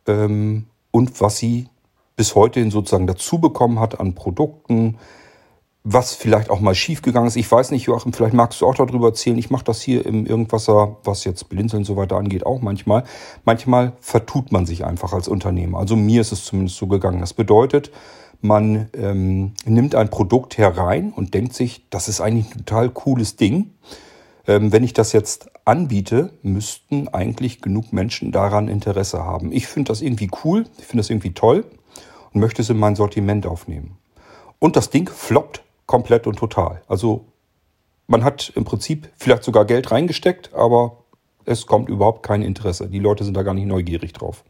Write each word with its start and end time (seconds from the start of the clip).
ähm, 0.06 0.66
und 0.90 1.20
was 1.20 1.38
sie 1.38 1.68
bis 2.16 2.34
heute 2.34 2.68
sozusagen 2.70 3.06
dazu 3.06 3.38
bekommen 3.38 3.78
hat 3.78 4.00
an 4.00 4.14
Produkten, 4.14 4.98
was 5.90 6.14
vielleicht 6.14 6.50
auch 6.50 6.60
mal 6.60 6.74
schiefgegangen 6.74 7.28
ist. 7.28 7.36
Ich 7.36 7.50
weiß 7.50 7.70
nicht, 7.70 7.84
Joachim, 7.86 8.12
vielleicht 8.12 8.34
magst 8.34 8.60
du 8.60 8.66
auch 8.66 8.74
darüber 8.74 9.08
erzählen. 9.08 9.38
Ich 9.38 9.48
mache 9.48 9.64
das 9.64 9.80
hier 9.80 10.04
im 10.04 10.26
Irgendwasser, 10.26 10.98
was 11.04 11.24
jetzt 11.24 11.48
Blinzeln 11.48 11.80
und 11.80 11.84
so 11.84 11.96
weiter 11.96 12.16
angeht, 12.16 12.44
auch 12.44 12.60
manchmal. 12.60 13.04
Manchmal 13.44 13.92
vertut 14.00 14.52
man 14.52 14.66
sich 14.66 14.84
einfach 14.84 15.14
als 15.14 15.28
Unternehmer. 15.28 15.78
Also 15.78 15.96
mir 15.96 16.20
ist 16.20 16.32
es 16.32 16.44
zumindest 16.44 16.76
so 16.76 16.88
gegangen. 16.88 17.20
Das 17.20 17.32
bedeutet, 17.32 17.90
man 18.42 18.90
ähm, 18.92 19.54
nimmt 19.64 19.94
ein 19.94 20.10
Produkt 20.10 20.58
herein 20.58 21.10
und 21.14 21.32
denkt 21.32 21.54
sich, 21.54 21.86
das 21.88 22.08
ist 22.08 22.20
eigentlich 22.20 22.54
ein 22.54 22.66
total 22.66 22.90
cooles 22.90 23.36
Ding. 23.36 23.70
Ähm, 24.46 24.72
wenn 24.72 24.84
ich 24.84 24.92
das 24.92 25.14
jetzt 25.14 25.50
anbiete, 25.64 26.32
müssten 26.42 27.08
eigentlich 27.08 27.62
genug 27.62 27.94
Menschen 27.94 28.30
daran 28.30 28.68
Interesse 28.68 29.24
haben. 29.24 29.52
Ich 29.52 29.66
finde 29.66 29.88
das 29.88 30.02
irgendwie 30.02 30.30
cool, 30.44 30.66
ich 30.76 30.84
finde 30.84 31.00
das 31.00 31.08
irgendwie 31.08 31.32
toll 31.32 31.64
und 32.34 32.40
möchte 32.40 32.60
es 32.60 32.68
in 32.68 32.78
mein 32.78 32.94
Sortiment 32.94 33.46
aufnehmen. 33.46 33.96
Und 34.58 34.76
das 34.76 34.90
Ding 34.90 35.08
floppt 35.08 35.62
komplett 35.88 36.28
und 36.28 36.38
total. 36.38 36.82
Also 36.86 37.24
man 38.06 38.22
hat 38.22 38.52
im 38.54 38.64
Prinzip 38.64 39.10
vielleicht 39.16 39.42
sogar 39.42 39.64
Geld 39.64 39.90
reingesteckt, 39.90 40.54
aber 40.54 40.98
es 41.44 41.66
kommt 41.66 41.88
überhaupt 41.88 42.22
kein 42.22 42.42
Interesse. 42.42 42.88
Die 42.88 43.00
Leute 43.00 43.24
sind 43.24 43.36
da 43.36 43.42
gar 43.42 43.54
nicht 43.54 43.66
neugierig 43.66 44.12
drauf. 44.12 44.44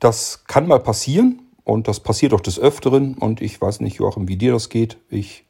Das 0.00 0.44
kann 0.46 0.66
mal 0.66 0.80
passieren 0.80 1.42
und 1.64 1.86
das 1.86 2.00
passiert 2.00 2.32
auch 2.32 2.40
des 2.40 2.58
Öfteren 2.58 3.14
und 3.14 3.42
ich 3.42 3.60
weiß 3.60 3.80
nicht, 3.80 3.98
Joachim, 3.98 4.26
wie 4.26 4.36
dir 4.36 4.52
das 4.52 4.70
geht. 4.70 4.96
Ich 5.10 5.44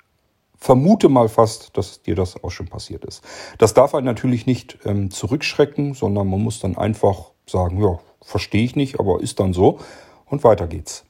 vermute 0.57 1.09
mal 1.09 1.29
fast, 1.29 1.77
dass 1.77 2.03
dir 2.03 2.17
das 2.17 2.43
auch 2.43 2.51
schon 2.51 2.67
passiert 2.67 3.05
ist. 3.05 3.23
Das 3.59 3.75
darf 3.75 3.95
einen 3.95 4.07
natürlich 4.07 4.47
nicht 4.47 4.79
ähm, 4.85 5.13
zurückschrecken, 5.13 5.95
sondern 5.95 6.29
man 6.29 6.43
muss 6.43 6.59
dann 6.59 6.77
einfach 6.77 7.31
sagen, 7.47 7.81
ja, 7.81 8.01
verstehe 8.21 8.65
ich 8.65 8.75
nicht, 8.75 8.99
aber 8.99 9.21
ist 9.21 9.39
dann 9.39 9.53
so 9.53 9.79
und 10.27 10.43
weiter 10.43 10.67
geht's. 10.67 11.05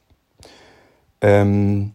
Ähm, 1.22 1.94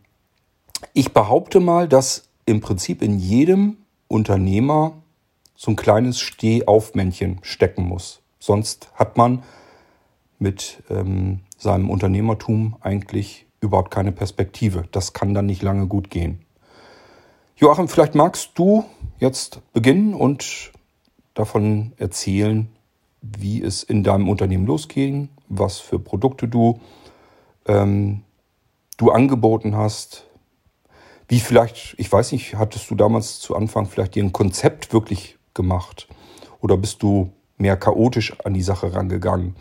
ich 0.93 1.13
behaupte 1.13 1.59
mal, 1.59 1.87
dass 1.87 2.29
im 2.45 2.61
Prinzip 2.61 3.01
in 3.01 3.17
jedem 3.17 3.77
Unternehmer 4.07 4.93
so 5.55 5.71
ein 5.71 5.75
kleines 5.75 6.19
Stehaufmännchen 6.19 7.39
stecken 7.41 7.83
muss. 7.83 8.21
Sonst 8.39 8.89
hat 8.95 9.17
man 9.17 9.43
mit 10.39 10.83
ähm, 10.89 11.39
seinem 11.57 11.89
Unternehmertum 11.89 12.75
eigentlich 12.81 13.45
überhaupt 13.61 13.91
keine 13.91 14.11
Perspektive. 14.11 14.85
Das 14.91 15.13
kann 15.13 15.33
dann 15.33 15.45
nicht 15.45 15.61
lange 15.61 15.87
gut 15.87 16.09
gehen. 16.09 16.39
Joachim, 17.55 17.87
vielleicht 17.87 18.15
magst 18.15 18.51
du 18.55 18.83
jetzt 19.19 19.61
beginnen 19.71 20.13
und 20.13 20.73
davon 21.33 21.93
erzählen, 21.97 22.67
wie 23.21 23.61
es 23.61 23.83
in 23.83 24.03
deinem 24.03 24.27
Unternehmen 24.27 24.65
losging, 24.65 25.29
was 25.47 25.79
für 25.79 25.97
Produkte 25.97 26.47
du, 26.47 26.81
ähm, 27.67 28.23
du 28.97 29.11
angeboten 29.11 29.77
hast, 29.77 30.25
wie 31.27 31.39
vielleicht, 31.39 31.95
ich 31.97 32.11
weiß 32.11 32.31
nicht, 32.31 32.55
hattest 32.55 32.89
du 32.89 32.95
damals 32.95 33.39
zu 33.39 33.55
Anfang 33.55 33.85
vielleicht 33.87 34.15
dir 34.15 34.23
ein 34.23 34.33
Konzept 34.33 34.93
wirklich 34.93 35.37
gemacht 35.53 36.07
oder 36.61 36.77
bist 36.77 37.01
du 37.03 37.31
mehr 37.57 37.77
chaotisch 37.77 38.37
an 38.43 38.53
die 38.53 38.61
Sache 38.61 38.93
rangegangen? 38.93 39.55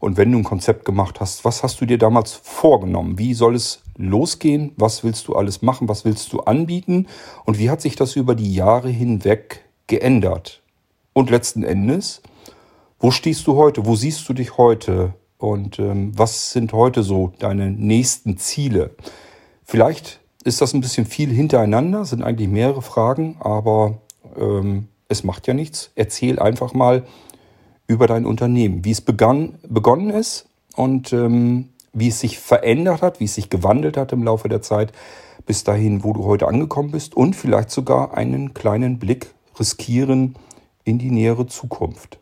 Und 0.00 0.16
wenn 0.16 0.30
du 0.30 0.38
ein 0.38 0.44
Konzept 0.44 0.84
gemacht 0.84 1.18
hast, 1.20 1.44
was 1.44 1.62
hast 1.62 1.80
du 1.80 1.86
dir 1.86 1.98
damals 1.98 2.32
vorgenommen? 2.32 3.18
Wie 3.18 3.34
soll 3.34 3.56
es 3.56 3.82
losgehen? 3.96 4.72
Was 4.76 5.02
willst 5.02 5.26
du 5.26 5.34
alles 5.34 5.60
machen? 5.60 5.88
Was 5.88 6.04
willst 6.04 6.32
du 6.32 6.40
anbieten? 6.40 7.08
Und 7.44 7.58
wie 7.58 7.68
hat 7.68 7.80
sich 7.80 7.96
das 7.96 8.14
über 8.14 8.36
die 8.36 8.54
Jahre 8.54 8.90
hinweg 8.90 9.64
geändert? 9.88 10.62
Und 11.14 11.30
letzten 11.30 11.64
Endes, 11.64 12.22
wo 13.00 13.10
stehst 13.10 13.46
du 13.48 13.56
heute? 13.56 13.86
Wo 13.86 13.96
siehst 13.96 14.28
du 14.28 14.34
dich 14.34 14.56
heute? 14.56 15.14
Und 15.36 15.80
ähm, 15.80 16.12
was 16.16 16.52
sind 16.52 16.72
heute 16.72 17.02
so 17.02 17.32
deine 17.38 17.70
nächsten 17.70 18.38
Ziele? 18.38 18.94
Vielleicht 19.64 20.20
ist 20.44 20.60
das 20.60 20.74
ein 20.74 20.80
bisschen 20.80 21.06
viel 21.06 21.30
hintereinander, 21.30 22.04
sind 22.04 22.22
eigentlich 22.22 22.48
mehrere 22.48 22.82
Fragen, 22.82 23.36
aber 23.40 23.98
ähm, 24.36 24.88
es 25.08 25.24
macht 25.24 25.46
ja 25.46 25.54
nichts. 25.54 25.90
Erzähl 25.94 26.38
einfach 26.38 26.74
mal 26.74 27.04
über 27.86 28.06
dein 28.06 28.26
Unternehmen, 28.26 28.84
wie 28.84 28.90
es 28.90 29.00
begann, 29.00 29.58
begonnen 29.66 30.10
ist 30.10 30.46
und 30.76 31.12
ähm, 31.12 31.70
wie 31.92 32.08
es 32.08 32.20
sich 32.20 32.38
verändert 32.38 33.02
hat, 33.02 33.18
wie 33.18 33.24
es 33.24 33.34
sich 33.34 33.50
gewandelt 33.50 33.96
hat 33.96 34.12
im 34.12 34.22
Laufe 34.22 34.48
der 34.48 34.62
Zeit, 34.62 34.92
bis 35.46 35.64
dahin, 35.64 36.04
wo 36.04 36.12
du 36.12 36.24
heute 36.24 36.46
angekommen 36.46 36.90
bist 36.90 37.16
und 37.16 37.34
vielleicht 37.34 37.70
sogar 37.70 38.16
einen 38.16 38.54
kleinen 38.54 38.98
Blick 38.98 39.34
riskieren 39.58 40.36
in 40.84 40.98
die 40.98 41.10
nähere 41.10 41.46
Zukunft. 41.46 42.18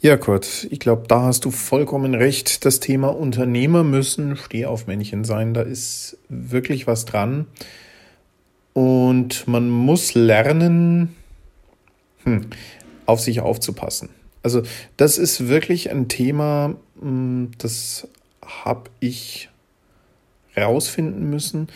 Ja, 0.00 0.16
Kurt, 0.16 0.68
ich 0.70 0.78
glaube, 0.78 1.08
da 1.08 1.22
hast 1.22 1.44
du 1.44 1.50
vollkommen 1.50 2.14
recht. 2.14 2.64
Das 2.64 2.78
Thema 2.78 3.08
Unternehmer 3.08 3.82
müssen 3.82 4.36
Stehaufmännchen 4.36 5.24
sein. 5.24 5.54
Da 5.54 5.62
ist 5.62 6.18
wirklich 6.28 6.86
was 6.86 7.04
dran. 7.04 7.46
Und 8.74 9.48
man 9.48 9.68
muss 9.68 10.14
lernen, 10.14 11.16
hm, 12.22 12.46
auf 13.06 13.18
sich 13.20 13.40
aufzupassen. 13.40 14.10
Also 14.44 14.62
das 14.96 15.18
ist 15.18 15.48
wirklich 15.48 15.90
ein 15.90 16.06
Thema, 16.06 16.76
hm, 17.00 17.50
das 17.58 18.06
habe 18.46 18.90
ich 19.00 19.50
rausfinden 20.56 21.28
müssen. 21.28 21.66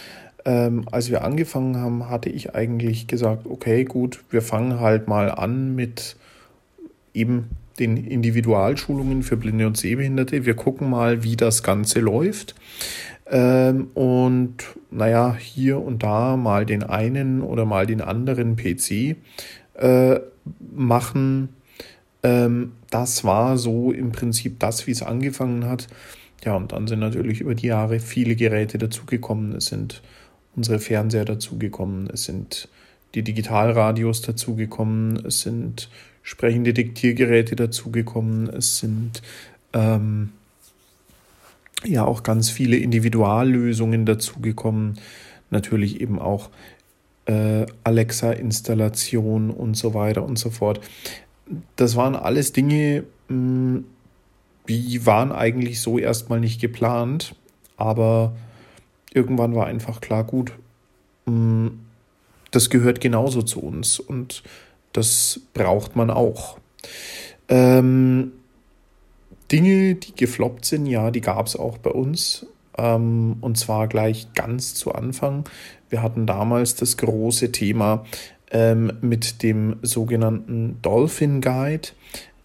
Ähm, 0.45 0.87
als 0.93 1.11
wir 1.11 1.25
angefangen 1.25 1.77
haben, 1.77 2.09
hatte 2.09 2.29
ich 2.29 2.55
eigentlich 2.55 3.09
gesagt, 3.09 3.47
okay, 3.47 3.83
gut, 3.83 4.23
wir 4.31 4.43
fangen 4.43 4.79
halt 4.79 5.09
mal 5.09 5.29
an 5.29 5.75
mit 5.75 6.15
eben 7.15 7.51
den 7.79 7.97
Individualschulungen 7.97 9.23
für 9.23 9.37
Blinde 9.37 9.67
und 9.67 9.77
Sehbehinderte. 9.77 10.45
Wir 10.45 10.55
gucken 10.55 10.91
mal, 10.91 11.23
wie 11.23 11.37
das 11.37 11.63
Ganze 11.63 12.01
läuft. 12.01 12.55
Ähm, 13.31 13.89
und 13.95 14.57
naja, 14.91 15.35
hier 15.35 15.81
und 15.81 16.03
da 16.03 16.37
mal 16.37 16.67
den 16.67 16.83
einen 16.83 17.41
oder 17.41 17.65
mal 17.65 17.87
den 17.87 18.01
anderen 18.01 18.57
PC 18.57 19.17
äh, 19.75 20.21
machen. 20.75 21.51
Ähm, 22.23 22.73
das 22.91 23.25
war 23.25 23.57
so 23.59 23.91
im 23.91 24.13
Prinzip 24.13 24.61
das, 24.61 24.87
wie 24.87 24.91
es 24.91 25.03
angefangen 25.03 25.67
hat. 25.67 25.89
Ja, 26.45 26.57
und 26.57 26.73
dann 26.73 26.87
sind 26.89 27.01
natürlich 27.01 27.41
über 27.41 27.55
die 27.55 27.69
Jahre 27.69 28.01
viele 28.01 28.37
Geräte 28.37 28.77
dazugekommen. 28.79 29.55
Es 29.55 29.67
sind 29.67 30.03
unsere 30.57 30.79
Fernseher 30.79 31.25
dazugekommen. 31.25 32.11
Es 32.13 32.25
sind 32.25 32.69
die 33.15 33.23
Digitalradios 33.23 34.23
dazugekommen. 34.23 35.25
Es 35.25 35.41
sind 35.41 35.89
sprechende 36.23 36.73
Diktiergeräte 36.73 37.57
dazugekommen. 37.57 38.49
Es 38.49 38.79
sind 38.79 39.23
ähm, 39.73 40.31
ja 41.85 42.05
auch 42.05 42.23
ganz 42.23 42.51
viele 42.51 42.77
Individuallösungen 42.77 44.07
dazugekommen. 44.07 44.99
Natürlich 45.51 46.01
eben 46.01 46.19
auch 46.19 46.51
äh, 47.27 47.67
Alexa-Installation 47.85 49.51
und 49.51 49.77
so 49.77 49.95
weiter 49.95 50.25
und 50.25 50.39
so 50.39 50.51
fort. 50.51 50.81
Das 51.77 51.97
waren 51.97 52.17
alles 52.17 52.53
Dinge, 52.53 53.05
mh, 53.29 53.35
hm, 53.35 53.85
die 54.69 55.05
waren 55.07 55.33
eigentlich 55.33 55.81
so 55.81 55.99
erstmal 55.99 56.39
nicht 56.39 56.61
geplant, 56.61 57.35
aber 57.77 58.33
irgendwann 59.13 59.57
war 59.57 59.67
einfach 59.67 60.01
klar, 60.01 60.25
gut, 60.25 60.53
mh, 61.27 61.33
hm, 61.33 61.81
das 62.53 62.71
gehört 62.71 63.01
genauso 63.01 63.43
zu 63.43 63.61
uns 63.61 63.99
und 63.99 64.43
das 64.93 65.41
braucht 65.55 65.97
man 65.97 66.11
auch. 66.11 66.59
Ähm, 67.49 68.33
Dinge, 69.51 69.95
die 69.95 70.15
gefloppt 70.15 70.65
sind, 70.65 70.87
ja, 70.87 71.11
die 71.11 71.21
gab 71.21 71.47
es 71.47 71.57
auch 71.57 71.79
bei 71.79 71.91
uns. 71.91 72.47
Ähm, 72.77 73.37
und 73.41 73.59
zwar 73.59 73.89
gleich 73.89 74.33
ganz 74.35 74.75
zu 74.75 74.93
Anfang. 74.93 75.45
Wir 75.91 76.03
hatten 76.03 76.27
damals 76.27 76.75
das 76.75 76.97
große 76.97 77.53
Thema 77.53 78.05
ähm, 78.51 78.93
mit 79.03 79.43
dem 79.43 79.77
sogenannten 79.83 80.79
Dolphin 80.81 81.41
Guide. 81.41 81.89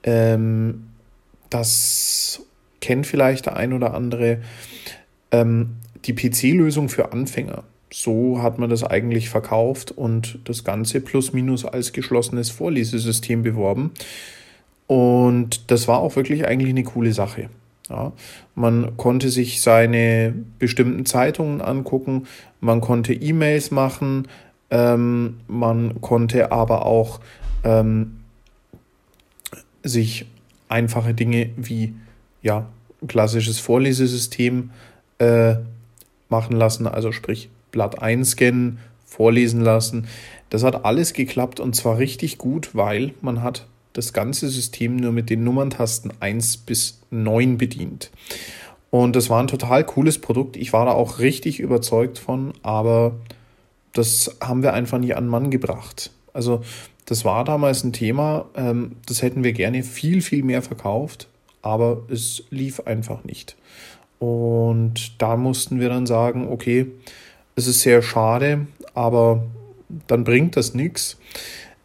Ähm, 0.04 0.90
das 1.50 2.42
kennt 2.82 3.08
vielleicht 3.08 3.46
der 3.46 3.56
ein 3.56 3.74
oder 3.74 3.94
andere. 3.94 4.42
ähm, 5.32 5.78
die 6.06 6.14
PC-Lösung 6.14 6.90
für 6.90 7.12
Anfänger. 7.12 7.64
So 7.90 8.42
hat 8.42 8.60
man 8.60 8.70
das 8.70 8.84
eigentlich 8.84 9.30
verkauft 9.30 9.92
und 9.92 10.40
das 10.44 10.64
Ganze 10.64 11.00
plus 11.00 11.32
minus 11.34 11.64
als 11.64 11.94
geschlossenes 11.94 12.50
Vorlesesystem 12.50 13.44
beworben. 13.44 13.92
Und 14.88 15.72
das 15.72 15.88
war 15.88 16.00
auch 16.00 16.16
wirklich 16.16 16.46
eigentlich 16.46 16.70
eine 16.70 16.84
coole 16.84 17.14
Sache. 17.14 17.50
Ja, 17.90 18.12
man 18.56 18.98
konnte 18.98 19.30
sich 19.30 19.62
seine 19.62 20.34
bestimmten 20.60 21.06
Zeitungen 21.06 21.62
angucken, 21.62 22.28
man 22.60 22.82
konnte 22.82 23.14
E-Mails 23.14 23.72
machen, 23.72 24.28
ähm, 24.70 25.38
man 25.48 26.02
konnte 26.02 26.52
aber 26.52 26.86
auch 26.86 27.22
ähm, 27.64 28.18
sich 29.84 30.26
einfache 30.68 31.14
Dinge 31.14 31.52
wie 31.56 31.94
ja, 32.42 32.68
klassisches 33.08 33.60
Vorlesesystem 33.60 34.72
äh, 35.20 35.56
machen 36.28 36.58
lassen, 36.58 36.88
also 36.88 37.14
sprich 37.14 37.50
Blatt 37.72 38.02
einscannen, 38.02 38.80
vorlesen 39.06 39.62
lassen. 39.62 40.08
Das 40.50 40.64
hat 40.64 40.86
alles 40.86 41.14
geklappt 41.14 41.60
und 41.60 41.76
zwar 41.76 41.98
richtig 41.98 42.38
gut, 42.38 42.74
weil 42.74 43.14
man 43.22 43.44
hat 43.44 43.68
das 43.94 44.14
ganze 44.14 44.48
System 44.50 44.96
nur 44.96 45.12
mit 45.12 45.30
den 45.30 45.44
Nummerntasten 45.44 46.14
1 46.20 46.58
bis 46.58 47.02
9 47.10 47.58
bedient. 47.58 48.12
Und 48.90 49.16
das 49.16 49.30
war 49.30 49.42
ein 49.42 49.48
total 49.48 49.84
cooles 49.84 50.20
Produkt. 50.20 50.56
Ich 50.56 50.72
war 50.72 50.86
da 50.86 50.92
auch 50.92 51.20
richtig 51.20 51.60
überzeugt 51.60 52.20
von, 52.20 52.54
aber 52.62 53.16
das 53.94 54.38
haben 54.42 54.64
wir 54.64 54.74
einfach 54.74 55.00
nie 55.00 55.14
an 55.14 55.28
Mann 55.28 55.50
gebracht. 55.52 56.12
Also 56.34 56.62
das 57.06 57.26
war 57.26 57.44
damals 57.44 57.84
ein 57.84 57.94
Thema, 57.94 58.46
ähm, 58.56 58.98
das 59.06 59.22
hätten 59.22 59.44
wir 59.44 59.54
gerne 59.54 59.84
viel, 59.84 60.22
viel 60.22 60.44
mehr 60.44 60.62
verkauft, 60.62 61.28
aber 61.62 62.04
es 62.10 62.44
lief 62.50 62.82
einfach 62.82 63.24
nicht. 63.24 63.56
Und 64.20 65.22
da 65.22 65.38
mussten 65.38 65.80
wir 65.80 65.90
dann 65.90 66.06
sagen, 66.06 66.48
okay, 66.48 66.88
es 67.58 67.66
ist 67.66 67.82
sehr 67.82 68.02
schade, 68.04 68.68
aber 68.94 69.44
dann 70.08 70.24
bringt 70.24 70.56
das 70.56 70.74
nichts. 70.76 71.18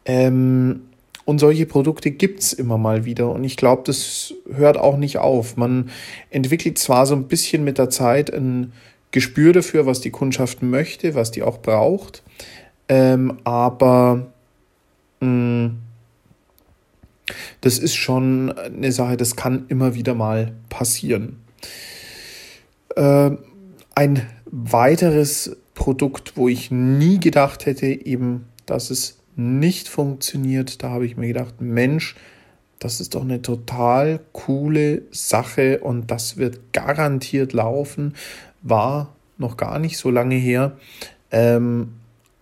Ähm, 0.04 0.82
und 1.24 1.38
solche 1.38 1.66
Produkte 1.66 2.10
gibt 2.10 2.40
es 2.40 2.52
immer 2.52 2.76
mal 2.76 3.04
wieder. 3.06 3.30
Und 3.30 3.42
ich 3.42 3.56
glaube, 3.56 3.82
das 3.86 4.34
hört 4.52 4.76
auch 4.76 4.98
nicht 4.98 5.18
auf. 5.18 5.56
Man 5.56 5.90
entwickelt 6.30 6.78
zwar 6.78 7.06
so 7.06 7.14
ein 7.14 7.26
bisschen 7.26 7.64
mit 7.64 7.78
der 7.78 7.88
Zeit 7.88 8.32
ein 8.32 8.72
Gespür 9.12 9.52
dafür, 9.52 9.86
was 9.86 10.00
die 10.00 10.10
Kundschaft 10.10 10.62
möchte, 10.62 11.14
was 11.14 11.30
die 11.30 11.42
auch 11.42 11.58
braucht. 11.58 12.22
Ähm, 12.88 13.38
aber 13.44 14.26
mh, 15.20 15.28
mm, 15.28 15.78
das 17.62 17.78
ist 17.78 17.94
schon 17.94 18.52
eine 18.52 18.92
Sache, 18.92 19.16
das 19.16 19.36
kann 19.36 19.64
immer 19.68 19.94
wieder 19.94 20.14
mal 20.14 20.52
passieren. 20.68 21.40
Äh, 22.96 23.30
ein 23.94 24.26
weiteres 24.52 25.56
Produkt, 25.74 26.36
wo 26.36 26.48
ich 26.48 26.70
nie 26.70 27.18
gedacht 27.18 27.66
hätte, 27.66 27.86
eben, 27.86 28.46
dass 28.66 28.90
es 28.90 29.18
nicht 29.36 29.88
funktioniert. 29.88 30.82
Da 30.82 30.90
habe 30.90 31.06
ich 31.06 31.16
mir 31.16 31.28
gedacht, 31.28 31.60
Mensch, 31.60 32.16
das 32.78 33.00
ist 33.00 33.14
doch 33.14 33.22
eine 33.22 33.42
total 33.42 34.20
coole 34.32 35.02
Sache 35.10 35.78
und 35.80 36.10
das 36.10 36.36
wird 36.36 36.72
garantiert 36.72 37.52
laufen. 37.52 38.14
War 38.62 39.14
noch 39.38 39.56
gar 39.56 39.78
nicht 39.78 39.98
so 39.98 40.10
lange 40.10 40.34
her, 40.34 40.76
ähm, 41.30 41.94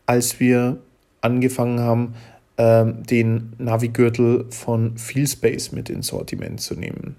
als 0.07 0.41
wir 0.41 0.79
angefangen 1.21 1.81
haben, 1.81 2.15
ähm, 2.59 3.03
den 3.05 3.53
Navigürtel 3.59 4.47
von 4.51 4.97
Feelspace 4.99 5.73
mit 5.73 5.89
ins 5.91 6.09
Sortiment 6.09 6.61
zu 6.61 6.75
nehmen. 6.75 7.17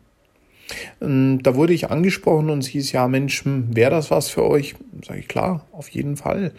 Und 0.99 1.43
da 1.43 1.55
wurde 1.55 1.73
ich 1.73 1.89
angesprochen 1.89 2.49
und 2.49 2.59
es 2.59 2.67
hieß, 2.67 2.91
ja 2.91 3.07
Mensch, 3.07 3.43
hm, 3.45 3.75
wäre 3.75 3.91
das 3.91 4.11
was 4.11 4.29
für 4.29 4.43
euch? 4.43 4.75
Sage 5.05 5.19
ich, 5.19 5.27
klar, 5.27 5.65
auf 5.71 5.89
jeden 5.89 6.17
Fall. 6.17 6.51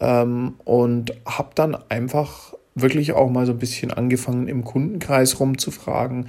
Ähm, 0.00 0.54
und 0.64 1.14
habe 1.26 1.50
dann 1.54 1.76
einfach 1.88 2.54
wirklich 2.74 3.12
auch 3.12 3.30
mal 3.30 3.46
so 3.46 3.52
ein 3.52 3.58
bisschen 3.58 3.90
angefangen, 3.90 4.48
im 4.48 4.64
Kundenkreis 4.64 5.40
rumzufragen. 5.40 6.26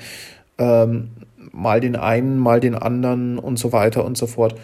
Ähm, 0.57 1.09
mal 1.51 1.79
den 1.79 1.95
einen, 1.95 2.37
mal 2.37 2.59
den 2.59 2.75
anderen 2.75 3.39
und 3.39 3.57
so 3.57 3.71
weiter 3.71 4.05
und 4.05 4.17
so 4.17 4.27
fort. 4.27 4.55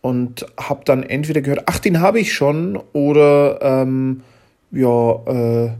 Und 0.00 0.46
habe 0.58 0.82
dann 0.84 1.02
entweder 1.02 1.42
gehört, 1.42 1.64
ach, 1.66 1.78
den 1.78 2.00
habe 2.00 2.20
ich 2.20 2.32
schon, 2.32 2.78
oder 2.92 3.58
ähm, 3.62 4.22
ja, 4.70 5.14
äh, 5.26 5.70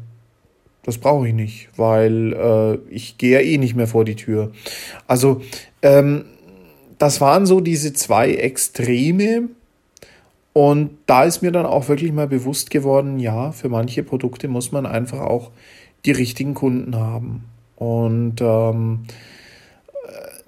das 0.82 0.98
brauche 0.98 1.28
ich 1.28 1.34
nicht, 1.34 1.68
weil 1.76 2.32
äh, 2.32 2.92
ich 2.92 3.18
gehe 3.18 3.32
ja 3.32 3.40
eh 3.40 3.58
nicht 3.58 3.76
mehr 3.76 3.86
vor 3.86 4.04
die 4.04 4.16
Tür. 4.16 4.50
Also, 5.06 5.42
ähm, 5.82 6.24
das 6.98 7.20
waren 7.20 7.46
so 7.46 7.60
diese 7.60 7.92
zwei 7.92 8.34
Extreme, 8.34 9.48
und 10.52 10.90
da 11.06 11.24
ist 11.24 11.42
mir 11.42 11.52
dann 11.52 11.66
auch 11.66 11.88
wirklich 11.88 12.12
mal 12.12 12.26
bewusst 12.26 12.70
geworden, 12.70 13.18
ja, 13.18 13.52
für 13.52 13.68
manche 13.68 14.02
Produkte 14.02 14.48
muss 14.48 14.72
man 14.72 14.84
einfach 14.84 15.20
auch 15.20 15.52
die 16.04 16.10
richtigen 16.10 16.54
Kunden 16.54 16.96
haben. 16.96 17.44
Und 17.76 18.40
ähm, 18.40 19.04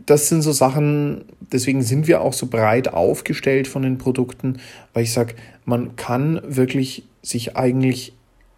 das 0.05 0.29
sind 0.29 0.43
so 0.43 0.51
Sachen, 0.51 1.25
deswegen 1.53 1.83
sind 1.83 2.09
wir 2.09 2.21
auch 2.21 2.33
so 2.33 2.47
breit 2.49 2.93
aufgestellt 2.93 3.69
von 3.69 3.83
den 3.83 3.99
Produkten, 3.99 4.59
weil 4.93 5.05
ich 5.05 5.13
sage, 5.13 5.35
man 5.65 5.95
kann 5.95 6.41
wirklich 6.45 7.05
sich 7.23 7.57
eigentlich 7.57 8.13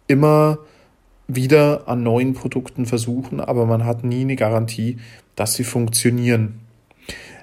immer 0.07 0.57
wieder 1.27 1.87
an 1.87 2.01
neuen 2.01 2.33
Produkten 2.33 2.87
versuchen, 2.87 3.39
aber 3.39 3.65
man 3.67 3.85
hat 3.85 4.03
nie 4.03 4.21
eine 4.21 4.35
Garantie, 4.35 4.97
dass 5.35 5.53
sie 5.53 5.63
funktionieren. 5.63 6.64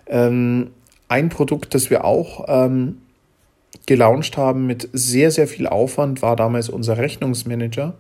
Ähm, 0.06 0.70
ein 1.08 1.28
Produkt, 1.28 1.74
das 1.74 1.90
wir 1.90 2.04
auch 2.04 2.46
ähm, 2.48 2.98
gelauncht 3.86 4.36
haben 4.36 4.66
mit 4.66 4.88
sehr, 4.92 5.30
sehr 5.30 5.46
viel 5.46 5.66
Aufwand, 5.66 6.22
war 6.22 6.36
damals 6.36 6.68
unser 6.68 6.98
Rechnungsmanager. 6.98 7.94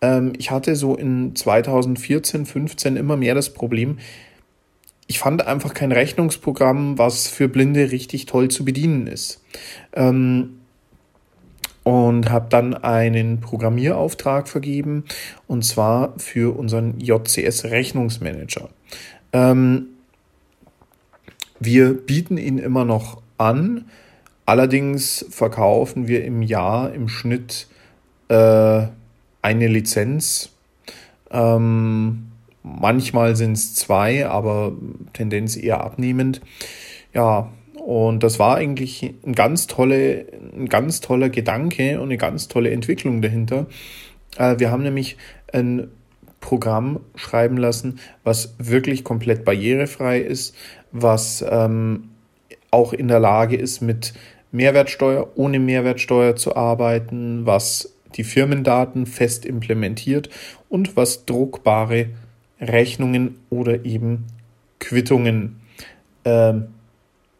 Ähm, 0.00 0.32
ich 0.38 0.50
hatte 0.50 0.76
so 0.76 0.96
in 0.96 1.36
2014, 1.36 2.46
15 2.46 2.96
immer 2.96 3.16
mehr 3.16 3.34
das 3.34 3.50
Problem, 3.50 3.98
ich 5.06 5.18
fand 5.18 5.46
einfach 5.46 5.74
kein 5.74 5.92
Rechnungsprogramm, 5.92 6.96
was 6.96 7.28
für 7.28 7.46
Blinde 7.46 7.90
richtig 7.90 8.24
toll 8.24 8.48
zu 8.48 8.64
bedienen 8.64 9.06
ist. 9.06 9.44
Ähm, 9.92 10.60
und 11.84 12.30
habe 12.30 12.46
dann 12.48 12.74
einen 12.74 13.40
Programmierauftrag 13.40 14.48
vergeben 14.48 15.04
und 15.48 15.64
zwar 15.64 16.18
für 16.18 16.56
unseren 16.56 17.00
JCS 17.00 17.64
Rechnungsmanager. 17.64 18.70
Ähm, 19.32 19.88
wir 21.64 21.94
bieten 21.94 22.38
ihn 22.38 22.58
immer 22.58 22.84
noch 22.84 23.22
an, 23.38 23.84
Allerdings 24.44 25.24
verkaufen 25.30 26.08
wir 26.08 26.24
im 26.24 26.42
Jahr 26.42 26.92
im 26.92 27.08
Schnitt 27.08 27.68
äh, 28.28 28.82
eine 29.40 29.66
Lizenz. 29.68 30.50
Ähm, 31.30 32.26
manchmal 32.62 33.36
sind 33.36 33.52
es 33.52 33.74
zwei, 33.74 34.26
aber 34.26 34.72
Tendenz 35.12 35.56
eher 35.56 35.82
abnehmend. 35.82 36.40
Ja, 37.14 37.52
und 37.74 38.22
das 38.22 38.38
war 38.38 38.56
eigentlich 38.56 39.14
ein 39.24 39.34
ganz, 39.34 39.68
tolle, 39.68 40.26
ein 40.56 40.68
ganz 40.68 41.00
toller 41.00 41.28
Gedanke 41.28 42.00
und 42.00 42.08
eine 42.08 42.18
ganz 42.18 42.48
tolle 42.48 42.70
Entwicklung 42.70 43.22
dahinter. 43.22 43.66
Äh, 44.36 44.58
wir 44.58 44.72
haben 44.72 44.82
nämlich 44.82 45.16
ein 45.52 45.88
Programm 46.40 47.00
schreiben 47.14 47.56
lassen, 47.56 48.00
was 48.24 48.54
wirklich 48.58 49.04
komplett 49.04 49.44
barrierefrei 49.44 50.20
ist, 50.20 50.56
was 50.92 51.44
ähm, 51.48 52.10
auch 52.70 52.92
in 52.92 53.08
der 53.08 53.20
Lage 53.20 53.56
ist, 53.56 53.80
mit 53.80 54.12
Mehrwertsteuer, 54.50 55.30
ohne 55.34 55.58
Mehrwertsteuer 55.58 56.36
zu 56.36 56.54
arbeiten, 56.56 57.46
was 57.46 57.94
die 58.14 58.24
Firmendaten 58.24 59.06
fest 59.06 59.46
implementiert 59.46 60.28
und 60.68 60.96
was 60.96 61.24
druckbare 61.24 62.10
Rechnungen 62.60 63.40
oder 63.50 63.84
eben 63.84 64.26
Quittungen 64.78 65.60
äh, 66.24 66.54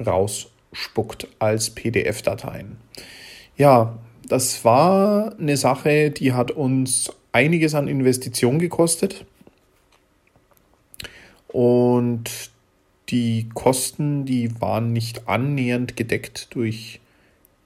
rausspuckt 0.04 1.28
als 1.38 1.70
PDF-Dateien. 1.70 2.78
Ja, 3.56 3.98
das 4.28 4.64
war 4.64 5.34
eine 5.38 5.56
Sache, 5.56 6.10
die 6.10 6.32
hat 6.32 6.50
uns 6.50 7.12
einiges 7.32 7.74
an 7.74 7.88
Investition 7.88 8.58
gekostet. 8.58 9.26
Und 11.48 12.51
die 13.12 13.48
Kosten, 13.54 14.24
die 14.24 14.60
waren 14.60 14.92
nicht 14.92 15.28
annähernd 15.28 15.96
gedeckt 15.96 16.48
durch 16.54 17.00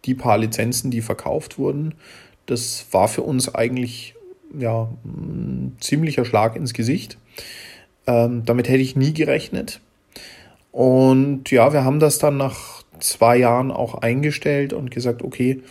die 0.04 0.14
paar 0.14 0.38
Lizenzen, 0.38 0.90
die 0.90 1.00
verkauft 1.00 1.58
wurden. 1.58 1.94
Das 2.46 2.86
war 2.90 3.08
für 3.08 3.22
uns 3.22 3.54
eigentlich 3.54 4.14
ja, 4.56 4.88
ein 5.04 5.76
ziemlicher 5.80 6.24
Schlag 6.24 6.56
ins 6.56 6.74
Gesicht. 6.74 7.16
Ähm, 8.06 8.44
damit 8.44 8.68
hätte 8.68 8.82
ich 8.82 8.96
nie 8.96 9.14
gerechnet. 9.14 9.80
Und 10.72 11.50
ja, 11.50 11.72
wir 11.72 11.84
haben 11.84 12.00
das 12.00 12.18
dann 12.18 12.36
nach 12.36 12.82
zwei 13.00 13.36
Jahren 13.36 13.70
auch 13.70 13.94
eingestellt 13.94 14.72
und 14.72 14.90
gesagt, 14.90 15.22
okay, 15.22 15.62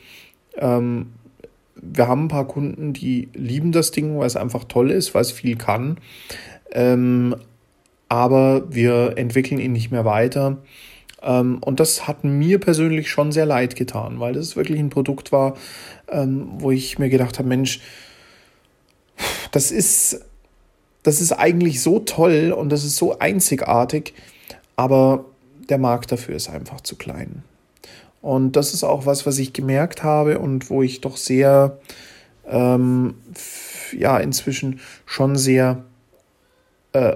ähm, 0.57 1.07
wir 1.75 2.07
haben 2.07 2.25
ein 2.25 2.29
paar 2.29 2.47
Kunden, 2.47 2.93
die 2.93 3.29
lieben 3.33 3.71
das 3.71 3.91
Ding, 3.91 4.17
weil 4.17 4.27
es 4.27 4.35
einfach 4.35 4.63
toll 4.63 4.91
ist, 4.91 5.13
weil 5.13 5.21
es 5.21 5.31
viel 5.31 5.57
kann. 5.57 5.97
Ähm, 6.71 7.35
aber 8.09 8.73
wir 8.73 9.17
entwickeln 9.17 9.59
ihn 9.59 9.73
nicht 9.73 9.91
mehr 9.91 10.05
weiter. 10.05 10.57
Ähm, 11.21 11.57
und 11.61 11.79
das 11.79 12.07
hat 12.07 12.23
mir 12.23 12.59
persönlich 12.59 13.09
schon 13.09 13.31
sehr 13.31 13.45
leid 13.45 13.75
getan, 13.75 14.19
weil 14.19 14.33
das 14.33 14.55
wirklich 14.55 14.79
ein 14.79 14.89
Produkt 14.89 15.31
war, 15.31 15.55
ähm, 16.09 16.49
wo 16.57 16.71
ich 16.71 16.99
mir 16.99 17.09
gedacht 17.09 17.39
habe, 17.39 17.47
Mensch, 17.47 17.81
das 19.51 19.71
ist, 19.71 20.25
das 21.03 21.21
ist 21.21 21.31
eigentlich 21.31 21.81
so 21.81 21.99
toll 21.99 22.53
und 22.55 22.69
das 22.69 22.83
ist 22.83 22.97
so 22.97 23.17
einzigartig, 23.19 24.13
aber 24.75 25.25
der 25.69 25.77
Markt 25.77 26.11
dafür 26.11 26.35
ist 26.35 26.49
einfach 26.49 26.81
zu 26.81 26.95
klein. 26.95 27.43
Und 28.21 28.55
das 28.55 28.73
ist 28.73 28.83
auch 28.83 29.05
was, 29.05 29.25
was 29.25 29.37
ich 29.37 29.53
gemerkt 29.53 30.03
habe 30.03 30.39
und 30.39 30.69
wo 30.69 30.81
ich 30.81 31.01
doch 31.01 31.17
sehr, 31.17 31.79
ähm, 32.47 33.15
ja, 33.95 34.17
inzwischen 34.17 34.79
schon 35.05 35.35
sehr 35.35 35.83
äh, 36.93 37.15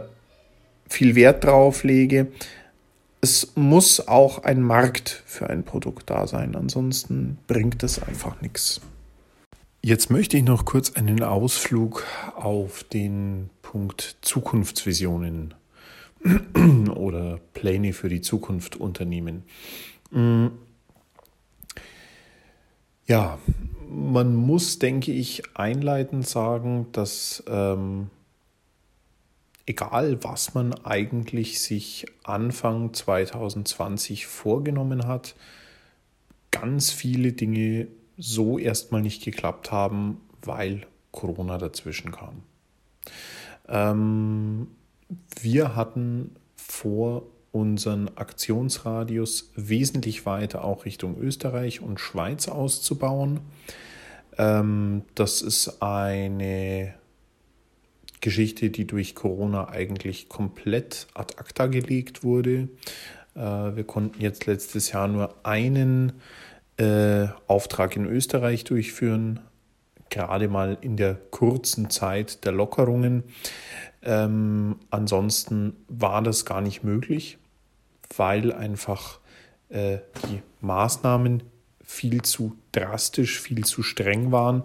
viel 0.90 1.16
Wert 1.16 1.46
drauf 1.46 1.84
lege. 1.84 2.28
Es 3.22 3.54
muss 3.56 4.08
auch 4.08 4.44
ein 4.44 4.62
Markt 4.62 5.24
für 5.26 5.50
ein 5.50 5.64
Produkt 5.64 6.10
da 6.10 6.26
sein, 6.28 6.56
ansonsten 6.56 7.38
bringt 7.48 7.84
es 7.84 8.02
einfach 8.02 8.42
nichts. 8.42 8.82
Jetzt 9.82 10.10
möchte 10.10 10.38
ich 10.38 10.44
noch 10.44 10.66
kurz 10.66 10.94
einen 10.94 11.24
Ausflug 11.24 12.06
auf 12.36 12.84
den 12.84 13.50
Punkt 13.62 14.18
Zukunftsvisionen 14.22 15.54
oder 16.96 17.40
Pläne 17.54 17.94
für 17.94 18.10
die 18.10 18.22
Zukunft 18.22 18.76
unternehmen. 18.76 19.44
Mm. 20.12 20.48
Ja, 23.06 23.40
man 23.90 24.36
muss, 24.36 24.80
denke 24.80 25.12
ich, 25.12 25.44
einleitend 25.56 26.28
sagen, 26.28 26.88
dass 26.92 27.44
ähm, 27.48 28.10
egal 29.70 30.24
was 30.24 30.56
man 30.56 30.74
eigentlich 30.84 31.62
sich 31.62 32.08
Anfang 32.24 32.92
2020 32.92 34.26
vorgenommen 34.26 35.06
hat, 35.06 35.36
ganz 36.50 36.92
viele 36.92 37.34
Dinge 37.34 37.88
so 38.18 38.58
erstmal 38.58 39.02
nicht 39.02 39.24
geklappt 39.24 39.72
haben, 39.72 40.20
weil 40.42 40.88
Corona 41.12 41.60
dazwischen 41.60 42.12
kam. 42.12 42.42
Ähm, 43.68 44.68
wir 45.40 45.76
hatten 45.76 46.32
vor, 46.56 47.24
unseren 47.52 48.10
Aktionsradius 48.16 49.52
wesentlich 49.56 50.26
weiter 50.26 50.64
auch 50.64 50.86
Richtung 50.86 51.18
Österreich 51.20 51.82
und 51.82 52.00
Schweiz 52.00 52.48
auszubauen. 52.48 53.40
Ähm, 54.38 55.02
das 55.16 55.42
ist 55.42 55.82
eine 55.82 56.94
Geschichte, 58.22 58.70
die 58.70 58.86
durch 58.86 59.16
Corona 59.16 59.70
eigentlich 59.70 60.30
komplett 60.30 61.08
ad 61.14 61.36
acta 61.38 61.68
gelegt 61.68 62.24
wurde. 62.24 62.70
Äh, 63.36 63.42
wir 63.42 63.84
konnten 63.86 64.22
jetzt 64.22 64.46
letztes 64.46 64.92
Jahr 64.92 65.08
nur 65.08 65.36
einen 65.46 66.14
äh, 66.78 67.28
Auftrag 67.48 67.96
in 67.96 68.06
Österreich 68.06 68.64
durchführen, 68.64 69.40
gerade 70.10 70.48
mal 70.48 70.78
in 70.82 70.98
der 70.98 71.16
kurzen 71.16 71.90
Zeit 71.90 72.46
der 72.46 72.52
Lockerungen. 72.52 73.24
Ähm, 74.02 74.78
ansonsten 74.90 75.76
war 75.88 76.22
das 76.22 76.46
gar 76.46 76.62
nicht 76.62 76.84
möglich, 76.84 77.38
weil 78.16 78.52
einfach 78.54 79.20
äh, 79.70 80.00
die 80.30 80.42
Maßnahmen 80.62 81.44
viel 81.84 82.22
zu 82.22 82.56
drastisch, 82.72 83.40
viel 83.40 83.66
zu 83.66 83.84
streng 83.84 84.32
waren. 84.32 84.64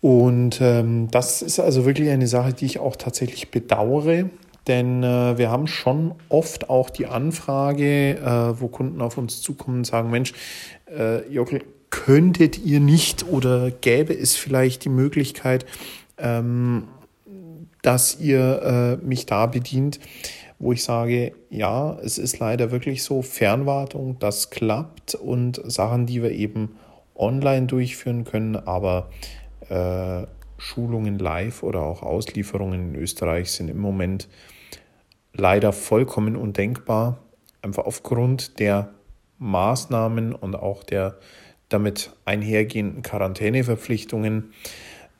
Und 0.00 0.60
ähm, 0.60 1.08
das 1.10 1.42
ist 1.42 1.58
also 1.58 1.84
wirklich 1.84 2.10
eine 2.10 2.26
Sache, 2.26 2.52
die 2.52 2.66
ich 2.66 2.78
auch 2.78 2.96
tatsächlich 2.96 3.50
bedauere, 3.50 4.30
denn 4.68 5.02
äh, 5.02 5.38
wir 5.38 5.50
haben 5.50 5.66
schon 5.66 6.14
oft 6.28 6.70
auch 6.70 6.90
die 6.90 7.06
Anfrage, 7.06 8.18
äh, 8.18 8.60
wo 8.60 8.68
Kunden 8.68 9.00
auf 9.00 9.18
uns 9.18 9.40
zukommen 9.40 9.78
und 9.78 9.84
sagen, 9.84 10.10
Mensch, 10.10 10.34
äh, 10.86 11.26
Jockel, 11.28 11.62
könntet 11.90 12.58
ihr 12.64 12.80
nicht 12.80 13.26
oder 13.26 13.70
gäbe 13.70 14.12
es 14.12 14.36
vielleicht 14.36 14.84
die 14.84 14.90
Möglichkeit, 14.90 15.64
ähm, 16.18 16.84
dass 17.82 18.20
ihr 18.20 18.98
äh, 19.02 19.04
mich 19.04 19.24
da 19.24 19.46
bedient, 19.46 19.98
wo 20.58 20.72
ich 20.72 20.82
sage, 20.82 21.32
ja, 21.48 21.96
es 22.02 22.18
ist 22.18 22.38
leider 22.40 22.70
wirklich 22.70 23.02
so, 23.02 23.22
Fernwartung, 23.22 24.18
das 24.18 24.50
klappt 24.50 25.14
und 25.14 25.62
Sachen, 25.64 26.04
die 26.06 26.22
wir 26.22 26.32
eben 26.32 26.76
online 27.14 27.66
durchführen 27.66 28.24
können, 28.24 28.56
aber 28.56 29.08
äh, 29.68 30.26
Schulungen 30.58 31.18
live 31.18 31.62
oder 31.62 31.82
auch 31.82 32.02
Auslieferungen 32.02 32.94
in 32.94 33.00
Österreich 33.00 33.52
sind 33.52 33.68
im 33.68 33.78
Moment 33.78 34.28
leider 35.32 35.72
vollkommen 35.72 36.36
undenkbar, 36.36 37.18
einfach 37.62 37.84
aufgrund 37.84 38.58
der 38.58 38.90
Maßnahmen 39.38 40.34
und 40.34 40.56
auch 40.56 40.82
der 40.82 41.16
damit 41.68 42.12
einhergehenden 42.24 43.02
Quarantäneverpflichtungen. 43.02 44.52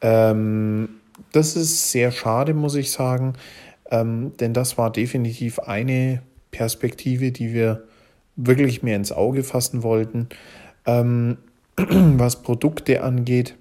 Ähm, 0.00 0.88
das 1.32 1.56
ist 1.56 1.92
sehr 1.92 2.10
schade, 2.10 2.54
muss 2.54 2.74
ich 2.74 2.90
sagen, 2.90 3.34
ähm, 3.90 4.32
denn 4.38 4.54
das 4.54 4.78
war 4.78 4.90
definitiv 4.90 5.58
eine 5.58 6.22
Perspektive, 6.50 7.32
die 7.32 7.52
wir 7.52 7.84
wirklich 8.36 8.82
mehr 8.82 8.96
ins 8.96 9.12
Auge 9.12 9.42
fassen 9.42 9.82
wollten. 9.82 10.28
Ähm, 10.86 11.38
was 11.76 12.42
Produkte 12.42 13.02
angeht, 13.02 13.56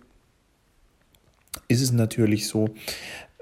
ist 1.68 1.82
es 1.82 1.92
natürlich 1.92 2.48
so, 2.48 2.70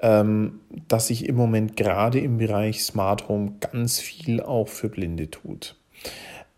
ähm, 0.00 0.60
dass 0.88 1.08
sich 1.08 1.28
im 1.28 1.36
Moment 1.36 1.76
gerade 1.76 2.20
im 2.20 2.38
Bereich 2.38 2.82
Smart 2.82 3.28
Home 3.28 3.54
ganz 3.60 3.98
viel 4.00 4.42
auch 4.42 4.68
für 4.68 4.88
Blinde 4.88 5.30
tut. 5.30 5.76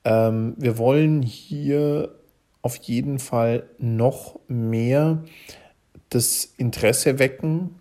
Ähm, 0.04 0.54
wir 0.56 0.78
wollen 0.78 1.22
hier 1.22 2.14
auf 2.62 2.76
jeden 2.76 3.18
Fall 3.18 3.64
noch 3.78 4.40
mehr 4.48 5.22
das 6.10 6.44
Interesse 6.56 7.18
wecken 7.18 7.76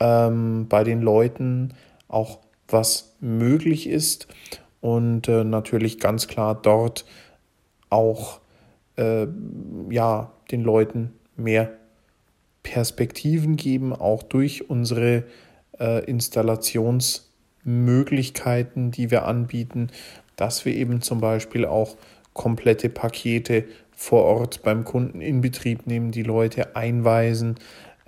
ähm, 0.00 0.66
bei 0.68 0.84
den 0.84 1.00
Leuten, 1.00 1.74
auch 2.08 2.40
was 2.68 3.16
möglich 3.20 3.88
ist 3.88 4.28
und 4.80 5.28
äh, 5.28 5.44
natürlich 5.44 5.98
ganz 6.00 6.26
klar 6.26 6.60
dort 6.60 7.04
auch 7.88 8.40
äh, 8.96 9.26
ja, 9.90 10.32
den 10.50 10.62
Leuten 10.62 11.12
mehr 11.36 11.70
Perspektiven 12.62 13.56
geben, 13.56 13.92
auch 13.92 14.22
durch 14.22 14.70
unsere 14.70 15.24
äh, 15.78 16.04
Installationsmöglichkeiten, 16.04 18.90
die 18.90 19.10
wir 19.10 19.26
anbieten, 19.26 19.90
dass 20.36 20.64
wir 20.64 20.74
eben 20.74 21.02
zum 21.02 21.20
Beispiel 21.20 21.66
auch 21.66 21.96
komplette 22.32 22.88
Pakete 22.88 23.64
vor 23.90 24.24
Ort 24.24 24.62
beim 24.62 24.84
Kunden 24.84 25.20
in 25.20 25.40
Betrieb 25.40 25.86
nehmen, 25.86 26.12
die 26.12 26.22
Leute 26.22 26.76
einweisen 26.76 27.56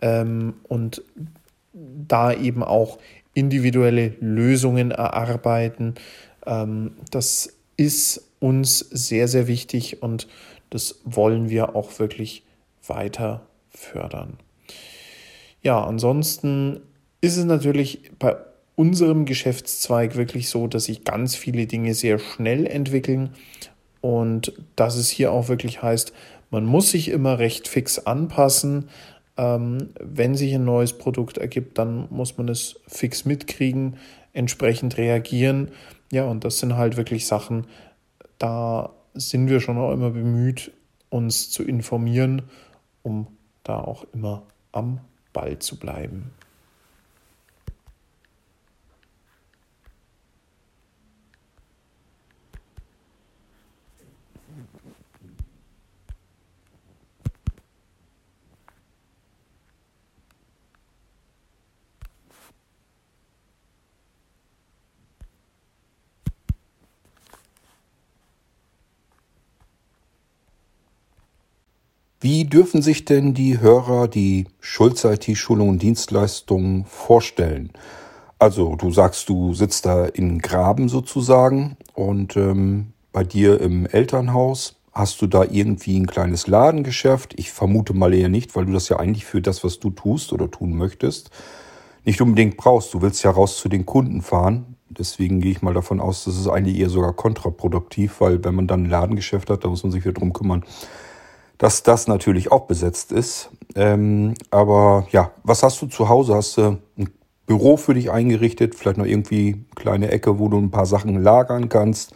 ähm, 0.00 0.54
und 0.64 1.02
da 1.72 2.32
eben 2.32 2.62
auch 2.62 2.98
individuelle 3.34 4.14
Lösungen 4.20 4.90
erarbeiten. 4.90 5.94
Ähm, 6.46 6.92
das 7.10 7.54
ist 7.76 8.30
uns 8.40 8.78
sehr, 8.78 9.28
sehr 9.28 9.46
wichtig 9.46 10.02
und 10.02 10.26
das 10.70 11.00
wollen 11.04 11.50
wir 11.50 11.76
auch 11.76 11.98
wirklich 11.98 12.44
weiter 12.86 13.46
fördern. 13.74 14.38
Ja, 15.62 15.82
ansonsten 15.84 16.80
ist 17.20 17.36
es 17.36 17.44
natürlich 17.44 18.10
bei 18.18 18.36
unserem 18.76 19.24
Geschäftszweig 19.24 20.16
wirklich 20.16 20.48
so, 20.48 20.66
dass 20.66 20.84
sich 20.84 21.04
ganz 21.04 21.36
viele 21.36 21.66
Dinge 21.66 21.94
sehr 21.94 22.18
schnell 22.18 22.66
entwickeln 22.66 23.30
und 24.00 24.52
dass 24.76 24.96
es 24.96 25.08
hier 25.08 25.32
auch 25.32 25.48
wirklich 25.48 25.82
heißt, 25.82 26.12
man 26.50 26.66
muss 26.66 26.90
sich 26.90 27.08
immer 27.08 27.38
recht 27.38 27.66
fix 27.66 27.98
anpassen. 27.98 28.88
Ähm, 29.36 29.90
wenn 29.98 30.34
sich 30.34 30.54
ein 30.54 30.64
neues 30.64 30.92
Produkt 30.92 31.38
ergibt, 31.38 31.78
dann 31.78 32.06
muss 32.10 32.36
man 32.36 32.48
es 32.48 32.80
fix 32.86 33.24
mitkriegen, 33.24 33.96
entsprechend 34.32 34.98
reagieren. 34.98 35.70
Ja, 36.12 36.26
und 36.26 36.44
das 36.44 36.58
sind 36.58 36.76
halt 36.76 36.96
wirklich 36.96 37.26
Sachen, 37.26 37.66
da 38.38 38.90
sind 39.14 39.48
wir 39.48 39.60
schon 39.60 39.78
auch 39.78 39.92
immer 39.92 40.10
bemüht, 40.10 40.72
uns 41.08 41.50
zu 41.50 41.62
informieren, 41.62 42.42
um 43.02 43.26
da 43.64 43.80
auch 43.80 44.04
immer 44.12 44.42
am 44.72 45.00
Ball 45.32 45.58
zu 45.58 45.78
bleiben. 45.78 46.32
Wie 72.24 72.46
dürfen 72.46 72.80
sich 72.80 73.04
denn 73.04 73.34
die 73.34 73.60
Hörer 73.60 74.08
die 74.08 74.46
Schulz-IT-Schulung 74.58 75.68
und 75.68 75.82
Dienstleistungen 75.82 76.86
vorstellen? 76.86 77.70
Also 78.38 78.76
du 78.76 78.90
sagst, 78.90 79.28
du 79.28 79.52
sitzt 79.52 79.84
da 79.84 80.06
in 80.06 80.38
Graben 80.38 80.88
sozusagen 80.88 81.76
und 81.92 82.34
ähm, 82.38 82.94
bei 83.12 83.24
dir 83.24 83.60
im 83.60 83.84
Elternhaus 83.84 84.76
hast 84.94 85.20
du 85.20 85.26
da 85.26 85.44
irgendwie 85.44 86.00
ein 86.00 86.06
kleines 86.06 86.46
Ladengeschäft. 86.46 87.38
Ich 87.38 87.52
vermute 87.52 87.92
mal 87.92 88.14
eher 88.14 88.30
nicht, 88.30 88.56
weil 88.56 88.64
du 88.64 88.72
das 88.72 88.88
ja 88.88 88.98
eigentlich 88.98 89.26
für 89.26 89.42
das, 89.42 89.62
was 89.62 89.78
du 89.78 89.90
tust 89.90 90.32
oder 90.32 90.50
tun 90.50 90.74
möchtest, 90.74 91.28
nicht 92.06 92.22
unbedingt 92.22 92.56
brauchst. 92.56 92.94
Du 92.94 93.02
willst 93.02 93.22
ja 93.22 93.32
raus 93.32 93.58
zu 93.58 93.68
den 93.68 93.84
Kunden 93.84 94.22
fahren. 94.22 94.76
Deswegen 94.88 95.42
gehe 95.42 95.50
ich 95.50 95.60
mal 95.60 95.74
davon 95.74 96.00
aus, 96.00 96.24
das 96.24 96.38
ist 96.38 96.48
eigentlich 96.48 96.78
eher 96.78 96.88
sogar 96.88 97.12
kontraproduktiv, 97.12 98.22
weil 98.22 98.42
wenn 98.44 98.54
man 98.54 98.66
dann 98.66 98.84
ein 98.84 98.90
Ladengeschäft 98.90 99.50
hat, 99.50 99.62
da 99.62 99.68
muss 99.68 99.82
man 99.82 99.92
sich 99.92 100.06
wieder 100.06 100.14
drum 100.14 100.32
kümmern, 100.32 100.64
dass 101.58 101.82
das 101.82 102.08
natürlich 102.08 102.50
auch 102.50 102.66
besetzt 102.66 103.12
ist. 103.12 103.50
Ähm, 103.74 104.34
aber 104.50 105.06
ja, 105.10 105.30
was 105.42 105.62
hast 105.62 105.80
du 105.82 105.86
zu 105.86 106.08
Hause? 106.08 106.34
Hast 106.34 106.56
du 106.56 106.78
ein 106.98 107.10
Büro 107.46 107.76
für 107.76 107.94
dich 107.94 108.10
eingerichtet? 108.10 108.74
Vielleicht 108.74 108.98
noch 108.98 109.06
irgendwie 109.06 109.54
eine 109.54 109.64
kleine 109.74 110.10
Ecke, 110.10 110.38
wo 110.38 110.48
du 110.48 110.58
ein 110.58 110.70
paar 110.70 110.86
Sachen 110.86 111.22
lagern 111.22 111.68
kannst? 111.68 112.14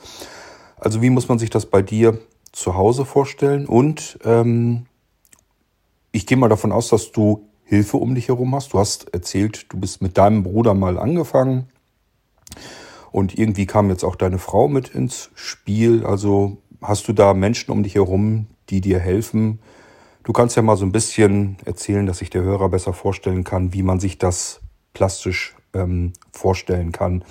Also 0.76 1.02
wie 1.02 1.10
muss 1.10 1.28
man 1.28 1.38
sich 1.38 1.50
das 1.50 1.66
bei 1.66 1.82
dir 1.82 2.18
zu 2.52 2.74
Hause 2.74 3.04
vorstellen? 3.04 3.66
Und 3.66 4.18
ähm, 4.24 4.86
ich 6.12 6.26
gehe 6.26 6.36
mal 6.36 6.48
davon 6.48 6.72
aus, 6.72 6.88
dass 6.88 7.12
du 7.12 7.48
Hilfe 7.64 7.98
um 7.98 8.14
dich 8.14 8.28
herum 8.28 8.54
hast. 8.54 8.72
Du 8.72 8.78
hast 8.78 9.12
erzählt, 9.12 9.66
du 9.72 9.78
bist 9.78 10.00
mit 10.00 10.16
deinem 10.16 10.42
Bruder 10.42 10.74
mal 10.74 10.98
angefangen. 10.98 11.68
Und 13.12 13.38
irgendwie 13.38 13.66
kam 13.66 13.90
jetzt 13.90 14.04
auch 14.04 14.16
deine 14.16 14.38
Frau 14.38 14.68
mit 14.68 14.88
ins 14.88 15.30
Spiel. 15.34 16.04
Also 16.04 16.58
hast 16.80 17.08
du 17.08 17.12
da 17.12 17.34
Menschen 17.34 17.70
um 17.70 17.82
dich 17.82 17.94
herum, 17.94 18.46
die 18.70 18.80
dir 18.80 18.98
helfen. 18.98 19.58
Du 20.24 20.32
kannst 20.32 20.56
ja 20.56 20.62
mal 20.62 20.76
so 20.76 20.84
ein 20.84 20.92
bisschen 20.92 21.56
erzählen, 21.64 22.06
dass 22.06 22.18
sich 22.18 22.30
der 22.30 22.42
Hörer 22.42 22.68
besser 22.68 22.92
vorstellen 22.92 23.44
kann, 23.44 23.72
wie 23.72 23.82
man 23.82 24.00
sich 24.00 24.18
das 24.18 24.60
plastisch 24.92 25.54
ähm, 25.74 26.12
vorstellen 26.32 26.92
kann. 26.92 27.24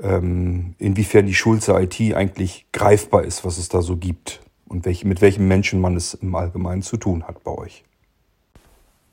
Ähm, 0.00 0.74
inwiefern 0.78 1.26
die 1.26 1.34
Schulze 1.34 1.72
IT 1.80 2.14
eigentlich 2.14 2.66
greifbar 2.72 3.24
ist, 3.24 3.44
was 3.44 3.58
es 3.58 3.68
da 3.68 3.82
so 3.82 3.96
gibt 3.96 4.40
und 4.68 4.84
welche, 4.84 5.06
mit 5.06 5.20
welchen 5.20 5.48
Menschen 5.48 5.80
man 5.80 5.96
es 5.96 6.14
im 6.14 6.34
Allgemeinen 6.34 6.82
zu 6.82 6.96
tun 6.96 7.24
hat 7.24 7.42
bei 7.44 7.52
euch. 7.52 7.82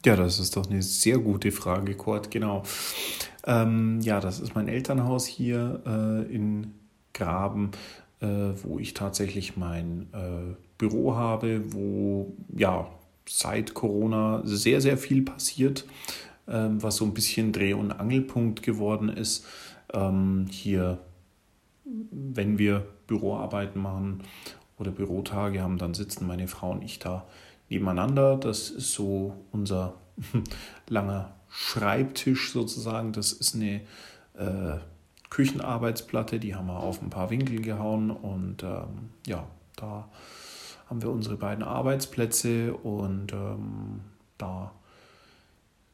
Ja, 0.06 0.18
das 0.18 0.40
ist 0.40 0.58
doch 0.58 0.70
eine 0.70 0.82
sehr 0.82 1.18
gute 1.18 1.52
Frage, 1.54 1.96
Kurt, 1.96 2.30
genau. 2.30 2.64
Ähm, 3.46 4.02
ja, 4.02 4.20
das 4.20 4.42
ist 4.42 4.54
mein 4.54 4.68
Elternhaus 4.68 5.26
hier 5.26 5.82
äh, 5.86 6.34
in 6.34 6.74
Graben, 7.14 7.72
äh, 8.20 8.28
wo 8.64 8.80
ich 8.80 8.94
tatsächlich 8.94 9.56
mein 9.56 10.08
äh, 10.14 10.56
Büro 10.78 11.16
habe, 11.16 11.74
wo 11.74 12.34
ja 12.56 12.88
seit 13.28 13.74
Corona 13.74 14.42
sehr, 14.44 14.82
sehr 14.82 14.98
viel 14.98 15.22
passiert, 15.22 15.86
ähm, 16.48 16.82
was 16.82 16.98
so 16.98 17.06
ein 17.06 17.14
bisschen 17.14 17.52
Dreh- 17.52 17.74
und 17.74 17.92
Angelpunkt 17.92 18.64
geworden 18.64 19.10
ist. 19.10 19.46
Ähm, 19.94 20.48
hier, 20.50 21.00
wenn 21.86 22.58
wir 22.58 22.86
Büroarbeiten 23.08 23.82
machen 23.82 24.24
oder 24.78 24.92
Bürotage 24.92 25.62
haben, 25.62 25.78
dann 25.78 25.94
sitzen 25.94 26.28
meine 26.28 26.48
Frau 26.48 26.72
und 26.72 26.84
ich 26.84 27.00
da 27.00 27.26
nebeneinander. 27.70 28.38
Das 28.38 28.70
ist 28.70 28.94
so 28.94 29.36
unser 29.52 29.94
langer 30.90 31.36
Schreibtisch 31.50 32.52
sozusagen. 32.52 33.14
Das 33.14 33.32
ist 33.32 33.56
eine 33.56 33.82
äh, 34.38 34.80
Küchenarbeitsplatte, 35.30 36.40
die 36.40 36.56
haben 36.56 36.68
wir 36.68 36.78
auf 36.78 37.02
ein 37.02 37.10
paar 37.10 37.30
Winkel 37.30 37.62
gehauen 37.62 38.12
und 38.12 38.64
ähm, 38.64 39.10
ja, 39.26 39.48
da 39.76 40.08
haben 40.94 41.02
wir 41.02 41.10
unsere 41.10 41.38
beiden 41.38 41.64
Arbeitsplätze 41.64 42.76
und 42.76 43.34
ähm, 43.34 44.02
da 44.38 44.72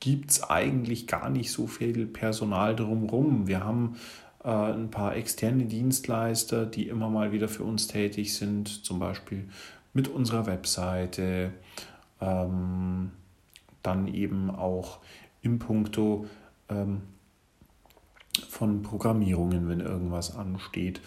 gibt 0.00 0.30
es 0.30 0.42
eigentlich 0.42 1.06
gar 1.06 1.30
nicht 1.30 1.52
so 1.52 1.66
viel 1.66 2.06
Personal 2.06 2.74
drumherum. 2.74 3.46
Wir 3.46 3.62
haben 3.62 3.96
ein 4.42 4.90
paar 4.90 5.16
externe 5.16 5.66
Dienstleister, 5.66 6.64
die 6.64 6.88
immer 6.88 7.10
mal 7.10 7.32
wieder 7.32 7.48
für 7.48 7.64
uns 7.64 7.86
tätig 7.88 8.34
sind, 8.34 8.84
zum 8.84 8.98
Beispiel 8.98 9.48
mit 9.92 10.08
unserer 10.08 10.46
Webseite, 10.46 11.52
ähm, 12.20 13.10
dann 13.82 14.08
eben 14.08 14.50
auch 14.50 15.00
im 15.42 15.58
Punkto 15.58 16.26
ähm, 16.68 17.02
von 18.48 18.82
Programmierungen, 18.82 19.68
wenn 19.68 19.80
irgendwas 19.80 20.34
ansteht. 20.34 21.00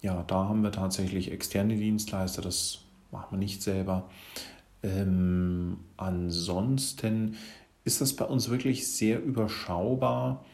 Ja, 0.00 0.22
da 0.24 0.48
haben 0.48 0.62
wir 0.62 0.72
tatsächlich 0.72 1.32
externe 1.32 1.76
Dienstleister, 1.76 2.42
das 2.42 2.80
machen 3.10 3.28
wir 3.32 3.38
nicht 3.38 3.62
selber. 3.62 4.08
Ähm, 4.82 5.78
ansonsten 5.96 7.36
ist 7.84 8.00
das 8.00 8.14
bei 8.14 8.24
uns 8.24 8.50
wirklich 8.50 8.88
sehr 8.92 9.22
überschaubar, 9.22 10.44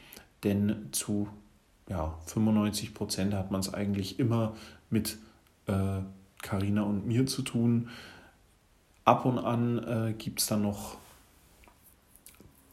denn 0.45 0.89
zu 0.93 1.29
ja, 1.93 2.15
95 2.25 2.95
Prozent 2.95 3.35
hat 3.35 3.51
man 3.51 3.61
es 3.61 3.73
eigentlich 3.73 4.19
immer 4.19 4.55
mit 4.89 5.19
Karina 5.67 6.81
äh, 6.81 6.85
und 6.85 7.07
mir 7.07 7.27
zu 7.27 7.43
tun. 7.43 7.91
Ab 9.05 9.27
und 9.27 9.39
an 9.39 9.79
äh, 9.79 10.13
gibt 10.15 10.41
es 10.41 10.47
dann 10.47 10.63
noch 10.63 10.97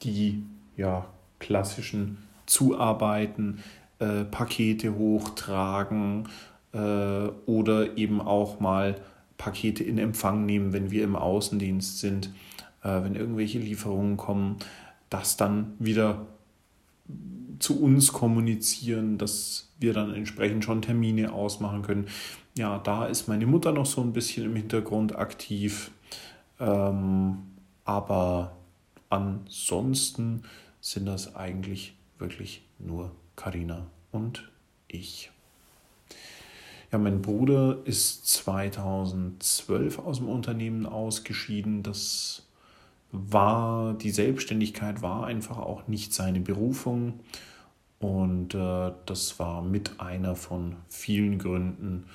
die 0.03 0.43
ja, 0.77 1.05
klassischen 1.39 2.17
Zuarbeiten, 2.45 3.61
äh, 3.99 4.23
Pakete 4.23 4.95
hochtragen 4.95 6.29
äh, 6.71 6.77
oder 6.77 7.97
eben 7.97 8.21
auch 8.21 8.61
mal 8.61 8.95
Pakete 9.37 9.83
in 9.83 9.97
Empfang 9.97 10.45
nehmen, 10.45 10.71
wenn 10.71 10.91
wir 10.91 11.03
im 11.03 11.17
Außendienst 11.17 11.99
sind, 11.99 12.27
äh, 12.83 13.03
wenn 13.03 13.15
irgendwelche 13.15 13.59
Lieferungen 13.59 14.15
kommen, 14.15 14.57
das 15.09 15.35
dann 15.35 15.73
wieder 15.79 16.25
zu 17.59 17.81
uns 17.81 18.13
kommunizieren, 18.13 19.17
dass 19.17 19.71
wir 19.79 19.93
dann 19.93 20.13
entsprechend 20.13 20.63
schon 20.63 20.81
Termine 20.81 21.33
ausmachen 21.33 21.81
können. 21.81 22.07
Ja, 22.57 22.79
da 22.79 23.05
ist 23.05 23.27
meine 23.27 23.45
Mutter 23.45 23.71
noch 23.71 23.85
so 23.85 24.01
ein 24.01 24.13
bisschen 24.13 24.45
im 24.45 24.55
Hintergrund 24.55 25.15
aktiv. 25.15 25.91
Ähm, 26.59 27.37
aber 27.85 28.55
ansonsten 29.09 30.43
sind 30.81 31.05
das 31.05 31.35
eigentlich 31.35 31.95
wirklich 32.17 32.63
nur 32.77 33.11
Karina 33.35 33.87
und 34.11 34.49
ich. 34.87 35.31
Ja, 36.91 36.97
mein 36.97 37.21
Bruder 37.21 37.77
ist 37.85 38.27
2012 38.27 39.99
aus 39.99 40.17
dem 40.17 40.27
Unternehmen 40.27 40.85
ausgeschieden. 40.85 41.83
Das 41.83 42.48
war, 43.11 43.93
die 43.93 44.11
Selbstständigkeit 44.11 45.01
war 45.01 45.25
einfach 45.25 45.57
auch 45.57 45.87
nicht 45.87 46.13
seine 46.13 46.39
Berufung. 46.39 47.19
Und 47.99 48.53
äh, 48.53 48.91
das 49.05 49.39
war 49.39 49.61
mit 49.61 49.99
einer 49.99 50.35
von 50.35 50.77
vielen 50.87 51.37
Gründen, 51.37 52.05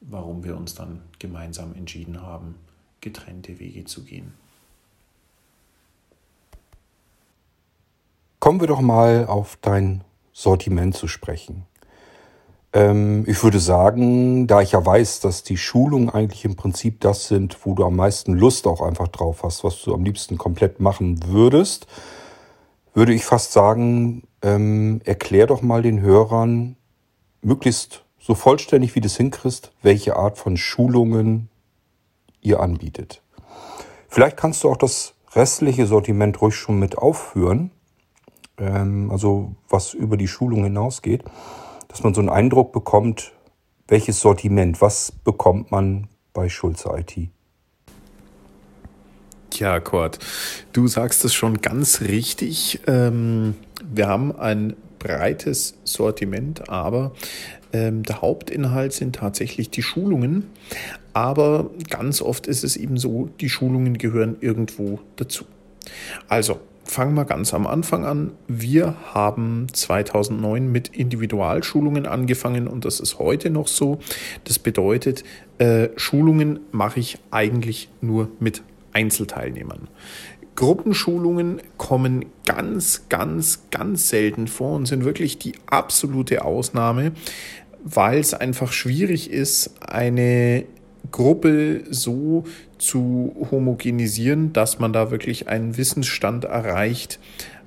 warum 0.00 0.44
wir 0.44 0.56
uns 0.56 0.74
dann 0.74 1.02
gemeinsam 1.18 1.74
entschieden 1.74 2.22
haben, 2.22 2.54
getrennte 3.00 3.58
Wege 3.58 3.84
zu 3.84 4.04
gehen. 4.04 4.32
Kommen 8.40 8.60
wir 8.60 8.68
doch 8.68 8.80
mal 8.80 9.26
auf 9.26 9.58
dein 9.60 10.04
Sortiment 10.32 10.94
zu 10.94 11.08
sprechen. 11.08 11.66
Ähm, 12.72 13.24
ich 13.26 13.42
würde 13.42 13.60
sagen, 13.60 14.46
da 14.46 14.60
ich 14.60 14.72
ja 14.72 14.84
weiß, 14.84 15.20
dass 15.20 15.42
die 15.42 15.56
Schulungen 15.56 16.10
eigentlich 16.10 16.44
im 16.44 16.56
Prinzip 16.56 17.00
das 17.00 17.28
sind, 17.28 17.58
wo 17.64 17.74
du 17.74 17.84
am 17.84 17.96
meisten 17.96 18.34
Lust 18.34 18.66
auch 18.66 18.80
einfach 18.80 19.08
drauf 19.08 19.42
hast, 19.42 19.64
was 19.64 19.82
du 19.82 19.94
am 19.94 20.04
liebsten 20.04 20.38
komplett 20.38 20.80
machen 20.80 21.20
würdest, 21.26 21.86
würde 22.94 23.14
ich 23.14 23.24
fast 23.24 23.52
sagen, 23.52 24.24
ähm, 24.42 25.00
erklär 25.04 25.46
doch 25.46 25.62
mal 25.62 25.82
den 25.82 26.00
Hörern 26.00 26.76
möglichst 27.42 28.04
so 28.18 28.34
vollständig 28.34 28.94
wie 28.94 29.00
du 29.00 29.06
es 29.06 29.16
hinkriegst, 29.16 29.72
welche 29.82 30.16
Art 30.16 30.36
von 30.36 30.56
Schulungen 30.56 31.48
ihr 32.40 32.60
anbietet. 32.60 33.22
Vielleicht 34.08 34.36
kannst 34.36 34.64
du 34.64 34.70
auch 34.70 34.76
das 34.76 35.14
restliche 35.32 35.86
Sortiment 35.86 36.40
ruhig 36.40 36.54
schon 36.54 36.78
mit 36.78 36.98
aufführen, 36.98 37.70
ähm, 38.58 39.10
also 39.10 39.52
was 39.68 39.94
über 39.94 40.16
die 40.16 40.28
Schulung 40.28 40.64
hinausgeht, 40.64 41.24
dass 41.88 42.02
man 42.02 42.14
so 42.14 42.20
einen 42.20 42.28
Eindruck 42.28 42.72
bekommt, 42.72 43.32
welches 43.88 44.20
Sortiment, 44.20 44.80
was 44.80 45.12
bekommt 45.24 45.70
man 45.70 46.08
bei 46.32 46.48
Schulze 46.48 46.90
IT. 46.96 47.30
Tja, 49.50 49.80
Kurt, 49.80 50.18
du 50.72 50.86
sagst 50.86 51.24
es 51.24 51.34
schon 51.34 51.60
ganz 51.62 52.02
richtig. 52.02 52.80
Ähm, 52.86 53.54
wir 53.82 54.06
haben 54.06 54.36
ein 54.36 54.76
breites 54.98 55.78
Sortiment, 55.84 56.68
aber 56.68 57.12
ähm, 57.72 58.02
der 58.02 58.20
Hauptinhalt 58.20 58.92
sind 58.92 59.16
tatsächlich 59.16 59.70
die 59.70 59.82
Schulungen. 59.82 60.50
Aber 61.12 61.70
ganz 61.88 62.20
oft 62.22 62.46
ist 62.46 62.62
es 62.62 62.76
eben 62.76 62.98
so, 62.98 63.30
die 63.40 63.48
Schulungen 63.48 63.98
gehören 63.98 64.36
irgendwo 64.40 65.00
dazu. 65.16 65.44
Also, 66.28 66.60
fangen 66.90 67.14
wir 67.14 67.24
ganz 67.24 67.52
am 67.54 67.66
Anfang 67.66 68.04
an. 68.04 68.32
Wir 68.46 68.96
haben 69.12 69.66
2009 69.72 70.70
mit 70.70 70.88
Individualschulungen 70.88 72.06
angefangen 72.06 72.66
und 72.66 72.84
das 72.84 73.00
ist 73.00 73.18
heute 73.18 73.50
noch 73.50 73.68
so. 73.68 73.98
Das 74.44 74.58
bedeutet, 74.58 75.22
äh, 75.58 75.88
Schulungen 75.96 76.60
mache 76.72 77.00
ich 77.00 77.18
eigentlich 77.30 77.88
nur 78.00 78.30
mit 78.40 78.62
Einzelteilnehmern. 78.92 79.88
Gruppenschulungen 80.56 81.60
kommen 81.76 82.24
ganz, 82.44 83.04
ganz, 83.08 83.70
ganz 83.70 84.08
selten 84.08 84.48
vor 84.48 84.74
und 84.74 84.86
sind 84.86 85.04
wirklich 85.04 85.38
die 85.38 85.52
absolute 85.66 86.44
Ausnahme, 86.44 87.12
weil 87.84 88.18
es 88.18 88.34
einfach 88.34 88.72
schwierig 88.72 89.30
ist, 89.30 89.74
eine 89.80 90.64
Gruppe 91.12 91.84
so 91.90 92.44
zu 92.78 93.34
homogenisieren, 93.50 94.52
dass 94.52 94.78
man 94.78 94.92
da 94.92 95.10
wirklich 95.10 95.48
einen 95.48 95.76
Wissensstand 95.76 96.44
erreicht 96.44 97.18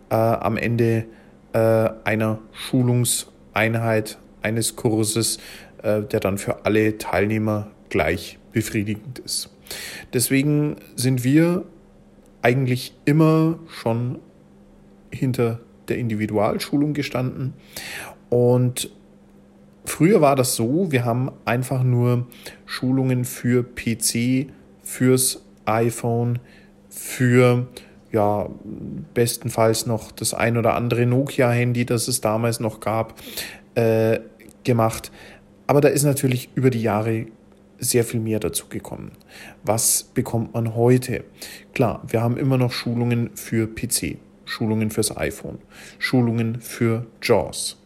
äh, 0.10 0.16
am 0.16 0.58
Ende 0.58 1.06
äh, 1.54 1.90
einer 2.04 2.40
Schulungseinheit, 2.54 4.18
eines 4.42 4.76
Kurses, 4.76 5.38
äh, 5.84 6.02
der 6.02 6.20
dann 6.20 6.38
für 6.38 6.66
alle 6.66 6.98
Teilnehmer 6.98 7.68
gleich 7.90 8.40
befriedigend 8.54 9.20
ist. 9.20 9.50
Deswegen 10.14 10.78
sind 10.96 11.24
wir 11.24 11.66
eigentlich 12.42 12.94
immer 13.06 13.60
schon 13.68 14.20
hinter 15.12 15.60
der 15.88 15.98
Individualschulung 15.98 16.94
gestanden. 16.94 17.54
Und 18.30 18.90
früher 19.86 20.22
war 20.22 20.36
das 20.36 20.56
so, 20.56 20.92
wir 20.92 21.06
haben 21.06 21.32
einfach 21.46 21.84
nur 21.84 22.28
Schulungen 22.66 23.26
für 23.26 23.64
PC, 23.64 24.48
fürs 24.92 25.42
iPhone, 25.66 26.40
für 26.90 27.68
ja, 28.12 28.50
bestenfalls 29.14 29.86
noch 29.86 30.12
das 30.12 30.34
ein 30.34 30.58
oder 30.58 30.76
andere 30.76 31.06
Nokia-Handy, 31.06 31.86
das 31.86 32.10
es 32.10 32.20
damals 32.20 32.60
noch 32.60 32.82
gab, 32.82 33.16
äh, 33.76 34.20
gemacht. 34.66 35.12
Aber 35.66 35.80
da 35.80 35.88
ist 35.88 36.04
natürlich 36.04 36.50
über 36.56 36.70
die 36.70 36.82
Jahre 36.82 37.28
sehr 37.80 38.04
viel 38.04 38.20
mehr 38.20 38.42
dazu 38.42 38.68
gekommen. 38.68 39.14
Was 39.64 40.04
bekommt 40.04 40.54
man 40.54 40.76
heute? 40.76 41.24
Klar, 41.74 42.04
wir 42.08 42.22
haben 42.22 42.36
immer 42.36 42.58
noch 42.58 42.74
Schulungen 42.74 43.30
für 43.36 43.68
PC, 43.68 44.18
Schulungen 44.44 44.92
fürs 44.92 45.16
iPhone, 45.16 45.60
Schulungen 46.00 46.60
für 46.60 47.06
JAWS. 47.22 47.78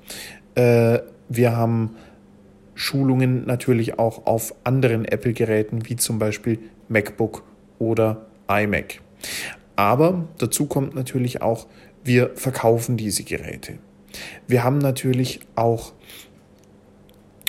Äh, 0.56 1.00
wir 1.30 1.56
haben 1.56 1.92
Schulungen 2.74 3.46
natürlich 3.46 4.00
auch 4.00 4.26
auf 4.26 4.54
anderen 4.64 5.06
Apple-Geräten 5.06 5.88
wie 5.88 5.96
zum 5.96 6.20
Beispiel 6.20 6.60
MacBook 6.88 7.44
oder 7.80 8.26
iMac. 8.48 9.02
Aber 9.76 10.28
dazu 10.38 10.66
kommt 10.66 10.96
natürlich 10.96 11.42
auch, 11.42 11.68
wir 12.04 12.32
verkaufen 12.36 12.98
diese 12.98 13.24
Geräte. 13.24 13.80
Wir 14.48 14.64
haben 14.64 14.78
natürlich 14.78 15.42
auch 15.56 15.94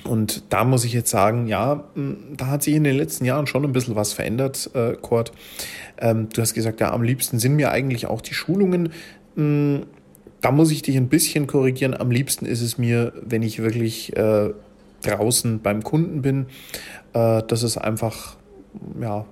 und 0.05 0.45
da 0.51 0.65
muss 0.65 0.85
ich 0.85 0.93
jetzt 0.93 1.11
sagen, 1.11 1.49
ja, 1.49 1.85
da 2.37 2.47
hat 2.47 2.63
sich 2.63 2.75
in 2.75 2.85
den 2.85 2.97
letzten 2.97 3.25
Jahren 3.25 3.47
schon 3.47 3.65
ein 3.65 3.73
bisschen 3.73 3.97
was 3.97 4.13
verändert, 4.13 4.71
äh, 4.75 4.93
Kurt. 4.95 5.33
Ähm, 5.99 6.29
du 6.33 6.41
hast 6.41 6.55
gesagt, 6.55 6.81
ja, 6.81 6.93
am 6.93 7.03
liebsten 7.03 7.39
sind 7.39 7.57
mir 7.57 7.73
eigentlich 7.73 8.07
auch 8.07 8.21
die 8.21 8.35
Schulungen. 8.35 8.91
Da 9.35 10.53
muss 10.53 10.71
ich 10.71 10.83
dich 10.83 10.97
ein 10.97 11.09
bisschen 11.09 11.47
korrigieren. 11.47 11.95
Am 11.95 12.11
liebsten 12.11 12.47
ist 12.47 12.63
es 12.63 12.79
mir, 12.79 13.13
wenn 13.21 13.43
ich 13.43 13.59
wirklich 13.59 14.17
äh, 14.17 14.51
draußen 15.03 15.61
beim 15.61 15.83
Kunden 15.83 16.23
bin. 16.23 16.47
Äh, 17.13 17.43
das 17.47 17.63
ist 17.63 17.77
einfach, 17.77 18.36
ja, 19.01 19.27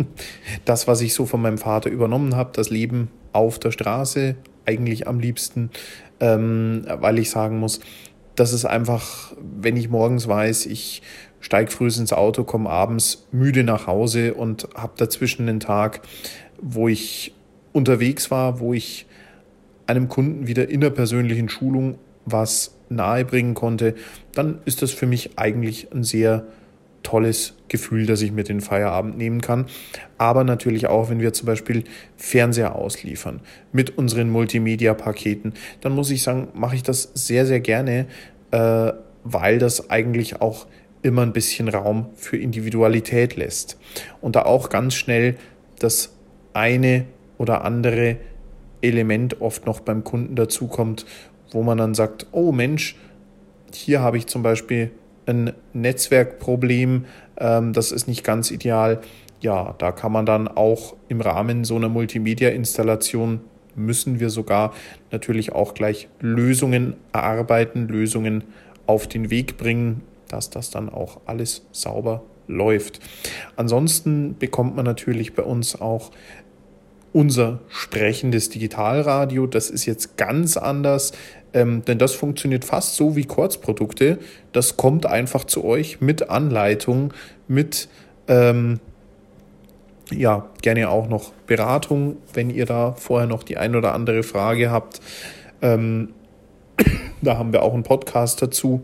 das, 0.64 0.86
was 0.86 1.00
ich 1.00 1.14
so 1.14 1.26
von 1.26 1.42
meinem 1.42 1.58
Vater 1.58 1.90
übernommen 1.90 2.36
habe, 2.36 2.50
das 2.52 2.70
Leben 2.70 3.10
auf 3.32 3.58
der 3.58 3.70
Straße, 3.70 4.36
eigentlich 4.66 5.06
am 5.06 5.18
liebsten, 5.18 5.70
ähm, 6.20 6.84
weil 6.86 7.18
ich 7.18 7.30
sagen 7.30 7.58
muss, 7.58 7.80
das 8.34 8.52
ist 8.52 8.64
einfach, 8.64 9.32
wenn 9.40 9.76
ich 9.76 9.88
morgens 9.88 10.28
weiß, 10.28 10.66
ich 10.66 11.02
steige 11.40 11.70
früh 11.70 11.86
ins 11.86 12.12
Auto, 12.12 12.44
komme 12.44 12.70
abends 12.70 13.26
müde 13.32 13.64
nach 13.64 13.86
Hause 13.86 14.34
und 14.34 14.68
habe 14.74 14.92
dazwischen 14.96 15.48
einen 15.48 15.60
Tag, 15.60 16.02
wo 16.60 16.88
ich 16.88 17.34
unterwegs 17.72 18.30
war, 18.30 18.60
wo 18.60 18.74
ich 18.74 19.06
einem 19.86 20.08
Kunden 20.08 20.46
wieder 20.46 20.68
in 20.68 20.80
der 20.80 20.90
persönlichen 20.90 21.48
Schulung 21.48 21.98
was 22.24 22.74
nahebringen 22.90 23.54
konnte, 23.54 23.94
dann 24.32 24.58
ist 24.64 24.82
das 24.82 24.92
für 24.92 25.06
mich 25.06 25.38
eigentlich 25.38 25.92
ein 25.92 26.04
sehr 26.04 26.44
tolles 27.02 27.54
Gefühl, 27.68 28.06
das 28.06 28.22
ich 28.22 28.30
in 28.30 28.36
den 28.36 28.60
Feierabend 28.60 29.16
nehmen 29.16 29.40
kann. 29.40 29.66
Aber 30.16 30.44
natürlich 30.44 30.86
auch, 30.86 31.10
wenn 31.10 31.20
wir 31.20 31.32
zum 31.32 31.46
Beispiel 31.46 31.84
Fernseher 32.16 32.76
ausliefern 32.76 33.40
mit 33.72 33.96
unseren 33.98 34.30
Multimedia-Paketen, 34.30 35.54
dann 35.80 35.92
muss 35.92 36.10
ich 36.10 36.22
sagen, 36.22 36.48
mache 36.54 36.76
ich 36.76 36.82
das 36.82 37.10
sehr, 37.14 37.46
sehr 37.46 37.60
gerne, 37.60 38.06
äh, 38.50 38.92
weil 39.24 39.58
das 39.58 39.90
eigentlich 39.90 40.40
auch 40.40 40.66
immer 41.02 41.22
ein 41.22 41.32
bisschen 41.32 41.68
Raum 41.68 42.10
für 42.14 42.36
Individualität 42.36 43.36
lässt. 43.36 43.78
Und 44.20 44.36
da 44.36 44.42
auch 44.42 44.68
ganz 44.68 44.94
schnell 44.94 45.36
das 45.78 46.14
eine 46.52 47.04
oder 47.36 47.64
andere 47.64 48.16
Element 48.80 49.40
oft 49.40 49.66
noch 49.66 49.80
beim 49.80 50.04
Kunden 50.04 50.34
dazukommt, 50.34 51.06
wo 51.52 51.62
man 51.62 51.78
dann 51.78 51.94
sagt, 51.94 52.26
oh 52.32 52.52
Mensch, 52.52 52.96
hier 53.72 54.00
habe 54.00 54.18
ich 54.18 54.26
zum 54.26 54.42
Beispiel 54.42 54.90
ein 55.28 55.52
Netzwerkproblem, 55.72 57.04
ähm, 57.38 57.72
das 57.72 57.92
ist 57.92 58.08
nicht 58.08 58.24
ganz 58.24 58.50
ideal. 58.50 59.00
Ja, 59.40 59.74
da 59.78 59.92
kann 59.92 60.12
man 60.12 60.26
dann 60.26 60.48
auch 60.48 60.96
im 61.08 61.20
Rahmen 61.20 61.64
so 61.64 61.76
einer 61.76 61.88
Multimedia-Installation 61.88 63.40
müssen 63.78 64.20
wir 64.20 64.28
sogar 64.28 64.74
natürlich 65.10 65.52
auch 65.52 65.74
gleich 65.74 66.08
Lösungen 66.20 66.96
erarbeiten, 67.12 67.88
Lösungen 67.88 68.44
auf 68.86 69.06
den 69.06 69.30
Weg 69.30 69.56
bringen, 69.56 70.02
dass 70.28 70.50
das 70.50 70.70
dann 70.70 70.88
auch 70.88 71.20
alles 71.26 71.64
sauber 71.72 72.24
läuft. 72.48 73.00
Ansonsten 73.56 74.36
bekommt 74.38 74.74
man 74.74 74.84
natürlich 74.84 75.34
bei 75.34 75.42
uns 75.42 75.80
auch 75.80 76.10
unser 77.12 77.60
sprechendes 77.68 78.50
Digitalradio. 78.50 79.46
Das 79.46 79.70
ist 79.70 79.86
jetzt 79.86 80.16
ganz 80.16 80.56
anders, 80.56 81.12
ähm, 81.52 81.84
denn 81.84 81.98
das 81.98 82.14
funktioniert 82.14 82.64
fast 82.64 82.96
so 82.96 83.16
wie 83.16 83.24
Kurzprodukte. 83.24 84.18
Das 84.52 84.76
kommt 84.76 85.06
einfach 85.06 85.44
zu 85.44 85.64
euch 85.64 86.00
mit 86.00 86.30
Anleitung, 86.30 87.12
mit 87.46 87.88
ähm, 88.28 88.80
ja, 90.10 90.46
gerne 90.62 90.88
auch 90.88 91.08
noch 91.08 91.32
Beratung, 91.46 92.16
wenn 92.32 92.50
ihr 92.50 92.66
da 92.66 92.92
vorher 92.92 93.28
noch 93.28 93.42
die 93.42 93.56
ein 93.56 93.76
oder 93.76 93.94
andere 93.94 94.22
Frage 94.22 94.70
habt. 94.70 95.00
Ähm, 95.62 96.14
da 97.22 97.38
haben 97.38 97.52
wir 97.52 97.62
auch 97.62 97.74
einen 97.74 97.82
Podcast 97.82 98.40
dazu. 98.42 98.82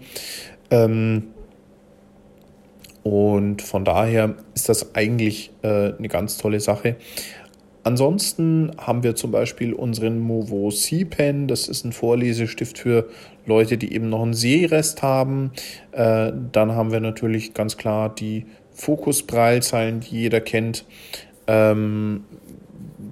Ähm, 0.71 1.25
und 3.03 3.61
von 3.61 3.85
daher 3.85 4.35
ist 4.55 4.69
das 4.71 4.95
eigentlich 4.95 5.53
äh, 5.63 5.93
eine 5.93 6.09
ganz 6.09 6.39
tolle 6.39 6.61
Sache. 6.61 6.97
Ansonsten 7.85 8.73
haben 8.79 9.03
wir 9.03 9.15
zum 9.15 9.31
Beispiel 9.31 9.75
unseren 9.75 10.19
Movo 10.19 10.71
C-Pen. 10.71 11.49
Das 11.49 11.69
ist 11.69 11.85
ein 11.85 11.93
Vorlesestift 11.93 12.79
für 12.79 13.09
Leute, 13.45 13.77
die 13.77 13.95
eben 13.95 14.09
noch 14.09 14.23
einen 14.23 14.33
Sehrest 14.33 15.03
haben. 15.03 15.53
Äh, 15.93 16.33
dann 16.51 16.73
haben 16.73 16.93
wir 16.93 17.01
natürlich 17.01 17.53
ganz 17.53 17.77
klar 17.77 18.13
die 18.15 18.47
Fokus-Braillezeilen, 18.73 20.01
die 20.01 20.23
jeder 20.23 20.41
kennt. 20.41 20.87
Ähm, 21.47 22.25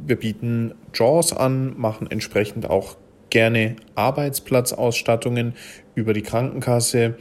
wir 0.07 0.17
bieten 0.17 0.75
JAWS 0.95 1.35
an, 1.35 1.79
machen 1.79 2.11
entsprechend 2.11 2.69
auch 2.69 2.97
gerne 3.29 3.77
Arbeitsplatzausstattungen 3.95 5.53
über 5.95 6.15
die 6.15 6.23
Krankenkasse 6.23 7.17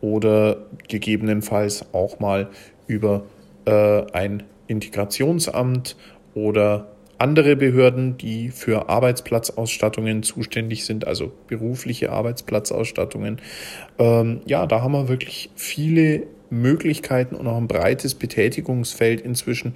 oder 0.00 0.64
gegebenenfalls 0.88 1.92
auch 1.92 2.20
mal 2.20 2.48
über 2.86 3.24
äh, 3.66 4.10
ein 4.12 4.44
Integrationsamt 4.66 5.96
oder 6.36 6.88
andere 7.18 7.56
Behörden, 7.56 8.18
die 8.18 8.50
für 8.50 8.90
Arbeitsplatzausstattungen 8.90 10.22
zuständig 10.22 10.84
sind, 10.84 11.06
also 11.06 11.32
berufliche 11.48 12.12
Arbeitsplatzausstattungen. 12.12 13.40
Ähm, 13.98 14.42
ja, 14.44 14.66
da 14.66 14.82
haben 14.82 14.92
wir 14.92 15.08
wirklich 15.08 15.50
viele 15.56 16.24
Möglichkeiten 16.50 17.34
und 17.34 17.46
auch 17.46 17.56
ein 17.56 17.68
breites 17.68 18.14
Betätigungsfeld 18.14 19.22
inzwischen, 19.22 19.74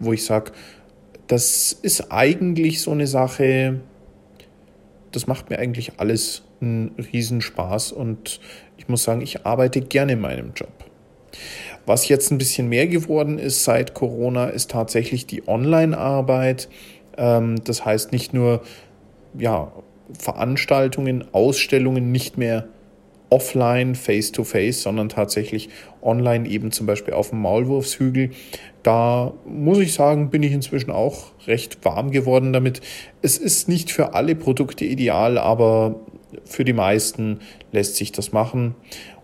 wo 0.00 0.14
ich 0.14 0.24
sage, 0.24 0.52
das 1.26 1.72
ist 1.72 2.10
eigentlich 2.10 2.80
so 2.80 2.90
eine 2.90 3.06
Sache, 3.06 3.80
das 5.12 5.26
macht 5.26 5.50
mir 5.50 5.58
eigentlich 5.58 5.92
alles 5.98 6.42
einen 6.60 6.94
Riesenspaß 7.12 7.92
und 7.92 8.40
ich 8.78 8.88
muss 8.88 9.04
sagen, 9.04 9.20
ich 9.20 9.44
arbeite 9.44 9.82
gerne 9.82 10.12
in 10.12 10.20
meinem 10.20 10.52
Job. 10.54 10.72
Was 11.88 12.06
jetzt 12.06 12.30
ein 12.30 12.36
bisschen 12.36 12.68
mehr 12.68 12.86
geworden 12.86 13.38
ist 13.38 13.64
seit 13.64 13.94
Corona, 13.94 14.48
ist 14.48 14.70
tatsächlich 14.70 15.26
die 15.26 15.48
Online-Arbeit. 15.48 16.68
Ähm, 17.16 17.64
das 17.64 17.86
heißt 17.86 18.12
nicht 18.12 18.34
nur 18.34 18.60
ja, 19.38 19.72
Veranstaltungen, 20.12 21.24
Ausstellungen 21.32 22.12
nicht 22.12 22.36
mehr 22.36 22.68
offline, 23.30 23.94
face-to-face, 23.94 24.82
sondern 24.82 25.08
tatsächlich 25.08 25.70
online, 26.02 26.46
eben 26.46 26.72
zum 26.72 26.86
Beispiel 26.86 27.14
auf 27.14 27.30
dem 27.30 27.40
Maulwurfshügel. 27.40 28.32
Da 28.82 29.32
muss 29.46 29.78
ich 29.78 29.94
sagen, 29.94 30.28
bin 30.28 30.42
ich 30.42 30.52
inzwischen 30.52 30.90
auch 30.90 31.32
recht 31.46 31.82
warm 31.86 32.10
geworden 32.10 32.52
damit. 32.52 32.82
Es 33.22 33.38
ist 33.38 33.66
nicht 33.66 33.90
für 33.92 34.12
alle 34.12 34.34
Produkte 34.34 34.84
ideal, 34.84 35.38
aber 35.38 36.00
für 36.44 36.66
die 36.66 36.74
meisten 36.74 37.40
lässt 37.72 37.96
sich 37.96 38.12
das 38.12 38.32
machen. 38.32 38.74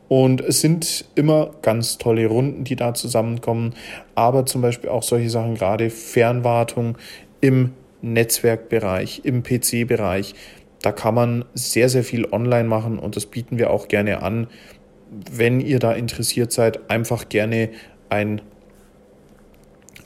Und 0.09 0.41
es 0.43 0.61
sind 0.61 1.07
immer 1.15 1.51
ganz 1.63 1.99
tolle 1.99 2.27
Runden, 2.27 2.65
die 2.65 2.77
da 2.77 2.95
zusammenkommen. 2.95 3.75
Aber 4.15 4.47
zum 4.47 4.61
Beispiel 4.63 4.91
auch 4.91 5.03
solche 5.03 5.31
Sachen, 5.31 5.55
gerade 5.55 5.91
Fernwartung 5.91 6.99
im 7.41 7.73
Netzwerkbereich, 8.03 9.23
im 9.25 9.43
PC-Bereich. 9.43 10.35
Da 10.83 10.93
kann 10.93 11.15
man 11.15 11.45
sehr, 11.55 11.89
sehr 11.89 12.05
viel 12.05 12.27
online 12.31 12.69
machen 12.69 12.99
und 12.99 13.17
das 13.17 13.27
bieten 13.27 13.57
wir 13.59 13.71
auch 13.71 13.89
gerne 13.89 14.23
an. 14.23 14.49
Wenn 15.33 15.61
ihr 15.61 15.79
da 15.79 15.93
interessiert 15.93 16.53
seid, 16.53 16.91
einfach 16.91 17.31
gerne 17.31 17.71
ein, 18.11 18.43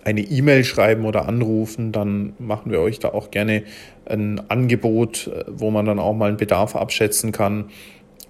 eine 0.05 0.21
E-Mail 0.21 0.63
schreiben 0.63 1.05
oder 1.05 1.27
anrufen, 1.27 1.91
dann 1.91 2.35
machen 2.39 2.71
wir 2.71 2.81
euch 2.81 3.01
da 3.01 3.09
auch 3.09 3.33
gerne 3.33 3.65
ein 4.07 4.49
Angebot, 4.49 5.31
wo 5.49 5.71
man 5.71 5.85
dann 5.85 5.99
auch 5.99 6.15
mal 6.15 6.29
einen 6.29 6.37
Bedarf 6.37 6.77
abschätzen 6.77 7.33
kann. 7.33 7.71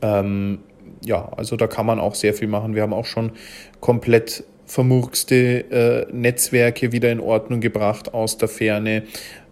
Ähm, 0.00 0.60
ja, 1.04 1.28
also 1.36 1.56
da 1.56 1.66
kann 1.66 1.86
man 1.86 2.00
auch 2.00 2.14
sehr 2.14 2.34
viel 2.34 2.48
machen. 2.48 2.74
Wir 2.74 2.82
haben 2.82 2.92
auch 2.92 3.04
schon 3.04 3.32
komplett 3.80 4.44
vermurkste 4.66 6.06
äh, 6.10 6.12
Netzwerke 6.12 6.92
wieder 6.92 7.10
in 7.10 7.20
Ordnung 7.20 7.60
gebracht 7.60 8.12
aus 8.12 8.36
der 8.36 8.48
Ferne. 8.48 9.04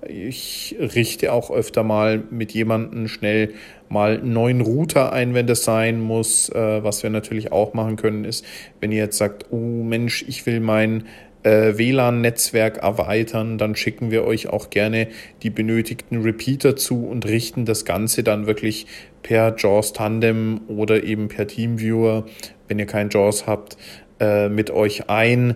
Ich 0.06 0.76
richte 0.78 1.32
auch 1.32 1.50
öfter 1.50 1.82
mal 1.82 2.22
mit 2.30 2.52
jemandem 2.52 3.08
schnell 3.08 3.54
mal 3.88 4.18
einen 4.18 4.32
neuen 4.32 4.60
Router 4.60 5.12
ein, 5.12 5.34
wenn 5.34 5.46
das 5.46 5.64
sein 5.64 6.00
muss. 6.00 6.50
Äh, 6.50 6.84
was 6.84 7.02
wir 7.02 7.10
natürlich 7.10 7.50
auch 7.50 7.72
machen 7.72 7.96
können, 7.96 8.24
ist, 8.24 8.44
wenn 8.80 8.92
ihr 8.92 8.98
jetzt 8.98 9.16
sagt, 9.16 9.46
oh 9.50 9.56
Mensch, 9.56 10.24
ich 10.28 10.44
will 10.44 10.60
mein 10.60 11.06
äh, 11.46 11.78
WLAN-Netzwerk 11.78 12.78
erweitern, 12.78 13.56
dann 13.56 13.76
schicken 13.76 14.10
wir 14.10 14.24
euch 14.24 14.48
auch 14.48 14.68
gerne 14.68 15.06
die 15.44 15.50
benötigten 15.50 16.22
Repeater 16.22 16.74
zu 16.74 17.06
und 17.06 17.24
richten 17.24 17.64
das 17.64 17.84
Ganze 17.84 18.24
dann 18.24 18.48
wirklich 18.48 18.86
per 19.22 19.54
JAWS 19.56 19.92
Tandem 19.92 20.62
oder 20.66 21.04
eben 21.04 21.28
per 21.28 21.46
Teamviewer, 21.46 22.26
wenn 22.66 22.80
ihr 22.80 22.86
kein 22.86 23.10
JAWS 23.10 23.46
habt, 23.46 23.76
äh, 24.18 24.48
mit 24.48 24.72
euch 24.72 25.08
ein. 25.08 25.54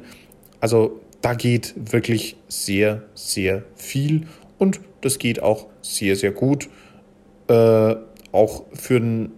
Also 0.61 1.01
da 1.23 1.35
geht 1.35 1.75
wirklich 1.77 2.37
sehr, 2.47 3.03
sehr 3.15 3.65
viel 3.75 4.29
und 4.59 4.81
das 5.01 5.19
geht 5.19 5.43
auch 5.43 5.67
sehr, 5.83 6.15
sehr 6.15 6.31
gut. 6.31 6.69
Äh, 7.49 7.97
auch 8.31 8.65
für 8.75 8.97
einen, 8.97 9.33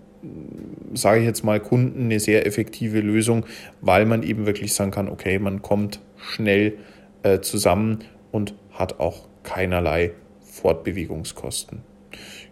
sage 0.93 1.21
ich 1.21 1.27
jetzt 1.27 1.45
mal, 1.45 1.61
Kunden 1.61 2.05
eine 2.05 2.21
sehr 2.21 2.47
effektive 2.47 3.01
Lösung, 3.01 3.47
weil 3.81 4.05
man 4.05 4.23
eben 4.23 4.45
wirklich 4.45 4.75
sagen 4.75 4.91
kann, 4.91 5.09
okay, 5.09 5.38
man 5.38 5.62
kommt 5.62 6.01
schnell 6.23 6.79
äh, 7.23 7.41
zusammen 7.41 8.01
und 8.31 8.55
hat 8.73 9.01
auch 9.01 9.29
keinerlei 9.43 10.13
Fortbewegungskosten. 10.41 11.83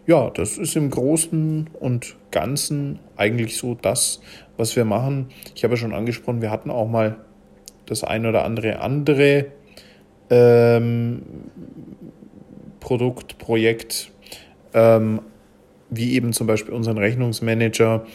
Ja, 0.07 0.29
das 0.29 0.57
ist 0.57 0.75
im 0.75 0.89
Großen 0.89 1.69
und 1.79 2.15
Ganzen 2.31 2.99
eigentlich 3.15 3.57
so 3.57 3.75
das, 3.75 4.21
was 4.57 4.75
wir 4.75 4.85
machen. 4.85 5.27
Ich 5.55 5.63
habe 5.63 5.73
ja 5.73 5.77
schon 5.77 5.93
angesprochen, 5.93 6.41
wir 6.41 6.49
hatten 6.49 6.71
auch 6.71 6.87
mal 6.87 7.17
das 7.85 8.03
ein 8.03 8.25
oder 8.25 8.43
andere 8.43 8.79
andere 8.79 9.47
ähm, 10.29 11.21
Produkt, 12.79 13.37
Projekt, 13.37 14.11
ähm, 14.73 15.21
wie 15.89 16.13
eben 16.13 16.33
zum 16.33 16.47
Beispiel 16.47 16.73
unseren 16.73 16.97
Rechnungsmanager. 16.97 18.05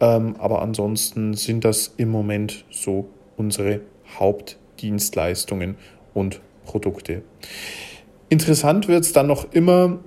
Ähm, 0.00 0.34
aber 0.38 0.62
ansonsten 0.62 1.34
sind 1.34 1.64
das 1.64 1.94
im 1.96 2.10
Moment 2.10 2.64
so 2.70 3.08
unsere 3.36 3.80
Hauptdienstleistungen 4.82 5.76
und 6.12 6.40
Produkte. 6.64 7.22
Interessant 8.28 8.88
wird 8.88 9.04
es 9.04 9.12
dann 9.12 9.28
noch 9.28 9.52
immer 9.52 10.00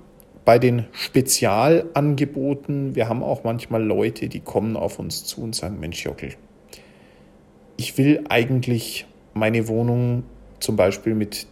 bei 0.44 0.58
den 0.58 0.84
Spezialangeboten. 0.92 2.94
Wir 2.94 3.08
haben 3.08 3.22
auch 3.22 3.42
manchmal 3.44 3.82
Leute, 3.82 4.28
die 4.28 4.40
kommen 4.40 4.76
auf 4.76 4.98
uns 4.98 5.24
zu 5.24 5.40
und 5.42 5.56
sagen, 5.56 5.80
Mensch 5.80 6.04
Jockel, 6.04 6.34
ich 7.76 7.96
will 7.98 8.24
eigentlich 8.28 9.06
meine 9.34 9.68
Wohnung 9.68 10.24
zum 10.60 10.76
Beispiel 10.76 11.14
mit 11.14 11.46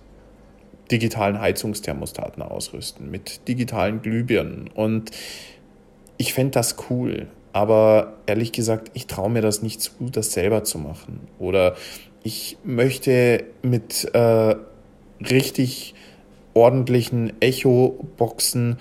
digitalen 0.91 1.41
Heizungsthermostaten 1.41 2.43
ausrüsten, 2.43 3.11
mit 3.11 3.49
digitalen 3.49 4.03
Glühbirnen. 4.03 4.69
Und 4.75 5.11
ich 6.19 6.35
fände 6.35 6.51
das 6.53 6.77
cool. 6.91 7.29
Aber 7.53 8.19
ehrlich 8.27 8.53
gesagt, 8.53 8.91
ich 8.95 9.07
traue 9.07 9.31
mir 9.31 9.41
das 9.41 9.63
nicht 9.63 9.81
zu, 9.81 9.93
das 10.11 10.33
selber 10.33 10.65
zu 10.65 10.79
machen. 10.79 11.21
Oder 11.39 11.77
ich 12.25 12.57
möchte 12.65 13.45
mit 13.63 14.13
äh, 14.15 14.57
richtig 15.21 15.95
ordentlichen 16.55 17.35
Echo-Boxen 17.41 18.79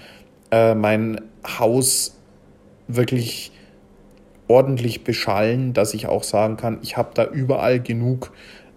äh, 0.51 0.73
mein 0.73 1.21
Haus 1.45 2.17
wirklich 2.87 3.51
ordentlich 4.47 5.03
beschallen, 5.03 5.73
dass 5.73 5.93
ich 5.93 6.07
auch 6.07 6.23
sagen 6.23 6.55
kann, 6.55 6.79
ich 6.83 6.95
habe 6.95 7.11
da 7.13 7.25
überall 7.25 7.81
genug 7.81 8.31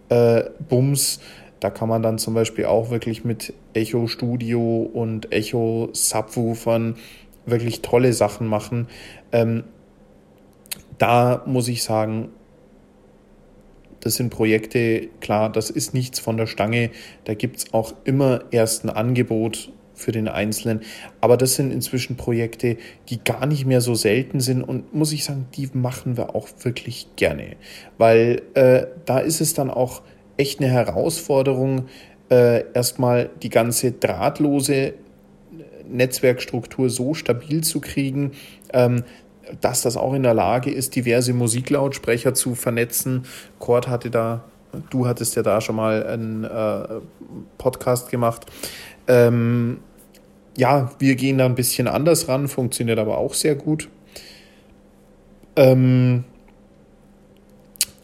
äh, 0.09 0.43
Bums. 0.69 1.21
Da 1.61 1.71
kann 1.71 1.89
man 1.89 2.03
dann 2.03 2.19
zum 2.19 2.35
Beispiel 2.35 2.67
auch 2.67 2.91
wirklich 2.91 3.25
mit 3.25 3.55
Echo 3.73 4.09
Studio 4.09 4.83
und 4.93 5.33
Echo 5.33 5.91
Subwoofern 5.93 6.97
wirklich 7.47 7.83
tolle 7.83 8.13
Sachen 8.13 8.49
machen. 8.49 8.89
Ähm, 9.31 9.63
da 10.99 11.43
muss 11.47 11.69
ich 11.69 11.85
sagen, 11.85 12.31
das 14.07 14.15
sind 14.15 14.31
Projekte, 14.31 15.09
klar, 15.21 15.51
das 15.51 15.69
ist 15.69 15.93
nichts 15.93 16.21
von 16.21 16.37
der 16.37 16.47
Stange. 16.47 16.91
Da 17.25 17.35
gibt 17.35 17.57
es 17.57 17.75
auch 17.75 17.93
immer 18.05 18.45
erst 18.53 18.85
ein 18.85 18.91
Angebot 18.91 19.73
für 19.95 20.13
den 20.13 20.29
Einzelnen. 20.29 20.83
Aber 21.21 21.37
das 21.37 21.57
sind 21.57 21.73
inzwischen 21.73 22.17
Projekte, 22.17 22.77
die 23.09 23.19
gar 23.19 23.47
nicht 23.47 23.67
mehr 23.67 23.81
so 23.81 23.97
selten 23.97 24.39
sind 24.39 24.63
und 24.63 24.95
muss 24.95 25.13
ich 25.13 25.25
sagen, 25.25 25.47
die 25.57 25.69
machen 25.73 26.17
wir 26.17 26.37
auch 26.37 26.49
wirklich 26.63 27.09
gerne. 27.17 27.57
Weil 27.99 28.43
äh, 28.55 28.87
da 29.07 29.19
ist 29.19 29.41
es 29.41 29.55
dann 29.55 29.71
auch 29.71 30.03
echt 30.37 30.61
eine 30.61 30.71
Herausforderung, 30.71 31.87
äh, 32.31 32.63
erstmal 32.75 33.31
die 33.43 33.49
ganze 33.49 33.91
drahtlose 33.91 34.95
Netzwerkstruktur 35.89 36.91
so 36.91 37.15
stabil 37.15 37.65
zu 37.65 37.81
kriegen, 37.81 38.33
ähm, 38.73 39.03
dass 39.61 39.83
das 39.83 39.97
auch 39.97 40.15
in 40.15 40.23
der 40.23 40.35
Lage 40.35 40.71
ist, 40.71 40.97
diverse 40.97 41.33
Musiklautsprecher 41.33 42.35
zu 42.35 42.55
vernetzen. 42.55 43.25
Cord 43.59 43.89
hatte 43.89 44.11
da, 44.11 44.45
du 44.91 45.07
hattest 45.07 45.37
ja 45.37 45.43
da 45.43 45.61
schon 45.61 45.77
mal 45.77 46.05
einen 46.07 46.45
äh, 46.45 47.01
Podcast 47.59 48.11
gemacht. 48.11 48.47
Ähm, 49.09 49.79
ja, 50.57 50.91
wir 50.99 51.17
gehen 51.17 51.39
da 51.39 51.47
ein 51.47 51.55
bisschen 51.55 51.87
anders 51.87 52.29
ran, 52.29 52.49
funktioniert 52.49 52.99
aber 52.99 53.19
auch 53.19 53.35
sehr 53.35 53.55
gut. 53.55 53.89
Ähm, 55.55 56.25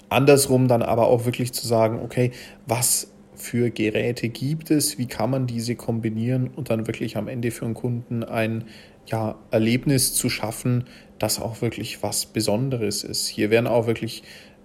andersrum 0.09 0.69
dann 0.69 0.83
aber 0.83 1.07
auch 1.09 1.25
wirklich 1.25 1.53
zu 1.53 1.67
sagen, 1.67 2.01
okay, 2.03 2.33
was 2.67 3.09
für 3.35 3.71
Geräte 3.71 4.29
gibt 4.29 4.71
es, 4.71 4.99
wie 4.99 5.07
kann 5.07 5.31
man 5.31 5.47
diese 5.47 5.75
kombinieren 5.75 6.49
und 6.55 6.71
dann 6.71 6.87
wirklich 6.87 7.17
am 7.17 7.29
Ende 7.29 7.51
für 7.51 7.65
einen 7.65 7.75
Kunden 7.75 8.23
ein 8.23 8.65
ja, 9.07 9.35
Erlebnis 9.51 10.15
zu 10.15 10.31
schaffen, 10.31 10.85
das 11.23 11.41
auch 11.41 11.63
wirklich 11.63 12.03
was 12.03 12.27
Besonderes 12.27 13.05
ist. 13.05 13.29
Hier 13.29 13.51
werden 13.51 13.67
auch 13.67 13.87
wirklich, 13.87 14.23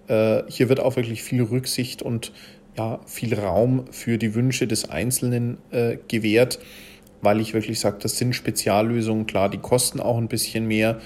äh, 0.08 0.42
hier 0.48 0.68
wird 0.68 0.80
auch 0.80 0.96
wirklich 0.96 1.22
viel 1.22 1.42
Rücksicht 1.42 2.02
und 2.02 2.32
ja, 2.76 3.00
viel 3.06 3.34
Raum 3.34 3.84
für 3.90 4.18
die 4.18 4.34
Wünsche 4.34 4.66
des 4.66 4.88
Einzelnen 4.90 5.58
äh, 5.70 5.98
gewährt. 6.08 6.58
weil 7.20 7.40
ich 7.40 7.52
wirklich 7.52 7.80
sage, 7.80 7.98
das 8.00 8.16
sind 8.16 8.34
Speziallösungen, 8.34 9.26
klar, 9.26 9.48
die 9.48 9.58
kosten 9.58 9.98
auch 9.98 10.18
ein 10.18 10.28
bisschen 10.28 10.66
mehr. 10.68 10.98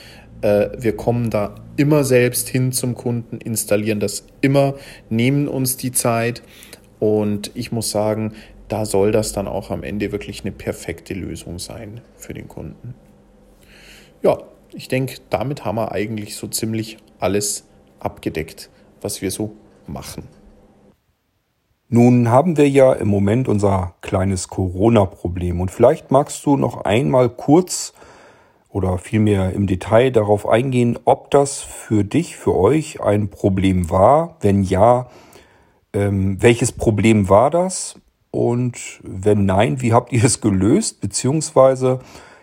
Äh, 0.42 0.68
wir 0.78 0.94
kommen 0.94 1.30
da 1.30 1.54
immer 1.76 2.04
selbst 2.04 2.48
hin 2.48 2.72
zum 2.72 2.94
Kunden, 2.94 3.38
installieren 3.38 4.00
das 4.00 4.26
immer, 4.42 4.74
nehmen 5.08 5.48
uns 5.48 5.78
die 5.78 5.92
Zeit 5.92 6.42
und 6.98 7.50
ich 7.54 7.72
muss 7.72 7.90
sagen, 7.90 8.32
da 8.68 8.84
soll 8.84 9.12
das 9.12 9.32
dann 9.32 9.48
auch 9.48 9.70
am 9.70 9.82
Ende 9.82 10.12
wirklich 10.12 10.42
eine 10.42 10.52
perfekte 10.52 11.14
Lösung 11.14 11.58
sein 11.58 12.00
für 12.16 12.34
den 12.34 12.48
Kunden. 12.48 12.94
Ja, 14.22 14.38
ich 14.74 14.88
denke, 14.88 15.16
damit 15.30 15.64
haben 15.64 15.76
wir 15.76 15.92
eigentlich 15.92 16.36
so 16.36 16.46
ziemlich 16.46 16.98
alles 17.18 17.64
abgedeckt, 18.00 18.70
was 19.00 19.22
wir 19.22 19.30
so 19.30 19.52
machen. 19.86 20.24
Nun 21.88 22.30
haben 22.30 22.56
wir 22.56 22.68
ja 22.68 22.94
im 22.94 23.08
Moment 23.08 23.48
unser 23.48 23.94
kleines 24.00 24.48
Corona-Problem 24.48 25.60
und 25.60 25.70
vielleicht 25.70 26.10
magst 26.10 26.44
du 26.46 26.56
noch 26.56 26.84
einmal 26.84 27.28
kurz 27.28 27.92
oder 28.70 28.96
vielmehr 28.96 29.52
im 29.52 29.66
Detail 29.66 30.10
darauf 30.10 30.48
eingehen, 30.48 30.98
ob 31.04 31.30
das 31.30 31.60
für 31.60 32.04
dich, 32.04 32.36
für 32.36 32.56
euch 32.56 33.02
ein 33.02 33.28
Problem 33.28 33.90
war. 33.90 34.36
Wenn 34.40 34.62
ja, 34.62 35.08
ähm, 35.92 36.40
welches 36.40 36.72
Problem 36.72 37.28
war 37.28 37.50
das? 37.50 37.96
Und 38.30 39.00
wenn 39.02 39.44
nein, 39.44 39.82
wie 39.82 39.92
habt 39.92 40.10
ihr 40.10 40.24
es 40.24 40.40
gelöst? 40.40 41.02
Beziehungsweise, 41.02 41.98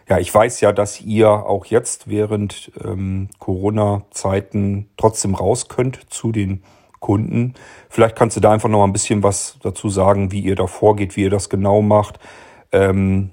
ja, 0.09 0.17
ich 0.17 0.33
weiß 0.33 0.61
ja, 0.61 0.71
dass 0.71 1.01
ihr 1.01 1.29
auch 1.29 1.65
jetzt 1.65 2.09
während 2.09 2.71
ähm, 2.83 3.29
Corona-Zeiten 3.37 4.89
trotzdem 4.97 5.35
raus 5.35 5.67
könnt 5.67 6.11
zu 6.11 6.31
den 6.31 6.63
Kunden. 6.99 7.53
Vielleicht 7.89 8.15
kannst 8.15 8.35
du 8.35 8.41
da 8.41 8.51
einfach 8.51 8.69
noch 8.69 8.79
mal 8.79 8.85
ein 8.85 8.93
bisschen 8.93 9.21
was 9.21 9.59
dazu 9.61 9.87
sagen, 9.89 10.31
wie 10.31 10.41
ihr 10.41 10.55
da 10.55 10.65
vorgeht, 10.65 11.15
wie 11.15 11.23
ihr 11.23 11.29
das 11.29 11.49
genau 11.49 11.83
macht. 11.83 12.19
Ähm, 12.71 13.29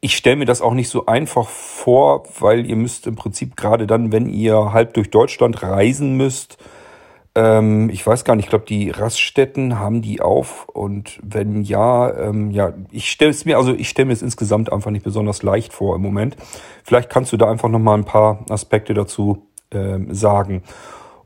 ich 0.00 0.16
stelle 0.16 0.36
mir 0.36 0.46
das 0.46 0.62
auch 0.62 0.74
nicht 0.74 0.88
so 0.88 1.06
einfach 1.06 1.48
vor, 1.48 2.24
weil 2.40 2.64
ihr 2.64 2.76
müsst 2.76 3.06
im 3.06 3.16
Prinzip 3.16 3.56
gerade 3.56 3.86
dann, 3.86 4.12
wenn 4.12 4.28
ihr 4.28 4.72
halb 4.72 4.94
durch 4.94 5.10
Deutschland 5.10 5.62
reisen 5.62 6.16
müsst, 6.16 6.58
ähm, 7.36 7.90
ich 7.90 8.04
weiß 8.04 8.24
gar 8.24 8.34
nicht, 8.34 8.46
ich 8.46 8.50
glaube, 8.50 8.64
die 8.64 8.90
Raststätten 8.90 9.78
haben 9.78 10.00
die 10.00 10.22
auf 10.22 10.66
und 10.70 11.20
wenn 11.22 11.62
ja, 11.62 12.12
ähm, 12.16 12.50
ja, 12.50 12.72
ich 12.90 13.10
stelle 13.10 13.30
es 13.30 13.44
mir, 13.44 13.58
also 13.58 13.74
ich 13.74 13.90
stelle 13.90 14.06
mir 14.06 14.14
es 14.14 14.22
insgesamt 14.22 14.72
einfach 14.72 14.90
nicht 14.90 15.04
besonders 15.04 15.42
leicht 15.42 15.74
vor 15.74 15.96
im 15.96 16.02
Moment. 16.02 16.36
Vielleicht 16.82 17.10
kannst 17.10 17.32
du 17.32 17.36
da 17.36 17.50
einfach 17.50 17.68
noch 17.68 17.78
mal 17.78 17.94
ein 17.94 18.06
paar 18.06 18.44
Aspekte 18.48 18.94
dazu 18.94 19.46
ähm, 19.70 20.14
sagen. 20.14 20.62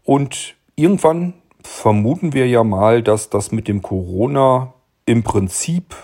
Und 0.03 0.57
irgendwann 0.75 1.35
vermuten 1.63 2.33
wir 2.33 2.49
ja 2.49 2.65
mal, 2.65 3.03
dass 3.03 3.31
das 3.31 3.53
mit 3.53 3.69
dem 3.69 3.81
Corona 3.81 4.75
im 5.07 5.23
Prinzip 5.23 5.95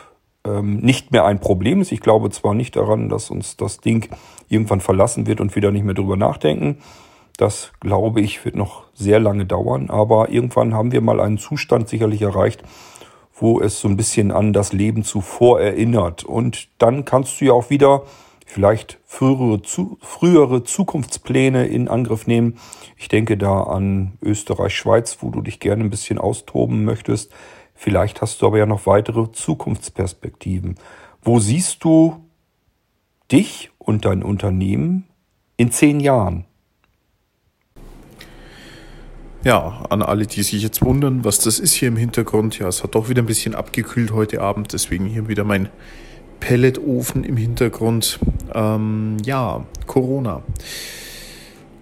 ähm, 0.47 0.77
nicht 0.77 1.11
mehr 1.11 1.25
ein 1.25 1.41
Problem 1.41 1.81
ist. 1.81 1.91
Ich 1.91 2.01
glaube 2.01 2.31
zwar 2.31 2.55
nicht 2.55 2.77
daran, 2.77 3.09
dass 3.09 3.29
uns 3.31 3.57
das 3.57 3.79
Ding 3.79 4.09
irgendwann 4.49 4.81
verlassen 4.81 5.27
wird 5.27 5.41
und 5.41 5.57
wieder 5.57 5.73
nicht 5.73 5.85
mehr 5.85 5.95
drüber 5.95 6.17
nachdenken. 6.17 6.79
Das 7.37 7.73
glaube 7.81 8.21
ich 8.21 8.45
wird 8.45 8.57
noch 8.57 8.85
sehr 8.95 9.21
lange 9.21 9.45
dauern, 9.45 9.91
aber 9.91 10.31
irgendwann 10.31 10.75
haben 10.75 10.93
wir 10.93 11.01
mal 11.01 11.21
einen 11.21 11.39
Zustand 11.39 11.89
sicherlich 11.89 12.23
erreicht, 12.23 12.63
wo 13.35 13.61
es 13.61 13.81
so 13.81 13.89
ein 13.89 13.97
bisschen 13.97 14.33
an 14.33 14.55
das 14.55 14.73
Leben 14.73 15.05
zuvor 15.05 15.61
erinnert. 15.61 16.25
Und 16.25 16.69
dann 16.79 17.05
kannst 17.05 17.41
du 17.41 17.47
ja 17.47 17.53
auch 17.53 17.69
wieder 17.69 18.05
vielleicht 18.47 18.99
frühere, 19.05 19.61
zu, 19.61 19.99
frühere 20.01 20.65
Zukunftspläne 20.65 21.67
in 21.67 21.89
Angriff 21.89 22.27
nehmen. 22.27 22.59
Ich 22.97 23.09
denke 23.09 23.37
da 23.37 23.65
an 23.65 24.17
Österreich, 24.23 24.75
Schweiz, 24.75 25.19
wo 25.21 25.31
du 25.31 25.43
dich 25.43 25.61
gerne 25.61 25.85
ein 25.85 25.91
bisschen 25.91 26.19
austoben 26.19 26.85
möchtest. 26.85 27.33
Vielleicht 27.75 28.23
hast 28.23 28.41
du 28.41 28.47
aber 28.47 28.59
ja 28.59 28.67
noch 28.67 28.87
weitere 28.87 29.31
Zukunftsperspektiven. 29.31 30.77
Wo 31.21 31.39
siehst 31.41 31.85
du 31.85 32.25
dich 33.31 33.71
und 33.77 34.07
dein 34.07 34.23
Unternehmen 34.23 35.05
in 35.59 35.71
zehn 35.71 36.01
Jahren? 36.01 36.47
Ja, 39.47 39.85
an 39.91 40.03
alle, 40.03 40.27
die 40.27 40.43
sich 40.43 40.61
jetzt 40.61 40.83
wundern, 40.83 41.25
was 41.25 41.39
das 41.39 41.61
ist 41.61 41.73
hier 41.73 41.87
im 41.87 41.97
Hintergrund. 41.97 42.59
Ja, 42.59 42.67
es 42.67 42.83
hat 42.83 42.97
doch 42.97 43.09
wieder 43.09 43.23
ein 43.23 43.27
bisschen 43.27 43.55
abgekühlt 43.55 44.11
heute 44.11 44.41
Abend, 44.41 44.73
deswegen 44.73 45.07
hier 45.07 45.29
wieder 45.29 45.45
mein 45.45 45.69
Pelletofen 46.41 47.23
im 47.23 47.37
Hintergrund. 47.37 48.19
Ähm, 48.53 49.19
ja, 49.25 49.65
Corona. 49.87 50.43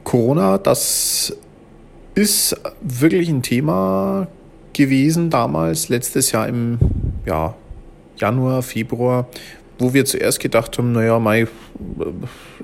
Corona, 0.03 0.59
das 0.59 1.35
ist 2.15 2.55
wirklich 2.83 3.31
ein 3.31 3.41
Thema 3.41 4.29
gewesen 4.75 5.31
damals, 5.31 5.89
letztes 5.89 6.33
Jahr 6.33 6.47
im 6.47 6.79
ja, 7.25 7.55
Januar, 8.19 8.61
Februar, 8.61 9.27
wo 9.79 9.95
wir 9.95 10.05
zuerst 10.05 10.39
gedacht 10.39 10.77
haben, 10.77 10.93
naja, 10.93 11.19
Mai, 11.19 11.47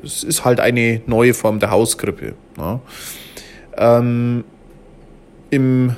es 0.04 0.24
ist 0.24 0.44
halt 0.44 0.60
eine 0.60 1.00
neue 1.06 1.32
Form 1.32 1.58
der 1.58 1.70
Hausgrippe. 1.70 2.34
Ne? 2.58 2.80
Ähm, 3.78 4.44
Im 5.50 5.96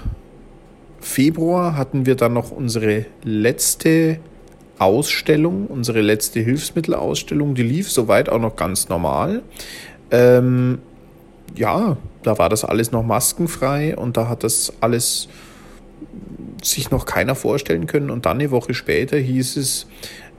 Februar 1.00 1.76
hatten 1.76 2.06
wir 2.06 2.14
dann 2.14 2.32
noch 2.32 2.50
unsere 2.50 3.04
letzte 3.22 4.18
Ausstellung, 4.78 5.66
unsere 5.66 6.00
letzte 6.00 6.40
Hilfsmittelausstellung, 6.40 7.54
die 7.54 7.62
lief 7.62 7.90
soweit 7.90 8.28
auch 8.28 8.40
noch 8.40 8.56
ganz 8.56 8.88
normal. 8.88 9.42
Ähm, 10.10 10.78
ja, 11.54 11.96
da 12.22 12.38
war 12.38 12.48
das 12.48 12.64
alles 12.64 12.92
noch 12.92 13.02
maskenfrei 13.02 13.96
und 13.96 14.16
da 14.16 14.28
hat 14.28 14.42
das 14.42 14.72
alles 14.80 15.28
sich 16.62 16.90
noch 16.90 17.06
keiner 17.06 17.34
vorstellen 17.34 17.86
können. 17.86 18.10
Und 18.10 18.26
dann 18.26 18.38
eine 18.38 18.50
Woche 18.50 18.74
später 18.74 19.16
hieß 19.16 19.56
es, 19.56 19.86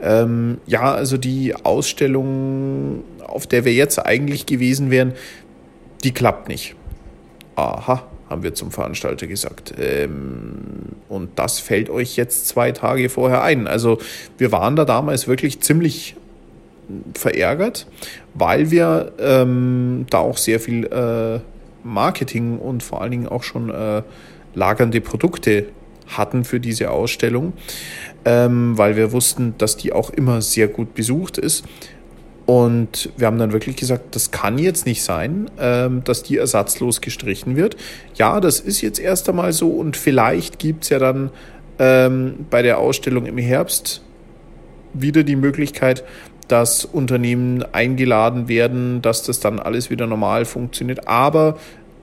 ähm, 0.01 0.57
ja, 0.65 0.93
also 0.93 1.17
die 1.17 1.55
Ausstellung, 1.55 3.03
auf 3.25 3.47
der 3.47 3.65
wir 3.65 3.73
jetzt 3.73 3.99
eigentlich 3.99 4.45
gewesen 4.45 4.89
wären, 4.89 5.13
die 6.03 6.11
klappt 6.11 6.47
nicht. 6.47 6.75
Aha, 7.55 8.05
haben 8.29 8.43
wir 8.43 8.53
zum 8.53 8.71
Veranstalter 8.71 9.27
gesagt. 9.27 9.73
Ähm, 9.79 10.59
und 11.09 11.31
das 11.35 11.59
fällt 11.59 11.89
euch 11.89 12.15
jetzt 12.15 12.47
zwei 12.47 12.71
Tage 12.71 13.09
vorher 13.09 13.43
ein. 13.43 13.67
Also 13.67 13.99
wir 14.37 14.51
waren 14.51 14.75
da 14.75 14.85
damals 14.85 15.27
wirklich 15.27 15.61
ziemlich 15.61 16.15
verärgert, 17.13 17.87
weil 18.33 18.71
wir 18.71 19.13
ähm, 19.19 20.05
da 20.09 20.19
auch 20.19 20.37
sehr 20.37 20.59
viel 20.59 20.85
äh, 20.85 21.39
Marketing 21.83 22.57
und 22.57 22.83
vor 22.83 23.01
allen 23.01 23.11
Dingen 23.11 23.27
auch 23.27 23.43
schon 23.43 23.69
äh, 23.69 24.03
lagernde 24.53 25.01
Produkte 25.01 25.67
hatten 26.07 26.43
für 26.43 26.59
diese 26.59 26.91
Ausstellung, 26.91 27.53
ähm, 28.25 28.77
weil 28.77 28.95
wir 28.95 29.11
wussten, 29.11 29.55
dass 29.57 29.77
die 29.77 29.93
auch 29.93 30.09
immer 30.09 30.41
sehr 30.41 30.67
gut 30.67 30.93
besucht 30.93 31.37
ist. 31.37 31.65
Und 32.45 33.09
wir 33.15 33.27
haben 33.27 33.37
dann 33.37 33.53
wirklich 33.53 33.77
gesagt, 33.77 34.15
das 34.15 34.31
kann 34.31 34.57
jetzt 34.57 34.85
nicht 34.85 35.03
sein, 35.03 35.49
ähm, 35.59 36.03
dass 36.03 36.23
die 36.23 36.37
ersatzlos 36.37 36.99
gestrichen 36.99 37.55
wird. 37.55 37.77
Ja, 38.15 38.41
das 38.41 38.59
ist 38.59 38.81
jetzt 38.81 38.99
erst 38.99 39.29
einmal 39.29 39.53
so 39.53 39.69
und 39.69 39.95
vielleicht 39.95 40.59
gibt 40.59 40.83
es 40.83 40.89
ja 40.89 40.99
dann 40.99 41.29
ähm, 41.79 42.45
bei 42.49 42.61
der 42.61 42.79
Ausstellung 42.79 43.25
im 43.25 43.37
Herbst 43.37 44.01
wieder 44.93 45.23
die 45.23 45.37
Möglichkeit, 45.37 46.03
dass 46.47 46.83
Unternehmen 46.85 47.63
eingeladen 47.71 48.47
werden, 48.47 49.01
dass 49.01 49.23
das 49.23 49.39
dann 49.39 49.59
alles 49.59 49.89
wieder 49.89 50.05
normal 50.05 50.43
funktioniert. 50.43 51.07
Aber 51.07 51.57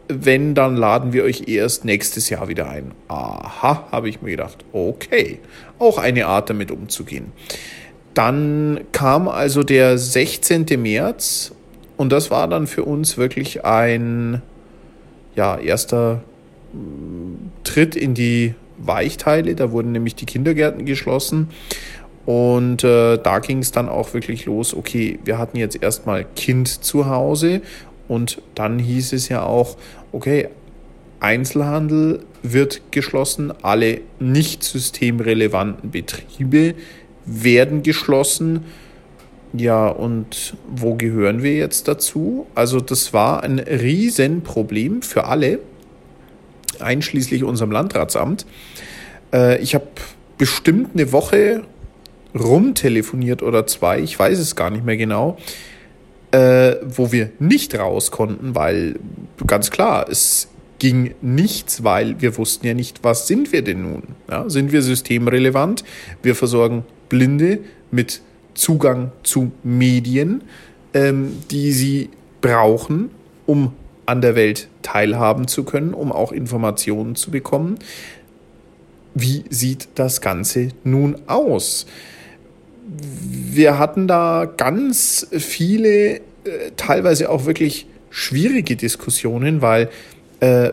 wenn, 0.08 0.54
dann 0.54 0.76
laden 0.76 1.12
wir 1.12 1.22
euch 1.22 1.48
erst 1.48 1.84
nächstes 1.84 2.30
Jahr 2.30 2.48
wieder 2.48 2.68
ein. 2.68 2.92
Aha, 3.08 3.86
habe 3.92 4.08
ich 4.08 4.22
mir 4.22 4.30
gedacht. 4.30 4.64
Okay, 4.72 5.38
auch 5.78 5.98
eine 5.98 6.26
Art 6.26 6.50
damit 6.50 6.70
umzugehen. 6.70 7.32
Dann 8.20 8.80
kam 8.92 9.28
also 9.28 9.62
der 9.62 9.96
16. 9.96 10.66
März 10.76 11.52
und 11.96 12.12
das 12.12 12.30
war 12.30 12.48
dann 12.48 12.66
für 12.66 12.84
uns 12.84 13.16
wirklich 13.16 13.64
ein 13.64 14.42
ja, 15.36 15.56
erster 15.56 16.20
mm, 16.74 17.64
Tritt 17.64 17.96
in 17.96 18.12
die 18.12 18.54
Weichteile. 18.76 19.54
Da 19.54 19.72
wurden 19.72 19.92
nämlich 19.92 20.16
die 20.16 20.26
Kindergärten 20.26 20.84
geschlossen. 20.84 21.48
Und 22.26 22.84
äh, 22.84 23.16
da 23.16 23.38
ging 23.38 23.60
es 23.60 23.72
dann 23.72 23.88
auch 23.88 24.12
wirklich 24.12 24.44
los, 24.44 24.74
okay, 24.74 25.18
wir 25.24 25.38
hatten 25.38 25.56
jetzt 25.56 25.82
erstmal 25.82 26.26
Kind 26.36 26.68
zu 26.68 27.06
Hause 27.06 27.62
und 28.06 28.42
dann 28.54 28.78
hieß 28.78 29.14
es 29.14 29.30
ja 29.30 29.44
auch, 29.44 29.78
okay, 30.12 30.50
Einzelhandel 31.20 32.20
wird 32.42 32.82
geschlossen, 32.90 33.50
alle 33.62 34.02
nicht 34.18 34.62
systemrelevanten 34.62 35.90
Betriebe 35.90 36.74
werden 37.26 37.82
geschlossen. 37.82 38.64
Ja, 39.52 39.88
und 39.88 40.54
wo 40.68 40.94
gehören 40.94 41.42
wir 41.42 41.54
jetzt 41.54 41.88
dazu? 41.88 42.46
Also 42.54 42.80
das 42.80 43.12
war 43.12 43.42
ein 43.42 43.58
Riesenproblem 43.58 45.02
für 45.02 45.24
alle, 45.24 45.58
einschließlich 46.78 47.42
unserem 47.44 47.72
Landratsamt. 47.72 48.46
Äh, 49.32 49.60
ich 49.60 49.74
habe 49.74 49.86
bestimmt 50.38 50.90
eine 50.94 51.12
Woche 51.12 51.62
rumtelefoniert 52.38 53.42
oder 53.42 53.66
zwei, 53.66 53.98
ich 53.98 54.16
weiß 54.18 54.38
es 54.38 54.54
gar 54.54 54.70
nicht 54.70 54.84
mehr 54.84 54.96
genau, 54.96 55.36
äh, 56.30 56.76
wo 56.84 57.10
wir 57.10 57.30
nicht 57.40 57.76
raus 57.76 58.10
konnten, 58.12 58.54
weil 58.54 59.00
ganz 59.46 59.70
klar, 59.70 60.08
es 60.08 60.48
ging 60.78 61.14
nichts, 61.20 61.82
weil 61.84 62.20
wir 62.20 62.36
wussten 62.38 62.66
ja 62.66 62.74
nicht, 62.74 63.02
was 63.02 63.26
sind 63.26 63.52
wir 63.52 63.62
denn 63.62 63.82
nun? 63.82 64.02
Ja, 64.30 64.48
sind 64.48 64.72
wir 64.72 64.82
systemrelevant? 64.82 65.84
Wir 66.22 66.34
versorgen 66.34 66.84
Blinde 67.10 67.58
mit 67.90 68.22
Zugang 68.54 69.12
zu 69.22 69.52
Medien, 69.62 70.42
ähm, 70.94 71.36
die 71.50 71.72
sie 71.72 72.08
brauchen, 72.40 73.10
um 73.44 73.74
an 74.06 74.22
der 74.22 74.34
Welt 74.34 74.68
teilhaben 74.82 75.46
zu 75.46 75.64
können, 75.64 75.92
um 75.92 76.10
auch 76.10 76.32
Informationen 76.32 77.14
zu 77.14 77.30
bekommen. 77.30 77.78
Wie 79.14 79.44
sieht 79.50 79.88
das 79.96 80.20
Ganze 80.20 80.68
nun 80.84 81.16
aus? 81.26 81.86
Wir 82.86 83.78
hatten 83.78 84.08
da 84.08 84.50
ganz 84.56 85.26
viele, 85.30 86.16
äh, 86.16 86.20
teilweise 86.76 87.28
auch 87.30 87.44
wirklich 87.44 87.86
schwierige 88.10 88.76
Diskussionen, 88.76 89.62
weil 89.62 89.90
äh, 90.40 90.70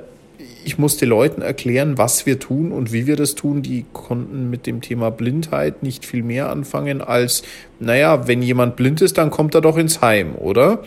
ich 0.67 0.77
musste 0.77 1.05
Leuten 1.05 1.41
erklären, 1.41 1.97
was 1.97 2.25
wir 2.25 2.39
tun 2.39 2.73
und 2.73 2.91
wie 2.91 3.07
wir 3.07 3.15
das 3.15 3.35
tun. 3.35 3.61
Die 3.61 3.85
konnten 3.93 4.49
mit 4.49 4.67
dem 4.67 4.81
Thema 4.81 5.11
Blindheit 5.11 5.81
nicht 5.81 6.05
viel 6.05 6.23
mehr 6.23 6.49
anfangen 6.49 7.01
als, 7.01 7.43
naja, 7.79 8.27
wenn 8.27 8.41
jemand 8.41 8.75
blind 8.75 9.01
ist, 9.01 9.17
dann 9.17 9.29
kommt 9.29 9.55
er 9.55 9.61
doch 9.61 9.77
ins 9.77 10.01
Heim, 10.01 10.35
oder? 10.35 10.83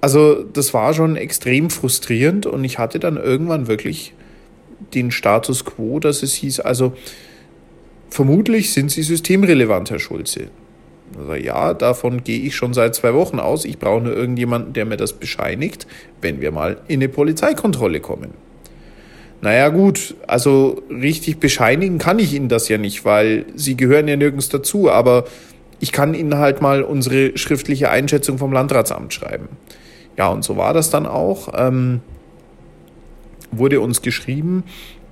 Also 0.00 0.42
das 0.42 0.72
war 0.72 0.94
schon 0.94 1.16
extrem 1.16 1.68
frustrierend 1.68 2.46
und 2.46 2.64
ich 2.64 2.78
hatte 2.78 2.98
dann 2.98 3.18
irgendwann 3.18 3.68
wirklich 3.68 4.14
den 4.94 5.10
Status 5.10 5.66
quo, 5.66 6.00
dass 6.00 6.22
es 6.22 6.32
hieß, 6.32 6.60
also 6.60 6.94
vermutlich 8.08 8.72
sind 8.72 8.90
Sie 8.90 9.02
systemrelevant, 9.02 9.90
Herr 9.90 9.98
Schulze. 9.98 10.48
Also 11.18 11.34
ja, 11.34 11.74
davon 11.74 12.24
gehe 12.24 12.40
ich 12.40 12.56
schon 12.56 12.72
seit 12.72 12.94
zwei 12.94 13.12
Wochen 13.12 13.38
aus. 13.38 13.66
Ich 13.66 13.78
brauche 13.78 14.02
nur 14.02 14.16
irgendjemanden, 14.16 14.72
der 14.72 14.86
mir 14.86 14.96
das 14.96 15.12
bescheinigt, 15.12 15.86
wenn 16.22 16.40
wir 16.40 16.52
mal 16.52 16.80
in 16.88 17.00
eine 17.00 17.10
Polizeikontrolle 17.10 18.00
kommen. 18.00 18.47
Naja 19.40 19.68
gut, 19.68 20.16
also 20.26 20.82
richtig 20.90 21.38
bescheinigen 21.38 21.98
kann 21.98 22.18
ich 22.18 22.34
Ihnen 22.34 22.48
das 22.48 22.68
ja 22.68 22.76
nicht, 22.76 23.04
weil 23.04 23.46
Sie 23.54 23.76
gehören 23.76 24.08
ja 24.08 24.16
nirgends 24.16 24.48
dazu, 24.48 24.90
aber 24.90 25.24
ich 25.78 25.92
kann 25.92 26.14
Ihnen 26.14 26.38
halt 26.38 26.60
mal 26.60 26.82
unsere 26.82 27.38
schriftliche 27.38 27.90
Einschätzung 27.90 28.38
vom 28.38 28.52
Landratsamt 28.52 29.14
schreiben. 29.14 29.48
Ja, 30.16 30.28
und 30.28 30.42
so 30.42 30.56
war 30.56 30.74
das 30.74 30.90
dann 30.90 31.06
auch. 31.06 31.52
Ähm, 31.54 32.00
wurde 33.52 33.80
uns 33.80 34.02
geschrieben 34.02 34.64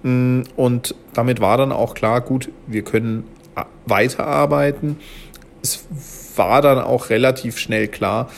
mm, 0.03 0.43
und 0.57 0.95
damit 1.14 1.41
war 1.41 1.57
dann 1.57 1.72
auch 1.72 1.95
klar, 1.95 2.20
gut, 2.20 2.51
wir 2.66 2.83
können 2.83 3.24
weiterarbeiten. 3.87 4.97
Es 5.62 5.85
war 6.37 6.61
dann 6.61 6.79
auch 6.79 7.11
relativ 7.11 7.59
schnell 7.59 7.89
klar, 7.89 8.29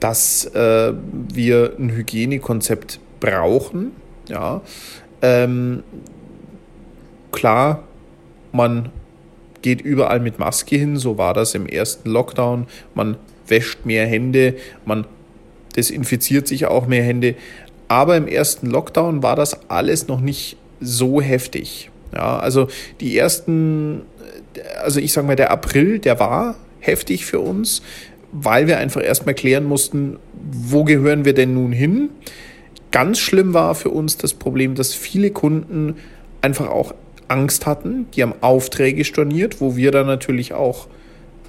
dass 0.00 0.44
äh, 0.46 0.92
wir 1.32 1.74
ein 1.78 1.90
Hygienekonzept 1.90 3.00
brauchen. 3.20 3.92
Ja, 4.28 4.62
ähm, 5.24 5.82
klar, 7.32 7.82
man 8.52 8.90
geht 9.62 9.80
überall 9.80 10.20
mit 10.20 10.38
Maske 10.38 10.76
hin, 10.76 10.98
so 10.98 11.16
war 11.16 11.32
das 11.32 11.54
im 11.54 11.66
ersten 11.66 12.10
Lockdown. 12.10 12.66
Man 12.94 13.16
wäscht 13.46 13.86
mehr 13.86 14.06
Hände, 14.06 14.56
man 14.84 15.06
desinfiziert 15.76 16.46
sich 16.46 16.66
auch 16.66 16.86
mehr 16.86 17.02
Hände. 17.02 17.36
Aber 17.88 18.16
im 18.16 18.28
ersten 18.28 18.66
Lockdown 18.66 19.22
war 19.22 19.34
das 19.34 19.70
alles 19.70 20.08
noch 20.08 20.20
nicht 20.20 20.58
so 20.80 21.22
heftig. 21.22 21.90
Ja, 22.14 22.38
also 22.38 22.68
die 23.00 23.16
ersten, 23.16 24.02
also 24.82 25.00
ich 25.00 25.12
sage 25.12 25.26
mal, 25.26 25.36
der 25.36 25.50
April, 25.50 25.98
der 26.00 26.20
war 26.20 26.56
heftig 26.80 27.24
für 27.24 27.40
uns, 27.40 27.80
weil 28.30 28.66
wir 28.66 28.78
einfach 28.78 29.02
erstmal 29.02 29.34
klären 29.34 29.64
mussten, 29.64 30.18
wo 30.32 30.84
gehören 30.84 31.24
wir 31.24 31.32
denn 31.32 31.54
nun 31.54 31.72
hin? 31.72 32.10
Ganz 32.94 33.18
schlimm 33.18 33.54
war 33.54 33.74
für 33.74 33.90
uns 33.90 34.18
das 34.18 34.34
Problem, 34.34 34.76
dass 34.76 34.94
viele 34.94 35.32
Kunden 35.32 35.96
einfach 36.42 36.68
auch 36.68 36.94
Angst 37.26 37.66
hatten. 37.66 38.06
Die 38.12 38.22
haben 38.22 38.34
Aufträge 38.40 39.04
storniert, 39.04 39.60
wo 39.60 39.74
wir 39.74 39.90
dann 39.90 40.06
natürlich 40.06 40.54
auch 40.54 40.86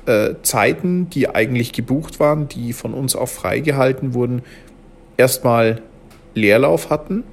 äh, 0.08 0.34
Zeiten, 0.42 1.08
die 1.12 1.30
eigentlich 1.30 1.72
gebucht 1.72 2.20
waren, 2.20 2.48
die 2.48 2.74
von 2.74 2.96
uns 2.96 3.16
auch 3.16 3.30
freigehalten 3.30 4.16
wurden, 4.16 4.42
erstmal 5.18 5.84
Leerlauf 6.34 6.90
hatten. 6.90 7.24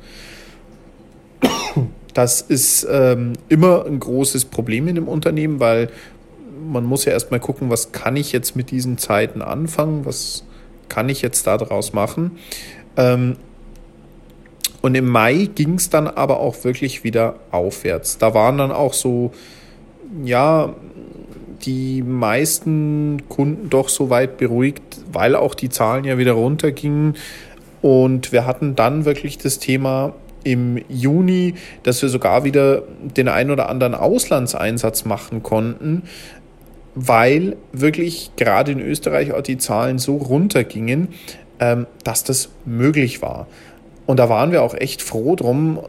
Das 2.12 2.42
ist 2.42 2.86
ähm, 2.90 3.32
immer 3.48 3.86
ein 3.86 3.98
großes 3.98 4.44
Problem 4.44 4.88
in 4.88 4.96
dem 4.96 5.08
Unternehmen, 5.08 5.58
weil 5.58 5.88
man 6.70 6.84
muss 6.84 7.06
ja 7.06 7.12
erstmal 7.12 7.40
gucken, 7.40 7.70
was 7.70 7.92
kann 7.92 8.16
ich 8.16 8.32
jetzt 8.32 8.56
mit 8.56 8.70
diesen 8.72 8.98
Zeiten 8.98 9.40
anfangen, 9.40 10.04
was 10.04 10.44
kann 10.90 11.08
ich 11.08 11.22
jetzt 11.22 11.46
daraus 11.46 11.94
machen. 11.94 12.32
Ähm, 12.98 13.36
und 14.82 14.96
im 14.96 15.08
Mai 15.08 15.48
ging 15.54 15.74
es 15.74 15.90
dann 15.90 16.08
aber 16.08 16.40
auch 16.40 16.64
wirklich 16.64 17.04
wieder 17.04 17.36
aufwärts. 17.52 18.18
Da 18.18 18.34
waren 18.34 18.58
dann 18.58 18.72
auch 18.72 18.92
so, 18.92 19.30
ja, 20.24 20.74
die 21.64 22.02
meisten 22.02 23.22
Kunden 23.28 23.70
doch 23.70 23.88
so 23.88 24.10
weit 24.10 24.36
beruhigt, 24.36 24.82
weil 25.12 25.36
auch 25.36 25.54
die 25.54 25.68
Zahlen 25.68 26.04
ja 26.04 26.18
wieder 26.18 26.32
runtergingen. 26.32 27.14
Und 27.80 28.32
wir 28.32 28.44
hatten 28.44 28.74
dann 28.74 29.04
wirklich 29.04 29.38
das 29.38 29.60
Thema 29.60 30.14
im 30.42 30.80
Juni, 30.88 31.54
dass 31.84 32.02
wir 32.02 32.08
sogar 32.08 32.42
wieder 32.42 32.82
den 33.00 33.28
ein 33.28 33.52
oder 33.52 33.68
anderen 33.68 33.94
Auslandseinsatz 33.94 35.04
machen 35.04 35.44
konnten, 35.44 36.02
weil 36.96 37.56
wirklich 37.72 38.32
gerade 38.36 38.72
in 38.72 38.80
Österreich 38.80 39.32
auch 39.32 39.42
die 39.42 39.58
Zahlen 39.58 39.98
so 39.98 40.16
runtergingen, 40.16 41.08
ähm, 41.60 41.86
dass 42.02 42.24
das 42.24 42.50
möglich 42.64 43.22
war. 43.22 43.46
Und 44.06 44.18
da 44.18 44.28
waren 44.28 44.52
wir 44.52 44.62
auch 44.62 44.74
echt 44.74 45.00
froh 45.00 45.36
drum. 45.36 45.80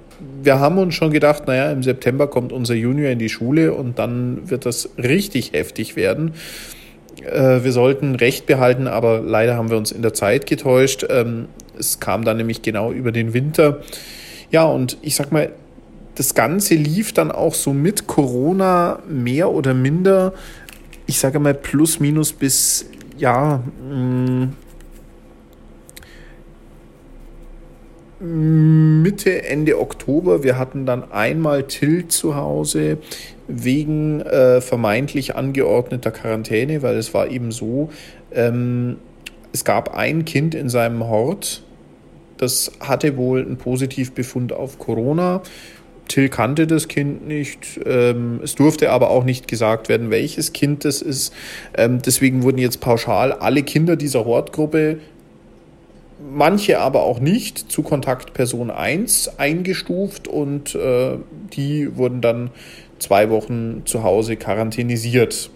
Wir 0.41 0.59
haben 0.59 0.77
uns 0.77 0.93
schon 0.93 1.11
gedacht, 1.11 1.47
naja, 1.47 1.71
im 1.71 1.83
September 1.83 2.27
kommt 2.27 2.51
unser 2.51 2.75
Junior 2.75 3.09
in 3.09 3.19
die 3.19 3.29
Schule 3.29 3.73
und 3.73 3.97
dann 3.99 4.49
wird 4.49 4.65
das 4.65 4.89
richtig 4.97 5.53
heftig 5.53 5.95
werden. 5.95 6.33
Äh, 7.25 7.63
wir 7.63 7.71
sollten 7.71 8.15
Recht 8.15 8.45
behalten, 8.45 8.87
aber 8.87 9.19
leider 9.19 9.55
haben 9.55 9.69
wir 9.69 9.77
uns 9.77 9.91
in 9.91 10.01
der 10.01 10.13
Zeit 10.13 10.45
getäuscht. 10.45 11.05
Ähm, 11.09 11.47
es 11.77 11.99
kam 11.99 12.23
dann 12.23 12.37
nämlich 12.37 12.61
genau 12.61 12.91
über 12.91 13.11
den 13.11 13.33
Winter. 13.33 13.81
Ja, 14.51 14.65
und 14.65 14.97
ich 15.01 15.15
sag 15.15 15.31
mal, 15.31 15.51
das 16.15 16.35
Ganze 16.35 16.75
lief 16.75 17.13
dann 17.13 17.31
auch 17.31 17.55
so 17.55 17.73
mit 17.73 18.05
Corona 18.05 18.99
mehr 19.09 19.49
oder 19.49 19.73
minder, 19.73 20.33
ich 21.07 21.19
sage 21.19 21.39
mal 21.39 21.53
plus 21.53 21.99
minus 21.99 22.31
bis, 22.31 22.85
ja, 23.17 23.63
mh, 23.89 24.49
Mitte, 28.23 29.43
Ende 29.43 29.79
Oktober. 29.79 30.43
Wir 30.43 30.57
hatten 30.57 30.85
dann 30.85 31.11
einmal 31.11 31.63
Till 31.63 32.07
zu 32.07 32.35
Hause 32.37 32.97
wegen 33.49 34.21
äh, 34.21 34.61
vermeintlich 34.61 35.35
angeordneter 35.35 36.11
Quarantäne, 36.11 36.81
weil 36.81 36.95
es 36.95 37.13
war 37.13 37.29
eben 37.29 37.51
so, 37.51 37.89
ähm, 38.33 38.95
es 39.51 39.65
gab 39.65 39.93
ein 39.95 40.23
Kind 40.23 40.55
in 40.55 40.69
seinem 40.69 41.05
Hort, 41.05 41.63
das 42.37 42.71
hatte 42.79 43.17
wohl 43.17 43.41
einen 43.41 43.57
Positivbefund 43.57 44.53
auf 44.53 44.79
Corona. 44.79 45.41
Till 46.07 46.29
kannte 46.29 46.67
das 46.67 46.87
Kind 46.87 47.27
nicht. 47.27 47.79
Ähm, 47.85 48.39
es 48.43 48.55
durfte 48.55 48.91
aber 48.91 49.09
auch 49.09 49.23
nicht 49.23 49.47
gesagt 49.47 49.89
werden, 49.89 50.11
welches 50.11 50.53
Kind 50.53 50.85
das 50.85 51.01
ist. 51.01 51.33
Ähm, 51.77 52.01
deswegen 52.01 52.43
wurden 52.43 52.57
jetzt 52.57 52.81
pauschal 52.81 53.31
alle 53.31 53.63
Kinder 53.63 53.95
dieser 53.95 54.25
Hortgruppe 54.25 54.99
manche 56.31 56.79
aber 56.79 57.03
auch 57.03 57.19
nicht 57.19 57.71
zu 57.71 57.83
Kontaktperson 57.83 58.71
1 58.71 59.39
eingestuft 59.39 60.27
und 60.27 60.75
äh, 60.75 61.17
die 61.53 61.95
wurden 61.97 62.21
dann 62.21 62.51
zwei 62.99 63.29
Wochen 63.29 63.81
zu 63.85 64.03
Hause 64.03 64.37
quarantänisiert. 64.37 65.49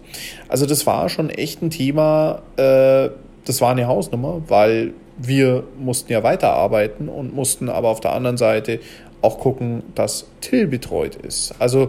Also 0.48 0.66
das 0.66 0.86
war 0.86 1.08
schon 1.08 1.30
echt 1.30 1.62
ein 1.62 1.70
Thema, 1.70 2.42
äh, 2.56 3.10
das 3.44 3.60
war 3.60 3.70
eine 3.70 3.86
Hausnummer, 3.86 4.42
weil 4.48 4.92
wir 5.16 5.64
mussten 5.78 6.12
ja 6.12 6.22
weiterarbeiten 6.22 7.08
und 7.08 7.34
mussten 7.34 7.68
aber 7.68 7.88
auf 7.88 8.00
der 8.00 8.12
anderen 8.12 8.36
Seite 8.36 8.80
auch 9.22 9.38
gucken, 9.38 9.82
dass 9.94 10.26
Till 10.40 10.68
betreut 10.68 11.16
ist. 11.16 11.54
Also 11.58 11.88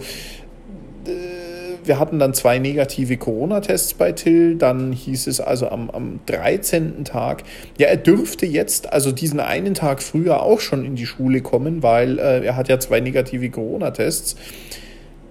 wir 1.84 2.00
hatten 2.00 2.20
dann 2.20 2.34
zwei 2.34 2.60
negative 2.60 3.18
Corona-Tests 3.18 3.94
bei 3.96 4.12
Till. 4.12 4.56
Dann 4.56 4.92
hieß 4.92 5.28
es 5.28 5.42
also 5.42 5.70
am, 5.70 5.90
am 5.90 6.20
13. 6.26 7.06
Tag, 7.06 7.44
ja, 7.78 7.88
er 7.88 7.98
dürfte 7.98 8.46
jetzt, 8.46 8.92
also 8.92 9.12
diesen 9.12 9.40
einen 9.40 9.74
Tag 9.74 10.02
früher 10.02 10.44
auch 10.44 10.60
schon 10.60 10.86
in 10.86 10.96
die 10.96 11.06
Schule 11.06 11.42
kommen, 11.42 11.84
weil 11.84 12.20
äh, 12.20 12.46
er 12.46 12.56
hat 12.56 12.70
ja 12.70 12.80
zwei 12.80 13.00
negative 13.00 13.50
Corona-Tests, 13.50 14.36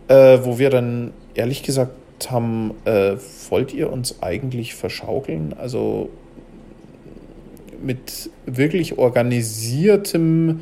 äh, 0.09 0.39
wo 0.43 0.59
wir 0.59 0.71
dann 0.71 1.13
ehrlich 1.35 1.63
gesagt 1.63 1.93
haben, 2.31 2.73
äh, 2.85 3.17
wollt 3.49 3.73
ihr 3.73 3.93
uns 3.93 4.23
eigentlich 4.23 4.75
verschaukeln? 4.75 5.55
Also 5.57 6.11
mit 7.81 8.31
wirklich 8.47 8.99
organisiertem 8.99 10.61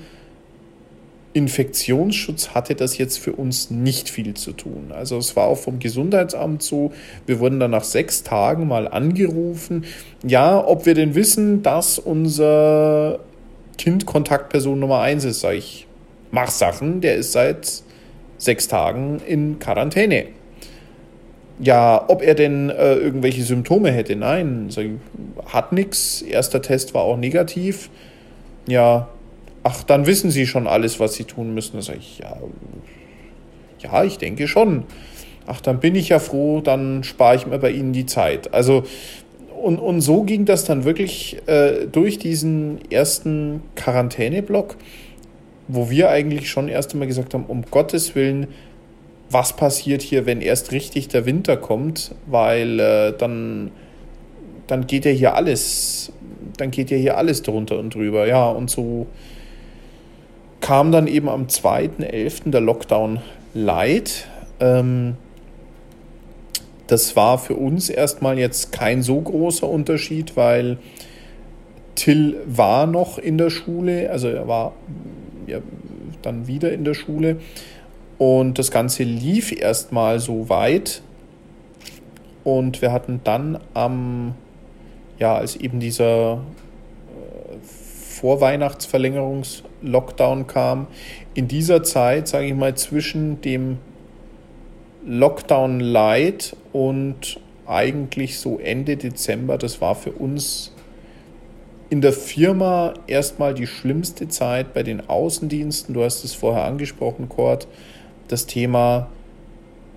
Infektionsschutz 1.37 2.49
hatte 2.55 2.74
das 2.74 2.97
jetzt 2.97 3.18
für 3.18 3.32
uns 3.32 3.70
nicht 3.70 4.09
viel 4.09 4.32
zu 4.32 4.53
tun. 4.53 4.91
Also 4.91 5.18
es 5.18 5.37
war 5.37 5.47
auch 5.49 5.59
vom 5.59 5.78
Gesundheitsamt 5.78 6.62
so, 6.62 6.93
wir 7.26 7.41
wurden 7.41 7.61
dann 7.61 7.72
nach 7.72 7.84
sechs 7.84 8.22
Tagen 8.22 8.66
mal 8.66 8.89
angerufen, 8.89 9.84
ja, 10.26 10.66
ob 10.66 10.87
wir 10.87 10.95
denn 10.95 11.14
wissen, 11.14 11.62
dass 11.62 11.99
unser 11.99 13.18
Kind 13.76 14.07
Kontaktperson 14.07 14.80
Nummer 14.80 15.01
eins 15.01 15.24
ist, 15.24 15.41
sage 15.41 15.59
ich, 15.59 15.87
mach 16.30 16.51
Sachen, 16.51 17.03
der 17.03 17.16
ist 17.16 17.32
seit 17.32 17.82
sechs 18.39 18.66
Tagen 18.68 19.20
in 19.26 19.59
Quarantäne. 19.59 20.28
ja, 21.59 22.05
ob 22.09 22.22
er 22.22 22.34
denn 22.34 22.70
äh, 22.70 22.95
irgendwelche 22.95 23.43
Symptome 23.43 23.91
hätte. 23.91 24.16
Nein, 24.16 24.66
sag 24.70 24.84
ich, 24.84 24.91
hat 25.53 25.72
nichts. 25.72 26.22
Erster 26.22 26.62
Test 26.62 26.95
war 26.95 27.03
auch 27.03 27.16
negativ. 27.16 27.91
Ja, 28.68 29.09
ach, 29.67 29.83
dann 29.83 30.07
wissen 30.07 30.31
Sie 30.31 30.47
schon 30.47 30.69
alles, 30.69 31.01
was 31.01 31.14
Sie 31.14 31.25
tun 31.25 31.53
müssen. 31.53 31.77
Da 31.77 31.83
sage 31.83 31.99
ich, 31.99 32.21
ja, 32.21 32.37
ja, 33.81 34.05
ich 34.05 34.17
denke 34.19 34.47
schon. 34.47 34.85
Ach, 35.47 35.61
dann 35.61 35.81
bin 35.81 35.97
ich 35.97 36.09
ja 36.11 36.21
froh, 36.21 36.61
dann 36.61 37.03
spare 37.03 37.35
ich 37.35 37.47
mir 37.47 37.59
bei 37.59 37.71
Ihnen 37.71 37.93
die 37.93 38.07
Zeit. 38.07 38.55
Also, 38.55 38.85
und, 39.61 39.79
und 39.79 40.03
so 40.03 40.23
ging 40.23 40.45
das 40.45 40.64
dann 40.64 40.85
wirklich 40.85 41.39
äh, 41.47 41.87
durch 41.91 42.19
diesen 42.19 42.79
ersten 42.93 43.62
Quarantäneblock, 43.75 44.77
wo 45.67 45.91
wir 45.91 46.11
eigentlich 46.11 46.49
schon 46.49 46.69
erst 46.69 46.93
einmal 46.93 47.09
gesagt 47.09 47.35
haben, 47.35 47.47
um 47.47 47.62
Gottes 47.69 48.14
Willen, 48.14 48.47
was 49.31 49.57
passiert 49.57 50.03
hier, 50.03 50.27
wenn 50.27 50.41
erst 50.41 50.71
richtig 50.71 51.09
der 51.09 51.27
Winter 51.27 51.57
kommt, 51.57 52.14
weil 52.27 52.79
äh, 52.79 53.12
dann, 53.19 53.73
dann 54.69 54.87
geht 54.87 55.05
ja 55.05 55.11
hier 55.11 55.35
alles, 55.35 56.12
dann 56.57 56.71
geht 56.71 56.93
ja 56.93 56.97
hier 56.97 57.17
alles 57.17 57.43
drunter 57.43 57.81
und 57.81 57.95
drüber. 57.95 58.29
Ja, 58.29 58.49
und 58.49 58.71
so 58.71 59.09
kam 60.67 60.91
dann 60.91 61.07
eben 61.07 61.29
am 61.29 61.47
2.11. 61.47 62.51
der 62.51 62.61
Lockdown 62.61 63.21
light. 63.55 64.27
Ähm, 64.59 65.14
das 66.89 67.14
war 67.14 67.39
für 67.39 67.55
uns 67.55 67.89
erstmal 67.89 68.37
jetzt 68.37 68.73
kein 68.73 69.01
so 69.05 69.21
großer 69.21 69.69
Unterschied, 69.69 70.37
weil 70.37 70.79
Till 71.95 72.41
war 72.47 72.89
noch 72.89 73.17
in 73.17 73.39
der 73.39 73.51
Schule, 73.51 74.11
also 74.11 74.27
er 74.27 74.49
war 74.49 74.73
ja, 75.47 75.59
dann 76.23 76.49
wieder 76.49 76.73
in 76.73 76.85
der 76.85 76.95
Schule 76.95 77.37
und 78.19 78.59
das 78.59 78.73
Ganze 78.73 79.05
lief 79.05 79.53
erstmal 79.53 80.19
so 80.19 80.49
weit 80.49 81.01
und 82.43 82.83
wir 82.83 82.91
hatten 82.91 83.21
dann 83.23 83.61
am, 83.73 84.35
ja, 85.21 85.37
als 85.37 85.55
eben 85.55 85.79
dieser 85.79 86.33
äh, 86.33 87.57
Vorweihnachtsverlängerungs-Lockdown 89.83 90.47
kam, 90.47 90.87
in 91.35 91.49
dieser 91.49 91.83
Zeit, 91.83 92.29
sage 92.29 92.47
ich 92.47 92.55
mal, 92.55 92.74
zwischen 92.74 93.41
dem 93.41 93.79
Lockdown 95.07 95.81
Light 95.81 96.57
und 96.72 97.41
eigentlich 97.66 98.39
so 98.39 98.59
Ende 98.59 98.97
Dezember, 98.97 99.59
das 99.59 99.81
war 99.81 99.95
für 99.95 100.12
uns 100.12 100.72
in 101.89 102.01
der 102.01 102.12
Firma 102.12 102.95
erstmal 103.07 103.55
die 103.55 103.66
schlimmste 103.66 104.29
Zeit 104.29 104.74
bei 104.74 104.83
den 104.83 105.09
Außendiensten. 105.09 105.95
Du 105.95 106.03
hast 106.03 106.24
es 106.24 106.35
vorher 106.35 106.64
angesprochen, 106.64 107.29
Kurt, 107.29 107.68
das 108.27 108.47
Thema 108.47 109.09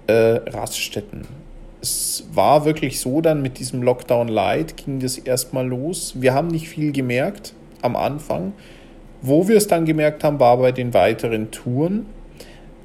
äh, 0.05 0.13
Raststätten. 0.13 1.21
Es 1.82 2.25
war 2.32 2.65
wirklich 2.65 2.99
so, 2.99 3.21
dann 3.21 3.41
mit 3.41 3.57
diesem 3.57 3.82
Lockdown 3.82 4.27
Light 4.27 4.77
ging 4.77 4.99
das 4.99 5.17
erstmal 5.17 5.65
los. 5.67 6.13
Wir 6.15 6.34
haben 6.34 6.49
nicht 6.49 6.69
viel 6.69 6.91
gemerkt 6.91 7.53
am 7.82 7.95
Anfang. 7.95 8.53
Wo 9.22 9.47
wir 9.47 9.57
es 9.57 9.67
dann 9.67 9.86
gemerkt 9.86 10.24
haben, 10.24 10.39
war 10.39 10.57
bei 10.57 10.72
den 10.72 10.93
weiteren 10.93 11.51
Touren, 11.51 12.05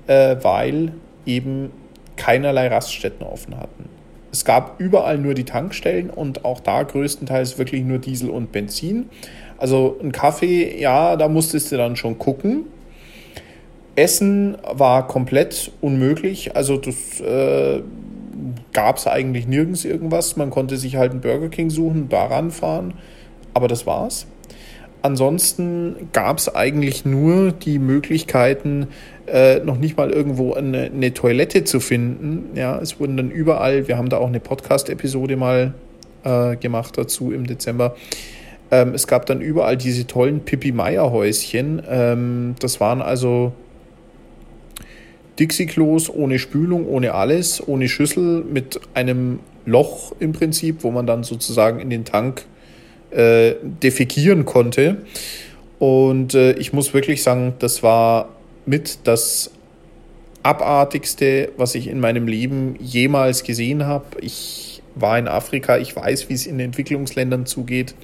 äh, 0.07 0.37
weil 0.43 0.93
eben 1.27 1.71
keinerlei 2.17 2.69
Raststätten 2.69 3.25
offen 3.25 3.57
hatten. 3.57 3.89
Es 4.33 4.45
gab 4.45 4.81
überall 4.81 5.19
nur 5.19 5.35
die 5.35 5.45
Tankstellen 5.45 6.11
und 6.11 6.45
auch 6.45 6.59
da 6.59 6.83
größtenteils 6.83 7.57
wirklich 7.57 7.85
nur 7.85 7.99
Diesel 7.99 8.31
und 8.31 8.51
Benzin. 8.51 9.09
Also 9.59 9.97
ein 10.03 10.11
Kaffee, 10.11 10.81
ja, 10.81 11.17
da 11.17 11.29
musstest 11.29 11.71
du 11.71 11.77
dann 11.77 11.95
schon 11.95 12.19
gucken. 12.19 12.65
Essen 13.95 14.59
war 14.65 15.07
komplett 15.07 15.71
unmöglich. 15.81 16.57
Also 16.57 16.77
das 16.77 17.21
äh, 17.21 17.83
gab 18.73 18.97
es 18.97 19.07
eigentlich 19.07 19.47
nirgends 19.47 19.85
irgendwas. 19.85 20.37
Man 20.37 20.51
konnte 20.51 20.77
sich 20.79 20.97
halt 20.97 21.13
einen 21.13 21.21
Burger 21.21 21.49
King 21.49 21.71
suchen, 21.71 22.09
daran 22.09 22.51
fahren. 22.51 22.95
Aber 23.55 23.69
das 23.69 23.87
war's. 23.87 24.27
Ansonsten 25.05 26.09
gab 26.15 26.39
es 26.39 26.55
eigentlich 26.55 27.05
nur 27.05 27.53
die 27.53 27.79
Möglichkeiten, 27.79 28.87
äh, 29.27 29.59
noch 29.59 29.77
nicht 29.77 29.99
mal 29.99 30.09
irgendwo 30.09 30.55
eine, 30.55 30.85
eine, 30.85 31.13
Toilette 31.13 31.65
zu 31.65 31.79
finden. 31.79 32.57
Ja, 32.57 32.79
es 32.79 32.99
wurden 32.99 33.19
dann 33.19 33.31
überall, 33.31 33.87
wir 33.87 33.99
haben 33.99 34.09
da 34.09 34.17
auch 34.17 34.29
eine 34.29 34.41
Podcast-Episode 34.41 35.37
mal 35.37 35.75
äh, 36.25 36.57
gemacht 36.57 36.97
dazu 36.97 37.33
im 37.33 37.47
Dezember. 37.47 37.97
Ähm, 38.71 38.95
es 38.95 39.07
gab 39.07 39.27
dann 39.27 39.43
überall 39.43 39.77
diese 39.77 40.07
tollen 40.07 40.41
Pippi-Meier-Häuschen. 40.41 41.83
Ähm, 41.87 42.55
das 42.61 42.81
waren 42.81 43.03
also 43.03 43.53
Dixie-Klos 45.39 46.09
ohne 46.09 46.39
Spülung, 46.39 46.89
ohne 46.89 47.13
alles, 47.13 47.63
ohne 47.69 47.89
Schüssel, 47.89 48.43
mit 48.43 48.81
einem 48.95 49.41
Loch 49.67 50.13
im 50.19 50.33
Prinzip, 50.33 50.83
wo 50.83 50.91
man 50.91 51.07
dann 51.07 51.25
sozusagen 51.25 51.79
in 51.79 51.91
den 51.91 52.07
Tank 52.07 52.47
äh, 53.15 53.55
defekieren 53.63 54.45
konnte. 54.45 54.99
Und 55.79 56.35
äh, 56.35 56.53
ich 56.53 56.73
muss 56.73 56.95
wirklich 56.95 57.23
sagen, 57.23 57.55
das 57.59 57.83
war 57.83 58.29
mit 58.67 58.99
das 59.05 59.51
abartigste, 60.43 61.53
was 61.57 61.75
ich 61.75 61.89
in 61.89 62.01
meinem 62.01 62.27
Leben 62.27 62.77
jemals 62.81 63.43
gesehen 63.45 63.87
habe. 63.87 64.05
Ich 64.21 64.83
war 64.95 65.19
in 65.19 65.27
Afrika, 65.29 65.79
ich 65.79 65.95
weiß, 65.95 66.29
wie 66.29 66.35
es 66.35 66.47
in 66.47 66.61
Entwicklungsländern 66.61 67.47
zugeht. 67.47 67.95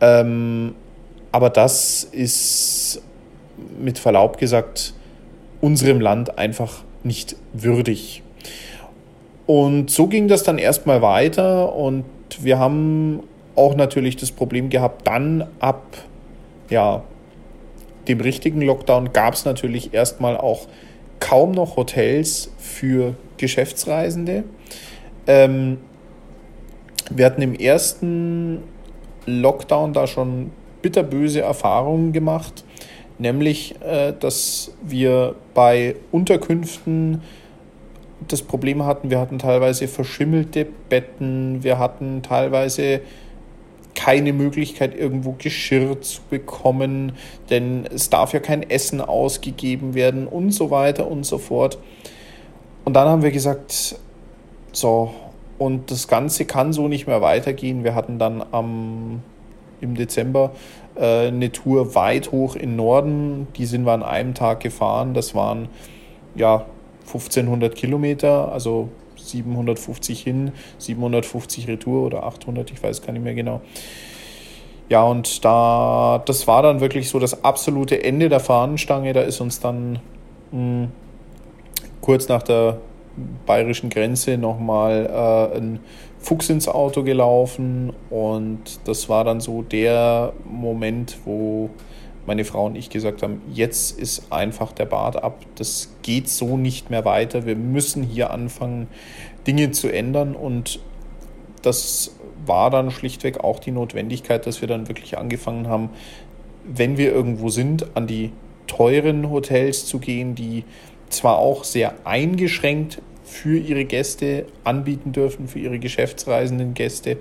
Ähm, 0.00 0.74
aber 1.32 1.50
das 1.50 2.04
ist 2.04 3.02
mit 3.80 3.98
Verlaub 3.98 4.38
gesagt 4.38 4.94
unserem 5.60 6.00
Land 6.00 6.38
einfach 6.38 6.82
nicht 7.04 7.36
würdig. 7.52 8.22
Und 9.46 9.90
so 9.90 10.06
ging 10.06 10.28
das 10.28 10.42
dann 10.42 10.58
erstmal 10.58 11.02
weiter 11.02 11.74
und 11.74 12.04
wir 12.40 12.58
haben 12.58 13.22
auch 13.54 13.74
natürlich 13.74 14.16
das 14.16 14.30
Problem 14.30 14.70
gehabt, 14.70 15.06
dann 15.06 15.46
ab 15.60 15.82
ja, 16.70 17.02
dem 18.08 18.20
richtigen 18.20 18.62
Lockdown 18.62 19.12
gab 19.12 19.34
es 19.34 19.44
natürlich 19.44 19.94
erstmal 19.94 20.36
auch 20.36 20.66
kaum 21.20 21.52
noch 21.52 21.76
Hotels 21.76 22.50
für 22.58 23.14
Geschäftsreisende. 23.36 24.44
Ähm, 25.26 25.78
wir 27.10 27.26
hatten 27.26 27.42
im 27.42 27.54
ersten 27.54 28.62
Lockdown 29.26 29.92
da 29.92 30.06
schon 30.06 30.50
bitterböse 30.80 31.42
Erfahrungen 31.42 32.12
gemacht, 32.12 32.64
nämlich 33.18 33.76
äh, 33.82 34.12
dass 34.18 34.72
wir 34.82 35.36
bei 35.54 35.94
Unterkünften 36.10 37.22
das 38.28 38.42
Problem 38.42 38.84
hatten, 38.84 39.10
wir 39.10 39.20
hatten 39.20 39.38
teilweise 39.38 39.88
verschimmelte 39.88 40.66
Betten, 40.88 41.62
wir 41.62 41.78
hatten 41.78 42.22
teilweise 42.22 43.00
keine 43.94 44.32
Möglichkeit, 44.32 44.96
irgendwo 44.96 45.34
Geschirr 45.38 46.00
zu 46.00 46.22
bekommen, 46.30 47.12
denn 47.50 47.86
es 47.92 48.10
darf 48.10 48.32
ja 48.32 48.40
kein 48.40 48.68
Essen 48.68 49.00
ausgegeben 49.00 49.94
werden 49.94 50.26
und 50.26 50.50
so 50.52 50.70
weiter 50.70 51.10
und 51.10 51.24
so 51.24 51.38
fort. 51.38 51.78
Und 52.84 52.94
dann 52.94 53.08
haben 53.08 53.22
wir 53.22 53.30
gesagt, 53.30 53.96
so, 54.72 55.12
und 55.58 55.90
das 55.90 56.08
Ganze 56.08 56.44
kann 56.44 56.72
so 56.72 56.88
nicht 56.88 57.06
mehr 57.06 57.20
weitergehen. 57.22 57.84
Wir 57.84 57.94
hatten 57.94 58.18
dann 58.18 58.42
am, 58.50 59.22
im 59.80 59.94
Dezember 59.94 60.52
äh, 60.96 61.28
eine 61.28 61.52
Tour 61.52 61.94
weit 61.94 62.32
hoch 62.32 62.56
in 62.56 62.74
Norden. 62.74 63.46
Die 63.56 63.66
sind 63.66 63.84
wir 63.84 63.92
an 63.92 64.02
einem 64.02 64.34
Tag 64.34 64.60
gefahren. 64.60 65.14
Das 65.14 65.34
waren 65.34 65.68
ja 66.34 66.66
1500 67.06 67.74
Kilometer, 67.74 68.50
also 68.52 68.88
750 69.32 70.20
hin, 70.22 70.52
750 70.78 71.68
Retour 71.68 72.06
oder 72.06 72.22
800, 72.24 72.70
ich 72.70 72.82
weiß 72.82 73.02
gar 73.02 73.12
nicht 73.12 73.22
mehr 73.22 73.34
genau. 73.34 73.60
Ja, 74.88 75.02
und 75.04 75.44
da, 75.44 76.22
das 76.26 76.46
war 76.46 76.62
dann 76.62 76.80
wirklich 76.80 77.08
so 77.08 77.18
das 77.18 77.44
absolute 77.44 78.04
Ende 78.04 78.28
der 78.28 78.40
Fahnenstange. 78.40 79.12
Da 79.12 79.22
ist 79.22 79.40
uns 79.40 79.58
dann 79.58 80.00
mh, 80.50 80.58
hm, 80.58 80.88
kurz 82.00 82.28
nach 82.28 82.42
der 82.42 82.78
bayerischen 83.46 83.90
Grenze 83.90 84.36
nochmal 84.36 85.06
äh, 85.06 85.56
ein 85.56 85.80
Fuchs 86.18 86.50
ins 86.50 86.68
Auto 86.68 87.02
gelaufen 87.02 87.92
und 88.10 88.86
das 88.86 89.08
war 89.08 89.24
dann 89.24 89.40
so 89.40 89.62
der 89.62 90.32
Moment, 90.44 91.18
wo 91.24 91.70
meine 92.26 92.44
Frau 92.44 92.66
und 92.66 92.76
ich 92.76 92.90
gesagt 92.90 93.22
haben, 93.22 93.42
jetzt 93.52 93.98
ist 93.98 94.30
einfach 94.30 94.72
der 94.72 94.86
Bart 94.86 95.22
ab, 95.22 95.40
das 95.56 95.90
geht 96.02 96.28
so 96.28 96.56
nicht 96.56 96.90
mehr 96.90 97.04
weiter, 97.04 97.46
wir 97.46 97.56
müssen 97.56 98.02
hier 98.02 98.30
anfangen, 98.30 98.88
Dinge 99.46 99.72
zu 99.72 99.88
ändern 99.88 100.34
und 100.36 100.80
das 101.62 102.14
war 102.46 102.70
dann 102.70 102.90
schlichtweg 102.90 103.40
auch 103.40 103.58
die 103.58 103.70
Notwendigkeit, 103.70 104.46
dass 104.46 104.60
wir 104.60 104.68
dann 104.68 104.88
wirklich 104.88 105.18
angefangen 105.18 105.68
haben, 105.68 105.90
wenn 106.64 106.96
wir 106.96 107.12
irgendwo 107.12 107.48
sind, 107.48 107.96
an 107.96 108.06
die 108.06 108.32
teuren 108.66 109.30
Hotels 109.30 109.86
zu 109.86 109.98
gehen, 109.98 110.34
die 110.34 110.64
zwar 111.08 111.38
auch 111.38 111.64
sehr 111.64 111.94
eingeschränkt 112.04 113.02
für 113.24 113.58
ihre 113.58 113.84
Gäste 113.84 114.46
anbieten 114.64 115.12
dürfen, 115.12 115.48
für 115.48 115.58
ihre 115.58 115.78
geschäftsreisenden 115.78 116.74
Gäste, 116.74 117.18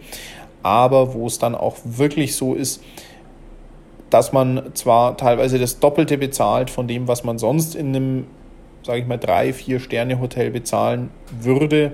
aber 0.64 1.14
wo 1.14 1.28
es 1.28 1.40
dann 1.40 1.56
auch 1.56 1.78
wirklich 1.84 2.36
so 2.36 2.54
ist, 2.54 2.84
dass 4.12 4.34
man 4.34 4.72
zwar 4.76 5.18
teilweise 5.18 5.58
das 5.58 5.80
Doppelte 5.80 6.18
bezahlt 6.18 6.70
von 6.70 6.88
dem, 6.88 7.08
was 7.08 7.24
man 7.24 7.40
sonst 7.40 7.76
in 7.76 7.96
einem, 7.96 8.28
sage 8.84 9.00
ich 9.00 9.08
mal, 9.08 9.18
drei, 9.18 9.54
vier 9.54 9.80
Sterne 9.80 10.20
Hotel 10.20 10.52
bezahlen 10.52 11.10
würde, 11.42 11.94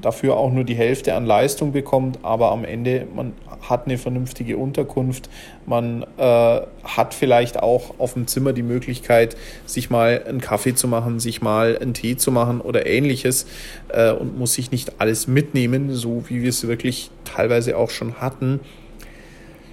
dafür 0.00 0.36
auch 0.36 0.52
nur 0.52 0.64
die 0.64 0.74
Hälfte 0.74 1.14
an 1.14 1.26
Leistung 1.26 1.72
bekommt, 1.72 2.20
aber 2.22 2.52
am 2.52 2.64
Ende 2.64 3.06
man 3.14 3.32
hat 3.68 3.86
eine 3.86 3.98
vernünftige 3.98 4.56
Unterkunft, 4.56 5.28
man 5.66 6.04
äh, 6.16 6.60
hat 6.84 7.14
vielleicht 7.14 7.60
auch 7.62 7.98
auf 7.98 8.14
dem 8.14 8.26
Zimmer 8.26 8.52
die 8.52 8.62
Möglichkeit, 8.62 9.36
sich 9.66 9.90
mal 9.90 10.22
einen 10.26 10.40
Kaffee 10.40 10.74
zu 10.74 10.88
machen, 10.88 11.20
sich 11.20 11.42
mal 11.42 11.76
einen 11.78 11.92
Tee 11.94 12.16
zu 12.16 12.30
machen 12.30 12.60
oder 12.60 12.86
ähnliches 12.86 13.46
äh, 13.88 14.12
und 14.12 14.38
muss 14.38 14.54
sich 14.54 14.70
nicht 14.70 15.00
alles 15.00 15.26
mitnehmen, 15.26 15.92
so 15.92 16.24
wie 16.28 16.42
wir 16.42 16.48
es 16.48 16.66
wirklich 16.66 17.10
teilweise 17.24 17.76
auch 17.76 17.90
schon 17.90 18.20
hatten. 18.20 18.60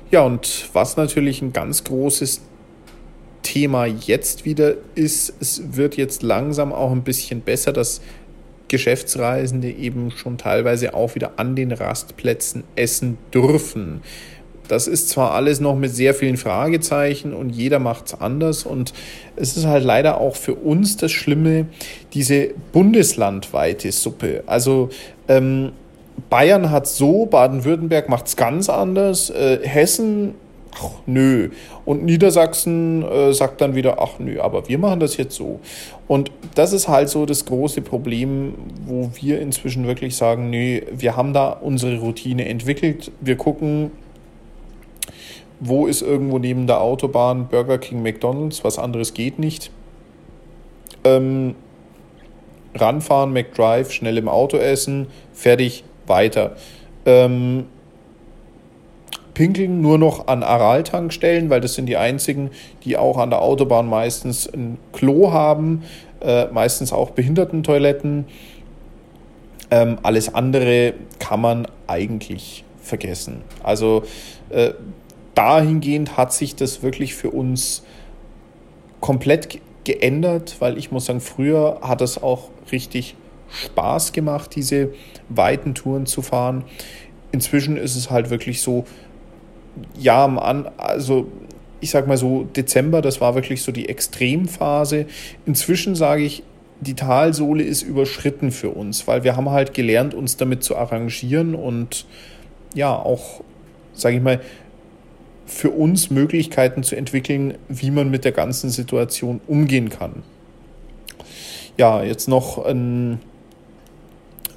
Ja, 0.10 0.22
und 0.22 0.70
was 0.74 0.95
natürlich 0.95 1.41
ein 1.41 1.51
ganz 1.51 1.84
großes 1.84 2.41
Thema 3.43 3.86
jetzt 3.86 4.45
wieder 4.45 4.76
ist, 4.95 5.34
es 5.39 5.76
wird 5.76 5.97
jetzt 5.97 6.24
langsam 6.24 6.72
auch 6.72 6.91
ein 6.91 7.03
bisschen 7.03 7.41
besser, 7.41 7.74
dass 7.74 8.01
Geschäftsreisende 8.70 9.70
eben 9.70 10.12
schon 10.12 10.38
teilweise 10.38 10.93
auch 10.93 11.16
wieder 11.16 11.34
an 11.38 11.55
den 11.55 11.72
Rastplätzen 11.72 12.64
essen 12.76 13.18
dürfen. 13.34 14.01
Das 14.68 14.88
ist 14.88 15.10
zwar 15.10 15.32
alles 15.32 15.60
noch 15.60 15.76
mit 15.76 15.95
sehr 15.95 16.14
vielen 16.14 16.36
Fragezeichen 16.38 17.34
und 17.34 17.49
jeder 17.49 17.80
macht 17.80 18.08
es 18.08 18.14
anders 18.14 18.64
und 18.64 18.93
es 19.38 19.55
ist 19.55 19.66
halt 19.66 19.84
leider 19.84 20.20
auch 20.20 20.36
für 20.36 20.55
uns 20.55 20.97
das 20.97 21.12
Schlimme, 21.12 21.68
diese 22.14 22.49
bundeslandweite 22.74 23.91
Suppe. 23.91 24.43
Also 24.45 24.89
ähm, 25.30 25.72
Bayern 26.30 26.72
hat 26.72 26.88
so, 26.88 27.26
Baden-Württemberg 27.26 28.09
macht 28.09 28.28
es 28.28 28.36
ganz 28.36 28.70
anders, 28.70 29.30
äh, 29.30 29.59
Hessen 29.63 30.36
ach 30.80 30.91
nö. 31.05 31.49
Und 31.86 32.03
Niedersachsen 32.03 33.03
äh, 33.03 33.34
sagt 33.34 33.61
dann 33.61 33.76
wieder, 33.76 34.01
ach 34.01 34.20
nö, 34.20 34.39
aber 34.39 34.68
wir 34.68 34.78
machen 34.78 34.99
das 34.99 35.18
jetzt 35.18 35.36
so. 35.36 35.59
Und 36.07 36.32
das 36.55 36.74
ist 36.74 36.88
halt 36.88 37.09
so 37.09 37.26
das 37.26 37.45
große 37.45 37.82
Problem, 37.82 38.53
wo 38.86 39.09
wir 39.15 39.41
inzwischen 39.41 39.88
wirklich 39.88 40.15
sagen, 40.15 40.49
nö, 40.49 40.82
wir 40.91 41.15
haben 41.15 41.34
da 41.34 41.49
unsere 41.49 41.97
Routine 41.99 42.47
entwickelt. 42.47 43.11
Wir 43.22 43.38
gucken, 43.38 43.91
wo 45.59 45.88
ist 45.88 46.01
irgendwo 46.01 46.39
neben 46.39 46.68
der 46.68 46.82
Autobahn 46.82 47.47
Burger 47.47 47.78
King, 47.78 48.03
McDonald's, 48.03 48.63
was 48.63 48.78
anderes 48.78 49.13
geht 49.13 49.39
nicht. 49.39 49.72
Ähm, 51.03 51.55
ranfahren, 52.76 53.34
McDrive, 53.34 53.91
schnell 53.91 54.18
im 54.18 54.28
Auto 54.28 54.57
essen, 54.57 55.07
fertig, 55.34 55.84
weiter. 56.08 56.55
Ähm, 57.05 57.66
pinkeln 59.34 59.82
nur 59.82 59.99
noch 59.99 60.28
an 60.28 60.41
Aral-Tankstellen, 60.41 61.49
weil 61.51 61.62
das 61.62 61.76
sind 61.76 61.86
die 61.86 61.97
einzigen, 61.97 62.49
die 62.84 62.97
auch 62.97 63.18
an 63.18 63.30
der 63.30 63.41
Autobahn 63.41 63.88
meistens 63.88 64.51
ein 64.51 64.80
Klo 64.93 65.32
haben, 65.32 65.84
äh, 66.22 66.47
meistens 66.47 66.91
auch 66.91 67.12
Behindertentoiletten. 67.12 68.26
Ähm, 69.70 69.99
alles 70.01 70.34
andere 70.34 70.95
kann 71.20 71.41
man 71.41 71.68
eigentlich 71.86 72.64
vergessen. 72.82 73.41
Also 73.62 74.03
äh, 74.49 74.72
dahingehend 75.36 76.18
hat 76.18 76.34
sich 76.34 76.55
das 76.55 76.82
wirklich 76.82 77.14
für 77.14 77.30
uns 77.30 77.84
komplett 79.01 79.60
geändert, 79.84 80.55
weil 80.60 80.80
ich 80.80 80.91
muss 80.91 81.05
sagen, 81.05 81.22
früher 81.22 81.80
hat 81.82 82.01
es 82.01 82.22
auch 82.22 82.49
richtig 82.72 83.16
Spaß 83.49 84.14
gemacht, 84.14 84.55
diese 84.55 84.93
weiten 85.30 85.75
Touren 85.75 86.05
zu 86.05 86.21
fahren. 86.21 86.63
Inzwischen 87.32 87.78
ist 87.78 87.95
es 87.95 88.09
halt 88.09 88.30
wirklich 88.30 88.61
so, 88.61 88.86
ja, 89.97 90.25
an, 90.25 90.69
also 90.78 91.28
ich 91.80 91.91
sag 91.91 92.07
mal 92.07 92.17
so, 92.17 92.43
Dezember, 92.43 93.01
das 93.01 93.21
war 93.21 93.36
wirklich 93.36 93.61
so 93.61 93.71
die 93.71 93.89
Extremphase. 93.89 95.05
Inzwischen 95.45 95.95
sage 95.95 96.23
ich, 96.23 96.43
die 96.80 96.93
Talsohle 96.93 97.63
ist 97.63 97.82
überschritten 97.82 98.51
für 98.51 98.69
uns, 98.69 99.07
weil 99.07 99.23
wir 99.23 99.36
haben 99.36 99.49
halt 99.49 99.73
gelernt, 99.73 100.13
uns 100.13 100.38
damit 100.38 100.63
zu 100.63 100.75
arrangieren 100.75 101.55
und 101.55 102.05
ja, 102.73 102.95
auch, 102.95 103.41
sage 103.93 104.17
ich 104.17 104.21
mal, 104.21 104.41
für 105.45 105.71
uns 105.71 106.09
Möglichkeiten 106.09 106.84
zu 106.84 106.95
entwickeln, 106.95 107.57
wie 107.69 107.89
man 107.89 108.11
mit 108.11 108.25
der 108.25 108.34
ganzen 108.34 108.69
Situation 108.69 109.41
umgehen 109.47 109.89
kann. 109.89 110.23
Ja, 111.78 112.03
jetzt 112.03 112.28
noch 112.28 112.63
ein 112.65 113.19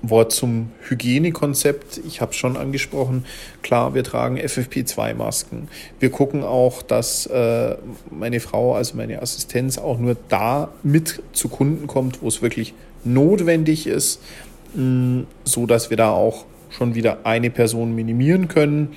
Wort 0.03 0.33
zum 0.33 0.71
Hygienekonzept. 0.89 2.01
Ich 2.07 2.21
habe 2.21 2.31
es 2.33 2.37
schon 2.37 2.57
angesprochen. 2.57 3.25
Klar, 3.63 3.95
wir 3.95 4.03
tragen 4.03 4.39
FFP2-Masken. 4.39 5.69
Wir 5.99 6.11
gucken 6.11 6.43
auch, 6.43 6.83
dass 6.83 7.27
äh, 7.27 7.77
meine 8.11 8.41
Frau, 8.41 8.75
also 8.75 8.97
meine 8.97 9.21
Assistenz, 9.21 9.79
auch 9.79 9.99
nur 9.99 10.17
da 10.29 10.73
mit 10.83 11.23
zu 11.33 11.49
Kunden 11.49 11.87
kommt, 11.87 12.23
wo 12.23 12.29
es 12.29 12.41
wirklich 12.41 12.75
notwendig 13.05 13.87
ist, 13.87 14.23
mh, 14.75 14.83
mm, 14.83 15.27
so 15.45 15.67
dass 15.67 15.91
wir 15.91 15.97
da 15.97 16.11
auch 16.11 16.45
schon 16.71 16.95
wieder 16.95 17.19
eine 17.25 17.51
Person 17.51 17.95
minimieren 17.95 18.49
können. 18.49 18.95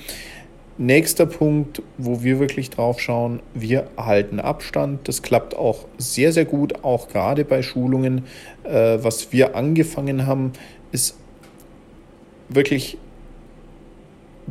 Nächster 0.77 1.27
Punkt, 1.27 1.83
wo 1.99 2.23
wir 2.23 2.39
wirklich 2.39 2.71
drauf 2.71 2.99
schauen, 2.99 3.41
wir 3.53 3.87
halten 3.95 4.39
Abstand. 4.39 5.07
Das 5.07 5.21
klappt 5.21 5.55
auch 5.55 5.85
sehr, 5.99 6.31
sehr 6.31 6.45
gut, 6.45 6.83
auch 6.83 7.09
gerade 7.09 7.45
bei 7.45 7.61
Schulungen. 7.61 8.23
Äh, 8.63 8.97
was 9.03 9.31
wir 9.31 9.55
angefangen 9.55 10.25
haben, 10.25 10.53
ist 10.93 11.17
wirklich 12.47 12.97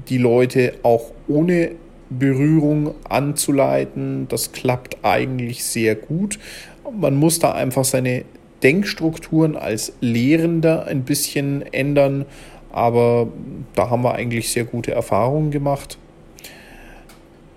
die 0.09 0.18
Leute 0.18 0.74
auch 0.82 1.12
ohne 1.28 1.72
Berührung 2.11 2.95
anzuleiten. 3.09 4.26
Das 4.28 4.53
klappt 4.53 4.99
eigentlich 5.03 5.64
sehr 5.64 5.95
gut. 5.95 6.38
Man 6.93 7.14
muss 7.14 7.38
da 7.38 7.53
einfach 7.53 7.84
seine 7.84 8.24
Denkstrukturen 8.62 9.57
als 9.57 9.93
Lehrender 10.01 10.86
ein 10.86 11.03
bisschen 11.05 11.62
ändern, 11.72 12.26
aber 12.70 13.28
da 13.74 13.90
haben 13.90 14.03
wir 14.03 14.14
eigentlich 14.14 14.51
sehr 14.51 14.64
gute 14.64 14.93
Erfahrungen 14.93 15.51
gemacht. 15.51 15.99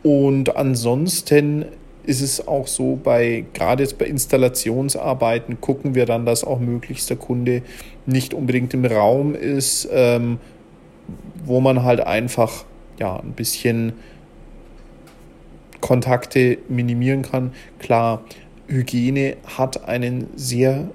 Und 0.04 0.56
ansonsten 0.56 1.66
ist 2.04 2.22
es 2.22 2.48
auch 2.48 2.68
so, 2.68 3.00
bei 3.04 3.46
gerade 3.54 3.84
jetzt 3.84 3.98
bei 3.98 4.06
Installationsarbeiten 4.06 5.62
gucken 5.62 5.96
wir 5.96 6.06
dann, 6.06 6.26
dass 6.26 6.44
auch 6.44 6.60
möglichst 6.60 7.10
der 7.10 7.18
Kunde 7.18 7.64
nicht 8.06 8.34
unbedingt 8.34 8.74
im 8.74 8.86
Raum 8.86 9.36
ist, 9.36 9.88
ähm, 9.92 10.40
wo 11.44 11.60
man 11.60 11.84
halt 11.84 12.02
einfach 12.02 12.66
ja 13.00 13.18
ein 13.20 13.34
bisschen 13.34 13.94
Kontakte 15.82 16.58
minimieren 16.68 17.22
kann. 17.22 17.52
Klar, 17.80 18.24
Hygiene 18.68 19.38
hat 19.58 19.88
einen 19.88 20.28
sehr, 20.36 20.90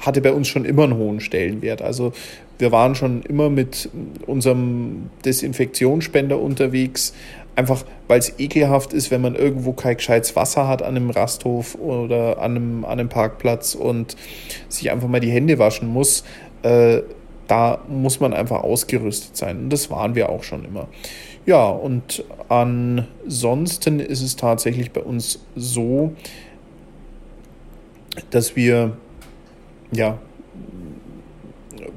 hatte 0.00 0.20
bei 0.20 0.32
uns 0.32 0.48
schon 0.48 0.64
immer 0.64 0.84
einen 0.84 0.96
hohen 0.96 1.20
Stellenwert. 1.20 1.82
Also 1.82 2.12
wir 2.58 2.72
waren 2.72 2.94
schon 2.94 3.22
immer 3.22 3.50
mit 3.50 3.88
unserem 4.26 5.10
Desinfektionsspender 5.24 6.40
unterwegs, 6.40 7.14
einfach 7.54 7.84
weil 8.08 8.18
es 8.18 8.38
ekelhaft 8.38 8.92
ist, 8.92 9.10
wenn 9.10 9.20
man 9.20 9.34
irgendwo 9.34 9.72
kein 9.72 9.96
gescheites 9.96 10.36
Wasser 10.36 10.66
hat 10.68 10.82
an 10.82 10.96
einem 10.96 11.10
Rasthof 11.10 11.74
oder 11.76 12.38
an 12.38 12.56
einem, 12.56 12.84
an 12.84 12.98
einem 12.98 13.08
Parkplatz 13.08 13.74
und 13.74 14.16
sich 14.68 14.90
einfach 14.90 15.08
mal 15.08 15.20
die 15.20 15.30
Hände 15.30 15.58
waschen 15.58 15.88
muss. 15.88 16.24
Äh, 16.62 17.02
da 17.48 17.80
muss 17.88 18.20
man 18.20 18.32
einfach 18.32 18.62
ausgerüstet 18.62 19.36
sein. 19.36 19.64
Und 19.64 19.70
das 19.70 19.90
waren 19.90 20.14
wir 20.14 20.30
auch 20.30 20.42
schon 20.42 20.64
immer. 20.64 20.88
Ja, 21.44 21.68
und 21.68 22.24
ansonsten 22.48 24.00
ist 24.00 24.22
es 24.22 24.36
tatsächlich 24.36 24.92
bei 24.92 25.02
uns 25.02 25.44
so, 25.56 26.12
dass 28.30 28.54
wir 28.54 28.96
ja 29.90 30.18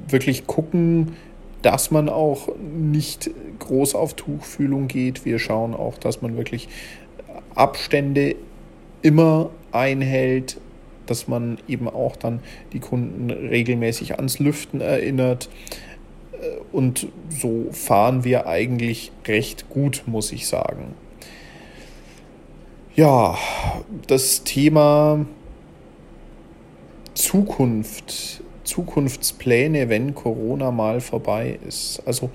wirklich 0.08 0.48
gucken, 0.48 1.16
dass 1.62 1.92
man 1.92 2.10
auch 2.10 2.50
nicht 2.58 3.30
groß 3.60 3.96
auf 3.96 4.14
Tuchfühlung 4.14 4.88
geht. 4.88 5.26
Wir 5.26 5.40
schauen 5.40 5.74
auch, 5.74 5.98
dass 5.98 6.22
man 6.22 6.38
wirklich 6.38 6.68
Abstände 7.56 8.36
immer 9.02 9.50
einhält, 9.72 10.58
dass 11.06 11.28
man 11.28 11.58
eben 11.68 11.88
auch 11.88 12.16
dann 12.16 12.40
die 12.74 12.80
Kunden 12.80 13.30
regelmäßig 13.30 14.16
ans 14.16 14.40
Lüften 14.40 14.82
erinnert. 14.82 15.50
Und 16.72 17.08
so 17.30 17.68
fahren 17.72 18.24
wir 18.24 18.48
eigentlich 18.48 19.12
recht 19.28 19.70
gut, 19.70 20.04
muss 20.06 20.32
ich 20.32 20.48
sagen. 20.48 20.94
Ja, 22.96 23.38
das 24.08 24.44
Thema 24.44 25.26
Zukunft 27.14 28.44
Zukunftspläne, 28.66 29.90
wenn 29.90 30.16
Corona 30.16 30.72
mal 30.72 31.00
vorbei 31.00 31.60
ist. 31.68 32.02
Also 32.06 32.30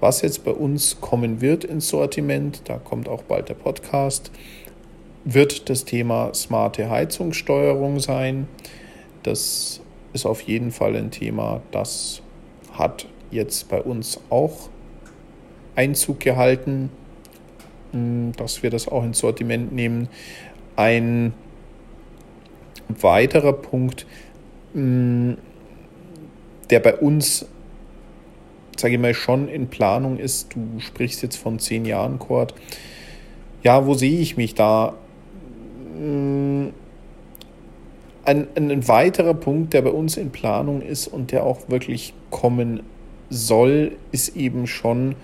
was 0.00 0.20
jetzt 0.22 0.44
bei 0.44 0.50
uns 0.50 1.00
kommen 1.00 1.40
wird 1.40 1.64
ins 1.64 1.88
Sortiment, 1.88 2.62
da 2.64 2.76
kommt 2.76 3.08
auch 3.08 3.22
bald 3.22 3.48
der 3.48 3.54
Podcast, 3.54 4.30
wird 5.26 5.68
das 5.68 5.84
Thema 5.84 6.32
smarte 6.32 6.88
Heizungssteuerung 6.88 8.00
sein. 8.00 8.48
Das 9.22 9.80
ist 10.12 10.24
auf 10.24 10.40
jeden 10.42 10.70
Fall 10.70 10.96
ein 10.96 11.10
Thema, 11.10 11.60
das 11.72 12.22
hat 12.72 13.06
jetzt 13.30 13.68
bei 13.68 13.82
uns 13.82 14.20
auch 14.30 14.70
Einzug 15.74 16.20
gehalten, 16.20 16.90
hm, 17.92 18.32
dass 18.36 18.62
wir 18.62 18.70
das 18.70 18.88
auch 18.88 19.04
ins 19.04 19.18
Sortiment 19.18 19.72
nehmen. 19.72 20.08
Ein 20.76 21.34
weiterer 22.88 23.52
Punkt, 23.52 24.06
hm, 24.72 25.36
der 26.70 26.80
bei 26.80 26.94
uns 26.94 27.46
sage 28.78 28.94
ich 28.94 29.00
mal, 29.00 29.14
schon 29.14 29.48
in 29.48 29.68
Planung 29.68 30.18
ist. 30.18 30.54
Du 30.54 30.80
sprichst 30.80 31.22
jetzt 31.22 31.36
von 31.36 31.58
zehn 31.58 31.84
Jahren, 31.84 32.18
Kurt. 32.18 32.54
Ja, 33.62 33.86
wo 33.86 33.94
sehe 33.94 34.20
ich 34.20 34.36
mich 34.36 34.54
da? 34.54 34.94
Ein, 38.24 38.48
ein 38.56 38.88
weiterer 38.88 39.34
Punkt, 39.34 39.72
der 39.72 39.82
bei 39.82 39.90
uns 39.90 40.16
in 40.16 40.30
Planung 40.30 40.82
ist 40.82 41.06
und 41.06 41.32
der 41.32 41.44
auch 41.44 41.68
wirklich 41.68 42.12
kommen 42.30 42.82
soll, 43.30 43.92
ist 44.12 44.36
eben 44.36 44.66
schon 44.66 45.14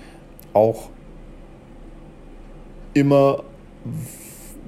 auch 0.52 0.88
immer 2.94 3.42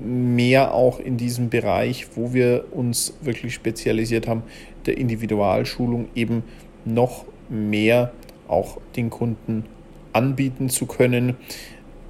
mehr 0.02 0.74
auch 0.74 0.98
in 0.98 1.16
diesem 1.16 1.50
Bereich, 1.50 2.08
wo 2.16 2.32
wir 2.32 2.64
uns 2.72 3.14
wirklich 3.22 3.54
spezialisiert 3.54 4.26
haben, 4.26 4.42
der 4.86 4.98
Individualschulung 4.98 6.08
eben 6.14 6.42
noch 6.84 7.24
mehr 7.48 8.12
auch 8.48 8.78
den 8.96 9.10
Kunden 9.10 9.64
anbieten 10.12 10.68
zu 10.68 10.86
können. 10.86 11.36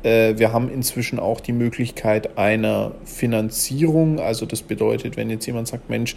Äh, 0.05 0.39
wir 0.39 0.53
haben 0.53 0.69
inzwischen 0.69 1.19
auch 1.19 1.41
die 1.41 1.53
Möglichkeit 1.53 2.39
einer 2.39 2.93
Finanzierung. 3.05 4.21
Also 4.21 4.47
das 4.47 4.63
bedeutet, 4.63 5.17
wenn 5.17 5.31
jetzt 5.31 5.47
jemand 5.47 5.67
sagt, 5.67 5.91
Mensch, 5.91 6.15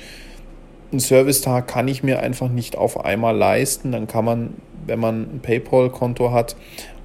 ein 0.93 0.99
Servicetag 0.99 1.67
kann 1.67 1.87
ich 1.87 2.03
mir 2.03 2.19
einfach 2.19 2.49
nicht 2.49 2.77
auf 2.77 3.03
einmal 3.03 3.35
leisten, 3.35 3.91
dann 3.91 4.07
kann 4.07 4.23
man, 4.23 4.53
wenn 4.85 4.99
man 4.99 5.21
ein 5.21 5.39
PayPal-Konto 5.41 6.31
hat, 6.31 6.55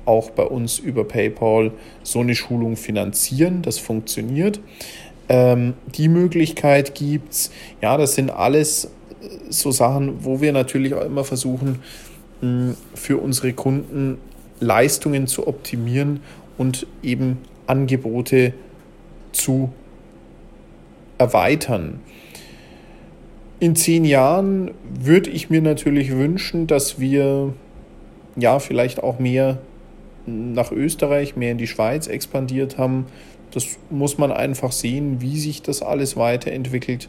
auch 0.05 0.31
bei 0.31 0.45
uns 0.45 0.79
über 0.79 1.05
PayPal 1.05 1.73
so 2.03 2.21
eine 2.21 2.35
Schulung 2.35 2.77
finanzieren. 2.77 3.63
Das 3.63 3.79
funktioniert. 3.79 4.61
Ähm, 5.29 5.75
die 5.95 6.09
Möglichkeit 6.09 6.95
gibt 6.95 7.33
es. 7.33 7.51
Ja, 7.81 7.97
das 7.97 8.17
sind 8.17 8.31
alles 8.31 8.91
so 9.49 9.71
Sachen, 9.71 10.25
wo 10.25 10.41
wir 10.41 10.53
natürlich 10.53 10.95
auch 10.95 11.05
immer 11.05 11.25
versuchen, 11.25 11.79
für 12.95 13.19
unsere 13.19 13.53
Kunden 13.53 14.19
Leistungen 14.59 15.29
zu 15.29 15.47
optimieren 15.47 16.21
und 16.63 16.87
eben 17.03 17.39
Angebote 17.67 18.55
zu 19.33 19.73
erweitern. 21.19 21.99
In 23.59 23.75
zehn 23.75 24.05
Jahren 24.05 24.71
würde 24.89 25.31
ich 25.31 25.51
mir 25.51 25.61
natürlich 25.61 26.13
wünschen, 26.13 26.69
dass 26.69 27.01
wir 27.01 27.53
ja 28.37 28.61
vielleicht 28.61 29.03
auch 29.03 29.19
mehr 29.19 29.59
nach 30.25 30.71
Österreich, 30.71 31.35
mehr 31.35 31.51
in 31.51 31.59
die 31.59 31.67
Schweiz 31.67 32.07
expandiert 32.07 32.79
haben. 32.79 33.07
Das 33.51 33.67
muss 33.91 34.17
man 34.17 34.31
einfach 34.31 34.71
sehen, 34.71 35.21
wie 35.21 35.41
sich 35.41 35.63
das 35.63 35.83
alles 35.83 36.17
weiterentwickelt 36.17 37.09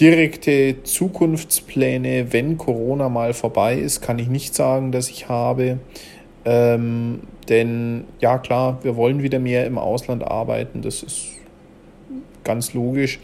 direkte 0.00 0.82
Zukunftspläne, 0.82 2.32
wenn 2.32 2.58
Corona 2.58 3.08
mal 3.08 3.32
vorbei 3.32 3.76
ist, 3.76 4.00
kann 4.00 4.18
ich 4.18 4.28
nicht 4.28 4.54
sagen, 4.54 4.90
dass 4.90 5.08
ich 5.08 5.28
habe. 5.28 5.78
Ähm, 6.44 7.20
denn 7.48 8.04
ja 8.20 8.38
klar, 8.38 8.78
wir 8.82 8.96
wollen 8.96 9.22
wieder 9.22 9.38
mehr 9.38 9.66
im 9.66 9.78
Ausland 9.78 10.22
arbeiten, 10.22 10.82
das 10.82 11.02
ist 11.02 11.26
ganz 12.42 12.74
logisch. 12.74 13.20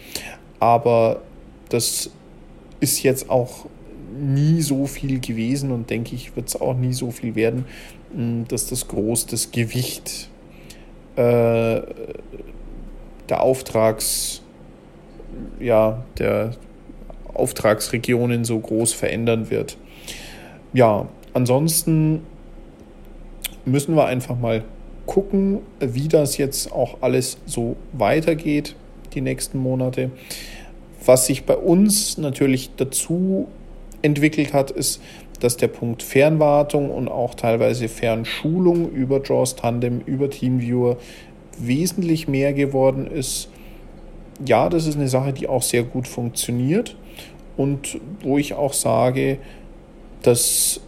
Aber 0.59 1.21
das 1.69 2.11
ist 2.81 3.03
jetzt 3.03 3.31
auch 3.31 3.67
nie 4.19 4.61
so 4.61 4.87
viel 4.87 5.21
gewesen 5.21 5.71
und 5.71 5.91
denke 5.91 6.15
ich, 6.15 6.35
wird 6.37 6.49
es 6.49 6.61
auch 6.61 6.75
nie 6.75 6.93
so 6.93 7.11
viel 7.11 7.35
werden, 7.35 7.65
hm, 8.15 8.47
dass 8.49 8.67
das 8.67 8.89
groß 8.89 9.27
das 9.27 9.51
Gewicht 9.51 10.29
äh, 11.17 11.81
der 13.29 13.43
Auftrags 13.43 14.43
ja, 15.61 16.03
der 16.19 16.53
Auftragsregionen 17.35 18.45
so 18.45 18.59
groß 18.59 18.93
verändern 18.93 19.51
wird. 19.51 19.77
Ja, 20.73 21.09
ansonsten 21.33 22.23
müssen 23.65 23.95
wir 23.95 24.07
einfach 24.07 24.39
mal 24.39 24.65
gucken, 25.07 25.61
wie 25.81 26.09
das 26.09 26.37
jetzt 26.37 26.73
auch 26.73 26.99
alles 27.01 27.39
so 27.47 27.77
weitergeht, 27.93 28.77
die 29.15 29.21
nächsten 29.21 29.59
Monate. 29.59 30.11
Was 31.05 31.27
sich 31.27 31.45
bei 31.45 31.57
uns 31.57 32.19
natürlich 32.19 32.71
dazu 32.77 33.49
entwickelt 34.03 34.53
hat, 34.53 34.71
ist, 34.71 35.01
dass 35.41 35.57
der 35.57 35.69
Punkt 35.69 36.03
Fernwartung 36.03 36.91
und 36.91 37.09
auch 37.09 37.35
teilweise 37.35 37.89
Fernschulung 37.89 38.91
über 38.91 39.23
JAWS 39.23 39.57
Tandem, 39.57 40.01
über 40.05 40.29
TeamViewer 40.29 40.99
wesentlich 41.59 42.29
mehr 42.29 42.53
geworden 42.53 43.07
ist 43.07 43.49
ja, 44.47 44.69
das 44.69 44.87
ist 44.87 44.97
eine 44.97 45.09
Sache, 45.09 45.33
die 45.33 45.49
auch 45.49 45.63
sehr 45.63 45.83
gut 45.83 46.09
funktioniert 46.09 46.97
und 47.57 48.01
wo 48.23 48.39
ich 48.39 48.55
auch 48.55 48.73
sage, 48.73 49.39
das 50.23 50.81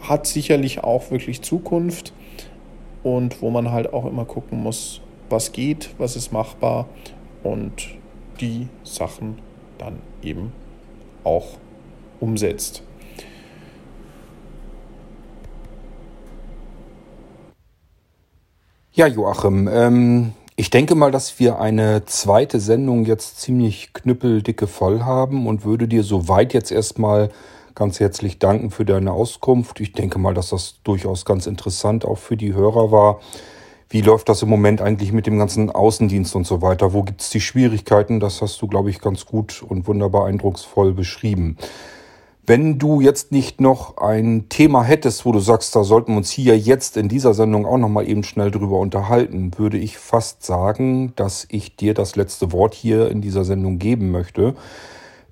hat 0.00 0.26
sicherlich 0.26 0.82
auch 0.82 1.10
wirklich 1.10 1.42
Zukunft 1.42 2.12
und 3.02 3.42
wo 3.42 3.50
man 3.50 3.70
halt 3.70 3.92
auch 3.92 4.06
immer 4.06 4.24
gucken 4.24 4.62
muss, 4.62 5.00
was 5.28 5.52
geht, 5.52 5.90
was 5.98 6.16
ist 6.16 6.32
machbar 6.32 6.86
und 7.42 7.88
die 8.40 8.68
Sachen 8.84 9.38
dann 9.78 9.98
eben 10.22 10.52
auch 11.24 11.58
umsetzt. 12.18 12.82
Ja, 18.92 19.06
Joachim, 19.06 19.68
ähm, 19.68 20.32
ich 20.56 20.68
denke 20.68 20.94
mal, 20.94 21.10
dass 21.10 21.38
wir 21.38 21.58
eine 21.58 22.04
zweite 22.04 22.60
Sendung 22.60 23.06
jetzt 23.06 23.40
ziemlich 23.40 23.94
knüppeldicke 23.94 24.66
voll 24.66 25.00
haben 25.02 25.46
und 25.46 25.64
würde 25.64 25.88
dir 25.88 26.02
soweit 26.02 26.52
jetzt 26.52 26.70
erstmal 26.70 27.30
ganz 27.80 27.98
herzlich 27.98 28.38
danken 28.38 28.70
für 28.70 28.84
deine 28.84 29.10
Auskunft. 29.10 29.80
Ich 29.80 29.92
denke 29.92 30.18
mal, 30.18 30.34
dass 30.34 30.50
das 30.50 30.80
durchaus 30.84 31.24
ganz 31.24 31.46
interessant 31.46 32.04
auch 32.04 32.18
für 32.18 32.36
die 32.36 32.52
Hörer 32.52 32.92
war. 32.92 33.20
Wie 33.88 34.02
läuft 34.02 34.28
das 34.28 34.42
im 34.42 34.50
Moment 34.50 34.82
eigentlich 34.82 35.12
mit 35.12 35.26
dem 35.26 35.38
ganzen 35.38 35.70
Außendienst 35.70 36.36
und 36.36 36.46
so 36.46 36.60
weiter? 36.60 36.92
Wo 36.92 37.04
gibt 37.04 37.22
es 37.22 37.30
die 37.30 37.40
Schwierigkeiten? 37.40 38.20
Das 38.20 38.42
hast 38.42 38.60
du, 38.60 38.66
glaube 38.66 38.90
ich, 38.90 39.00
ganz 39.00 39.24
gut 39.24 39.64
und 39.66 39.88
wunderbar 39.88 40.26
eindrucksvoll 40.26 40.92
beschrieben. 40.92 41.56
Wenn 42.44 42.78
du 42.78 43.00
jetzt 43.00 43.32
nicht 43.32 43.62
noch 43.62 43.96
ein 43.96 44.50
Thema 44.50 44.82
hättest, 44.82 45.24
wo 45.24 45.32
du 45.32 45.40
sagst, 45.40 45.74
da 45.74 45.82
sollten 45.82 46.12
wir 46.12 46.18
uns 46.18 46.30
hier 46.30 46.58
jetzt 46.58 46.98
in 46.98 47.08
dieser 47.08 47.32
Sendung 47.32 47.64
auch 47.64 47.78
noch 47.78 47.88
mal 47.88 48.06
eben 48.06 48.24
schnell 48.24 48.50
drüber 48.50 48.78
unterhalten, 48.78 49.52
würde 49.56 49.78
ich 49.78 49.96
fast 49.96 50.44
sagen, 50.44 51.14
dass 51.16 51.46
ich 51.48 51.76
dir 51.76 51.94
das 51.94 52.14
letzte 52.14 52.52
Wort 52.52 52.74
hier 52.74 53.10
in 53.10 53.22
dieser 53.22 53.46
Sendung 53.46 53.78
geben 53.78 54.10
möchte. 54.10 54.54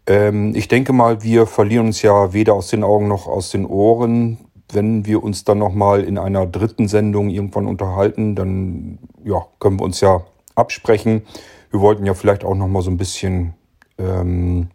Ähm, 0.09 0.55
ich 0.57 0.69
denke 0.69 0.93
mal, 0.93 1.23
wir 1.23 1.47
verlieren 1.47 1.87
uns 1.87 2.01
ja 2.03 2.33
weder 2.33 2.55
aus 2.55 2.69
den 2.69 2.83
Augen 2.83 3.09
noch 3.09 3.29
aus 3.29 3.51
den 3.51 3.67
Ohren. 3.67 4.39
Wenn 4.73 5.07
wir 5.07 5.23
uns 5.23 5.45
dann 5.45 5.59
noch 5.59 5.73
mal 5.73 6.03
in 6.03 6.19
einer 6.19 6.47
dritten 6.47 6.89
Sendung 6.89 7.29
irgendwann 7.29 7.67
unterhalten, 7.67 8.35
dann 8.35 8.99
ja, 9.23 9.47
können 9.61 9.79
wir 9.79 9.85
uns 9.85 10.01
ja 10.01 10.23
absprechen. 10.55 11.23
Wir 11.71 11.81
wollten 11.81 12.07
ja 12.07 12.15
vielleicht 12.15 12.45
auch 12.45 12.55
noch 12.55 12.69
mal 12.69 12.83
so 12.83 12.91
ein 12.91 12.97
bisschen 12.97 13.55
ähm, 13.99 14.71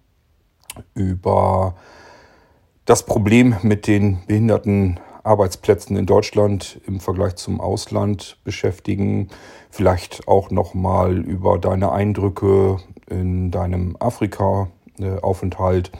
über 0.93 1.75
das 2.85 3.03
Problem 3.03 3.55
mit 3.63 3.87
den 3.87 4.19
behinderten 4.27 4.99
Arbeitsplätzen 5.23 5.95
in 5.95 6.05
Deutschland 6.05 6.79
im 6.85 6.99
Vergleich 6.99 7.35
zum 7.35 7.59
Ausland 7.59 8.37
beschäftigen. 8.43 9.29
Vielleicht 9.71 10.27
auch 10.27 10.51
nochmal 10.51 11.17
über 11.17 11.57
deine 11.57 11.91
Eindrücke 11.91 12.77
in 13.09 13.49
deinem 13.49 13.95
Afrika-Aufenthalt. 14.99 15.91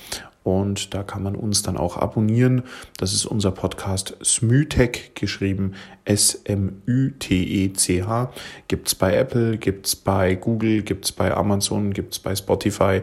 und 0.45 0.95
da 0.95 1.03
kann 1.03 1.23
man 1.23 1.37
uns 1.37 1.63
dann 1.63 1.77
auch 1.77 1.97
abonnieren. 1.97 2.63
Das 2.97 3.13
ist 3.13 3.27
unser 3.27 3.53
Podcast 3.53 4.17
Smütech, 4.25 5.13
geschrieben 5.15 5.75
S-M-Ü-T-E-C-H. 6.05 8.33
Gibt 8.67 8.89
es 8.89 8.95
bei 8.95 9.17
Apple, 9.17 9.59
gibt 9.59 9.87
es 9.87 9.97
bei 9.97 10.35
Google, 10.35 10.83
gibt 10.83 11.05
es 11.05 11.13
bei 11.13 11.35
Amazon, 11.35 11.93
gibt 11.93 12.15
es 12.15 12.19
bei 12.19 12.35
Spotify. 12.35 13.03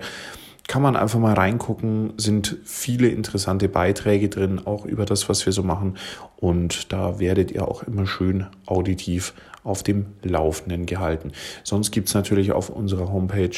Kann 0.68 0.82
man 0.84 0.96
einfach 0.96 1.20
mal 1.20 1.34
reingucken, 1.34 2.14
sind 2.18 2.58
viele 2.64 3.08
interessante 3.08 3.70
Beiträge 3.70 4.30
drin, 4.30 4.62
auch 4.66 4.86
über 4.86 5.06
das, 5.06 5.28
was 5.28 5.46
wir 5.46 5.54
so 5.54 5.64
machen. 5.64 5.98
Und 6.38 6.94
da 6.94 7.20
werdet 7.20 7.52
ihr 7.52 7.68
auch 7.68 7.84
immer 7.84 8.06
schön 8.06 8.46
auditiv 8.68 9.34
auf 9.70 9.84
dem 9.84 10.08
Laufenden 10.24 10.86
gehalten. 10.86 11.32
Sonst 11.64 11.92
gibt 11.92 12.08
es 12.08 12.14
natürlich 12.14 12.52
auf 12.52 12.70
unserer 12.70 13.12
Homepage 13.12 13.58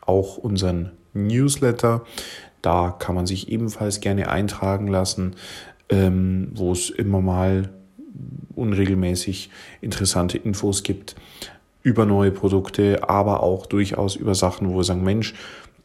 auch 0.00 0.38
unseren 0.38 0.92
Newsletter. 1.12 2.02
Da 2.62 2.94
kann 2.98 3.14
man 3.14 3.26
sich 3.26 3.48
ebenfalls 3.48 4.00
gerne 4.00 4.30
eintragen 4.30 4.86
lassen, 4.88 5.36
ähm, 5.88 6.48
wo 6.54 6.72
es 6.72 6.90
immer 6.90 7.20
mal 7.20 7.70
unregelmäßig 8.54 9.50
interessante 9.80 10.38
Infos 10.38 10.82
gibt 10.82 11.16
über 11.82 12.04
neue 12.04 12.30
Produkte, 12.30 13.08
aber 13.08 13.42
auch 13.42 13.66
durchaus 13.66 14.16
über 14.16 14.34
Sachen, 14.34 14.68
wo 14.68 14.76
wir 14.76 14.84
sagen, 14.84 15.02
Mensch, 15.02 15.34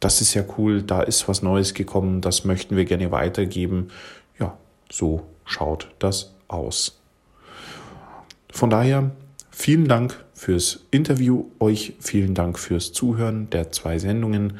das 0.00 0.20
ist 0.20 0.34
ja 0.34 0.44
cool, 0.58 0.82
da 0.82 1.00
ist 1.00 1.26
was 1.28 1.42
Neues 1.42 1.72
gekommen, 1.72 2.20
das 2.20 2.44
möchten 2.44 2.76
wir 2.76 2.84
gerne 2.84 3.10
weitergeben. 3.10 3.88
Ja, 4.38 4.56
so 4.90 5.22
schaut 5.46 5.88
das 5.98 6.34
aus. 6.48 7.00
Von 8.50 8.70
daher 8.70 9.10
vielen 9.58 9.88
Dank 9.88 10.22
fürs 10.34 10.80
Interview, 10.90 11.46
euch 11.60 11.94
vielen 11.98 12.34
Dank 12.34 12.58
fürs 12.58 12.92
Zuhören 12.92 13.48
der 13.48 13.72
zwei 13.72 13.98
Sendungen 13.98 14.58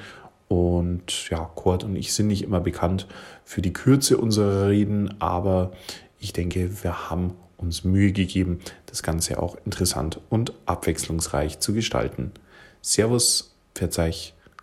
und 0.49 1.28
ja, 1.28 1.51
Kurt 1.55 1.84
und 1.84 1.97
ich 1.97 2.14
sind 2.14 2.28
nicht 2.28 2.42
immer 2.42 2.61
bekannt 2.61 3.07
für 3.44 3.61
die 3.61 3.74
Kürze 3.74 4.16
unserer 4.16 4.68
Reden, 4.68 5.20
aber 5.20 5.72
ich 6.18 6.32
denke, 6.32 6.82
wir 6.82 7.11
haben 7.11 7.34
uns 7.59 7.84
Mühe 7.84 8.12
gegeben, 8.12 8.61
das 8.86 9.03
Ganze 9.03 9.40
auch 9.40 9.59
interessant 9.66 10.18
und 10.30 10.55
abwechslungsreich 10.64 11.59
zu 11.61 11.74
gestalten. 11.74 12.32
Servus, 12.80 13.55
Verzeih, 13.74 14.14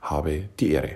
habe 0.01 0.49
die 0.59 0.71
Ehre. 0.71 0.95